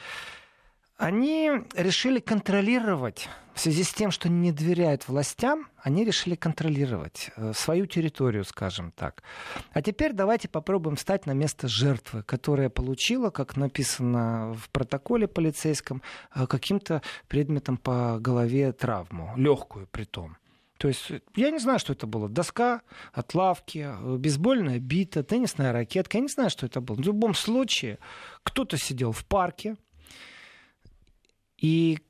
они 0.99 1.51
решили 1.74 2.20
контролировать, 2.20 3.28
в 3.55 3.61
связи 3.61 3.82
с 3.82 3.93
тем, 3.93 4.12
что 4.12 4.28
не 4.28 4.53
доверяют 4.53 5.09
властям, 5.09 5.66
они 5.76 6.05
решили 6.05 6.36
контролировать 6.36 7.30
э, 7.36 7.53
свою 7.55 7.86
территорию, 7.86 8.45
скажем 8.45 8.93
так. 8.93 9.24
А 9.72 9.82
теперь 9.82 10.12
давайте 10.12 10.49
попробуем 10.49 10.97
встать 10.97 11.26
на 11.26 11.32
место 11.32 11.66
жертвы, 11.66 12.22
которая 12.22 12.70
получила, 12.70 13.30
как 13.30 13.57
написано 13.57 14.55
в 14.55 14.70
протоколе 14.70 15.26
полицейском, 15.26 16.03
э, 16.34 16.47
каким-то 16.47 17.03
предметом 17.26 17.76
по 17.76 18.18
голове 18.20 18.72
травму, 18.72 19.32
легкую 19.36 19.88
при 19.88 20.05
том. 20.05 20.36
То 20.83 20.89
есть 20.89 21.12
я 21.37 21.53
не 21.53 21.61
знаю, 21.61 21.78
что 21.78 21.93
это 21.93 22.09
было. 22.09 22.28
Доска 22.28 22.83
от 23.12 23.35
лавки, 23.37 23.87
э, 23.89 24.16
бейсбольная 24.16 24.80
бита, 24.80 25.22
теннисная 25.22 25.72
ракетка. 25.72 26.18
Я 26.18 26.22
не 26.22 26.28
знаю, 26.28 26.51
что 26.51 26.66
это 26.66 26.80
было. 26.80 26.97
В 26.97 27.03
любом 27.03 27.35
случае, 27.35 28.01
кто-то 28.43 28.76
сидел 28.76 29.12
в 29.12 29.24
парке, 29.24 29.76
и 31.57 32.01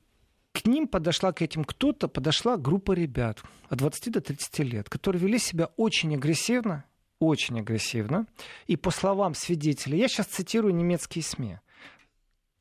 к 0.53 0.65
ним 0.65 0.87
подошла, 0.87 1.33
к 1.33 1.43
этим 1.43 1.65
кто-то, 1.65 2.07
подошла 2.07 2.57
группа 2.57 2.93
ребят 2.93 3.43
от 3.69 3.77
20 3.77 4.11
до 4.11 4.21
30 4.21 4.59
лет, 4.61 4.89
которые 4.89 5.21
вели 5.21 5.37
себя 5.37 5.69
очень 5.77 6.15
агрессивно, 6.15 6.83
очень 7.19 7.59
агрессивно. 7.59 8.25
И 8.65 8.75
по 8.75 8.89
словам 8.89 9.35
свидетелей, 9.35 9.99
я 9.99 10.07
сейчас 10.07 10.25
цитирую 10.25 10.73
немецкие 10.73 11.23
СМИ, 11.23 11.59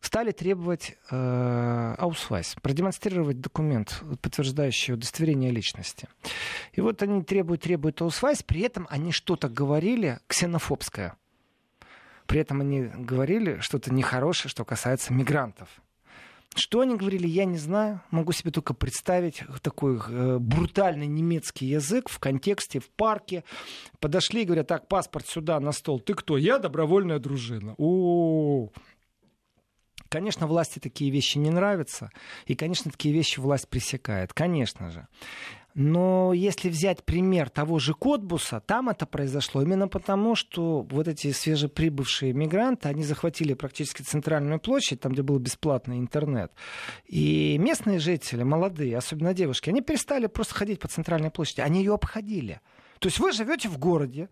стали 0.03 0.33
требовать 0.33 0.99
э, 1.11 1.95
аусвайс, 1.97 2.57
продемонстрировать 2.61 3.41
документ, 3.41 4.03
подтверждающий 4.21 4.95
удостоверение 4.95 5.51
личности. 5.51 6.09
И 6.73 6.81
вот 6.81 7.03
они 7.03 7.23
требуют, 7.23 7.63
требуют 7.63 8.03
аусвайс, 8.03 8.43
при 8.43 8.63
этом 8.63 8.87
они 8.91 9.13
что-то 9.13 9.49
говорили 9.49 10.19
ксенофобское. 10.27 11.17
При 12.27 12.41
этом 12.41 12.61
они 12.61 12.83
говорили 12.83 13.59
что-то 13.61 13.93
нехорошее, 13.93 14.51
что 14.51 14.65
касается 14.65 15.13
мигрантов. 15.13 15.69
Что 16.55 16.81
они 16.81 16.97
говорили, 16.97 17.27
я 17.27 17.47
не 17.47 17.57
знаю. 17.57 18.03
Могу 18.11 18.33
себе 18.33 18.51
только 18.51 18.75
представить 18.75 19.43
такой 19.63 19.99
э, 20.07 20.39
брутальный 20.39 21.07
немецкий 21.07 21.67
язык 21.67 22.11
в 22.11 22.19
контексте, 22.19 22.79
в 22.79 22.91
парке. 22.91 23.43
Подошли 24.01 24.43
и 24.43 24.45
говорят, 24.45 24.67
так, 24.67 24.87
паспорт 24.89 25.27
сюда, 25.27 25.59
на 25.61 25.73
стол. 25.73 26.01
Ты 26.01 26.13
кто? 26.15 26.37
Я 26.37 26.59
добровольная 26.59 27.19
дружина. 27.19 27.75
О, 27.79 28.67
-о, 28.67 28.69
-о. 28.69 28.71
Конечно, 30.13 30.47
власти 30.47 30.79
такие 30.79 31.11
вещи 31.11 31.39
не 31.39 31.49
нравятся. 31.49 32.11
И, 32.45 32.55
конечно, 32.55 32.91
такие 32.91 33.15
вещи 33.15 33.41
власть 33.41 33.67
пресекает. 33.67 34.35
Конечно 34.35 34.91
же. 34.91 35.09
Но 35.75 36.35
если 36.35 36.69
взять 36.69 37.03
пример 37.03 37.49
того 37.49 37.79
же 37.79 37.95
Котбуса, 37.95 38.61
там 38.61 38.91
это 38.91 39.07
произошло 39.07 39.63
именно 39.63 39.89
потому, 39.89 40.35
что 40.35 40.83
вот 40.83 41.09
эти 41.09 41.33
свежеприбывшие 41.33 42.35
мигранты, 42.35 42.91
они 42.91 43.05
захватили 43.05 43.55
практически 43.55 44.03
центральную 44.03 44.61
площадь, 44.61 45.01
там, 45.01 45.13
где 45.13 45.23
был 45.23 45.39
бесплатный 45.39 45.97
интернет. 45.97 46.53
И 47.07 47.57
местные 47.57 47.99
жители, 47.99 48.43
молодые, 48.43 48.99
особенно 48.99 49.33
девушки, 49.33 49.71
они 49.71 49.81
перестали 49.81 50.27
просто 50.27 50.55
ходить 50.55 50.79
по 50.79 50.89
центральной 50.89 51.31
площади, 51.31 51.63
они 51.63 51.79
ее 51.79 51.95
обходили. 51.95 52.61
То 52.99 53.09
есть 53.09 53.19
вы 53.19 53.33
живете 53.33 53.71
в 53.71 53.79
городе, 53.79 54.29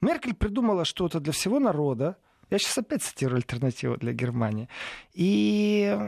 Меркель 0.00 0.34
придумала 0.34 0.84
что-то 0.84 1.18
для 1.18 1.32
всего 1.32 1.58
народа, 1.58 2.16
я 2.50 2.58
сейчас 2.58 2.78
опять 2.78 3.02
цитирую 3.02 3.36
альтернативу 3.36 3.96
для 3.96 4.12
Германии. 4.12 4.68
И 5.12 5.98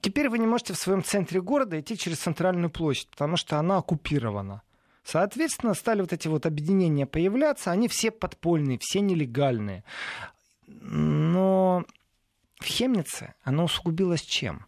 теперь 0.00 0.28
вы 0.28 0.38
не 0.38 0.46
можете 0.46 0.72
в 0.72 0.78
своем 0.78 1.02
центре 1.02 1.40
города 1.40 1.78
идти 1.78 1.96
через 1.96 2.18
центральную 2.18 2.70
площадь, 2.70 3.08
потому 3.08 3.36
что 3.36 3.58
она 3.58 3.78
оккупирована. 3.78 4.62
Соответственно, 5.04 5.74
стали 5.74 6.00
вот 6.00 6.12
эти 6.12 6.28
вот 6.28 6.46
объединения 6.46 7.06
появляться, 7.06 7.70
они 7.70 7.88
все 7.88 8.10
подпольные, 8.10 8.78
все 8.80 9.00
нелегальные. 9.00 9.84
Но 10.66 11.84
в 12.58 12.64
Хемнице 12.64 13.34
оно 13.42 13.64
усугубилось 13.64 14.22
чем? 14.22 14.66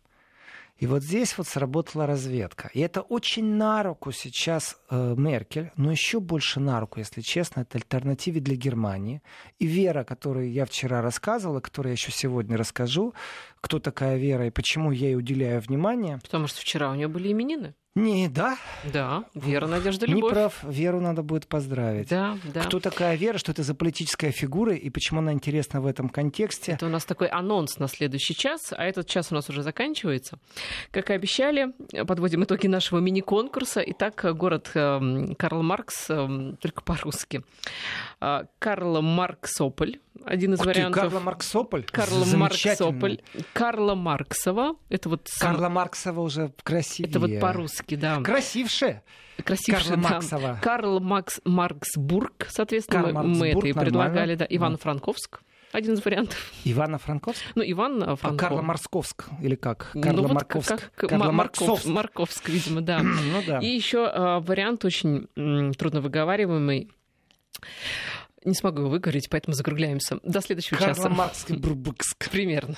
И 0.79 0.87
вот 0.87 1.03
здесь 1.03 1.37
вот 1.39 1.47
сработала 1.47 2.07
разведка. 2.07 2.71
И 2.75 2.81
это 2.81 3.01
очень 3.01 3.45
на 3.55 3.83
руку 3.83 4.13
сейчас 4.13 4.79
э, 4.91 5.15
Меркель, 5.17 5.71
но 5.77 5.91
еще 5.91 6.21
больше 6.21 6.61
на 6.61 6.81
руку, 6.81 6.99
если 6.99 7.23
честно, 7.23 7.61
это 7.61 7.79
альтернативе 7.79 8.41
для 8.41 8.57
Германии. 8.57 9.23
И 9.59 9.67
Вера, 9.67 10.05
которую 10.05 10.53
я 10.53 10.67
вчера 10.67 11.01
рассказывала, 11.01 11.61
которую 11.61 11.91
я 11.91 11.95
еще 11.95 12.13
сегодня 12.13 12.59
расскажу, 12.59 13.15
кто 13.61 13.79
такая 13.79 14.19
Вера 14.19 14.47
и 14.47 14.51
почему 14.51 14.93
я 14.93 15.09
ей 15.09 15.17
уделяю 15.17 15.61
внимание. 15.61 16.19
Потому 16.23 16.47
что 16.47 16.61
вчера 16.61 16.91
у 16.91 16.95
нее 16.95 17.09
были 17.09 17.33
именины. 17.33 17.75
Не, 17.97 18.29
да? 18.29 18.59
Да, 18.85 19.25
Вера, 19.35 19.67
Надежда, 19.67 20.05
Любовь. 20.05 20.25
Не 20.25 20.31
прав, 20.31 20.63
Веру 20.65 21.01
надо 21.01 21.23
будет 21.23 21.47
поздравить. 21.47 22.11
Да, 22.11 22.37
да. 22.45 22.65
Кто 22.65 22.79
такая 22.79 23.17
Вера, 23.17 23.39
что 23.39 23.53
это 23.53 23.63
за 23.63 23.75
политическая 23.75 24.33
фигура 24.33 24.75
и 24.75 24.91
почему 24.91 25.21
она 25.21 25.33
интересна 25.33 25.81
в 25.81 25.87
этом 25.87 26.11
контексте? 26.11 26.73
Это 26.73 26.85
у 26.85 26.91
нас 26.91 27.07
такой 27.07 27.29
анонс 27.29 27.79
на 27.79 27.89
следующий 27.89 28.35
час, 28.35 28.75
а 28.77 28.85
этот 28.85 29.09
час 29.09 29.33
у 29.33 29.35
нас 29.35 29.49
уже 29.49 29.63
заканчивается. 29.63 30.39
Как 30.91 31.09
и 31.09 31.15
обещали, 31.15 31.69
подводим 32.07 32.45
итоги 32.45 32.67
нашего 32.67 32.99
мини-конкурса. 32.99 33.83
Итак, 33.87 34.27
город 34.37 34.73
эм, 34.75 35.35
Карл 35.35 35.63
Маркс, 35.63 36.11
эм, 36.11 36.59
только 36.59 36.83
по-русски. 36.83 37.45
А, 38.21 38.45
Карл 38.59 39.01
Марксополь, 39.01 40.01
один 40.25 40.55
из 40.55 40.61
Ух 40.61 40.67
вариантов. 40.67 41.03
Карла 41.03 41.21
Марксополь? 41.21 41.85
Карла 41.85 42.25
Марксополь. 42.25 43.21
Карла 43.53 43.95
Марксова. 43.95 44.77
Это 44.89 45.09
вот 45.09 45.23
сам... 45.31 45.53
Карла 45.55 45.69
Марксова 45.69 46.21
уже 46.21 46.53
красивее. 46.63 47.11
Это 47.11 47.21
вот 47.21 47.41
по-русски, 47.41 47.95
да. 47.97 48.21
Красивше. 48.23 49.03
Красивше, 49.45 49.89
Карла 49.91 50.03
да. 50.03 50.09
Марксова. 50.11 50.59
Карл 50.63 51.01
Макс 51.01 51.41
Марксбург, 51.45 52.47
соответственно, 52.49 53.03
Карл 53.03 53.15
мы, 53.15 53.23
мы 53.25 53.37
это 53.37 53.45
и 53.45 53.53
Марксбург, 53.55 53.81
предлагали, 53.85 54.15
нормально. 54.35 54.37
да. 54.37 54.47
Ивано-Франковск. 54.49 55.41
Один 55.73 55.95
из 55.95 56.05
вариантов. 56.05 56.53
Ивано-Франковск? 56.65 57.43
Ну, 57.55 57.63
Иван 57.67 58.03
А 58.03 58.17
Франков. 58.17 58.41
Карла 58.41 58.63
Марсковск 58.63 59.25
или 59.43 59.57
как? 59.57 59.91
Ну, 59.95 60.01
Карла 60.03 60.23
вот 60.23 60.33
Марковск. 60.33 60.69
как- 60.71 60.93
как 60.95 61.11
Карла 61.11 61.25
Ма- 61.27 61.33
Марков-. 61.33 61.85
Марковск, 61.85 62.49
видимо, 62.49 62.81
да. 62.81 63.01
Ну 63.03 63.43
да. 63.47 63.59
И 63.59 63.67
еще 63.67 64.11
э, 64.11 64.39
вариант 64.41 64.85
очень 64.87 65.29
м, 65.37 65.75
трудно 65.75 66.01
выговариваемый. 66.01 66.91
Не 68.47 68.55
смогу 68.55 68.83
его 68.83 68.91
выговорить, 68.91 69.29
поэтому 69.29 69.55
закругляемся. 69.55 70.21
До 70.23 70.41
следующего 70.41 70.79
Карла 70.79 70.95
часа. 70.95 71.33
Бурбыкск. 71.49 72.31
Примерно. 72.31 72.77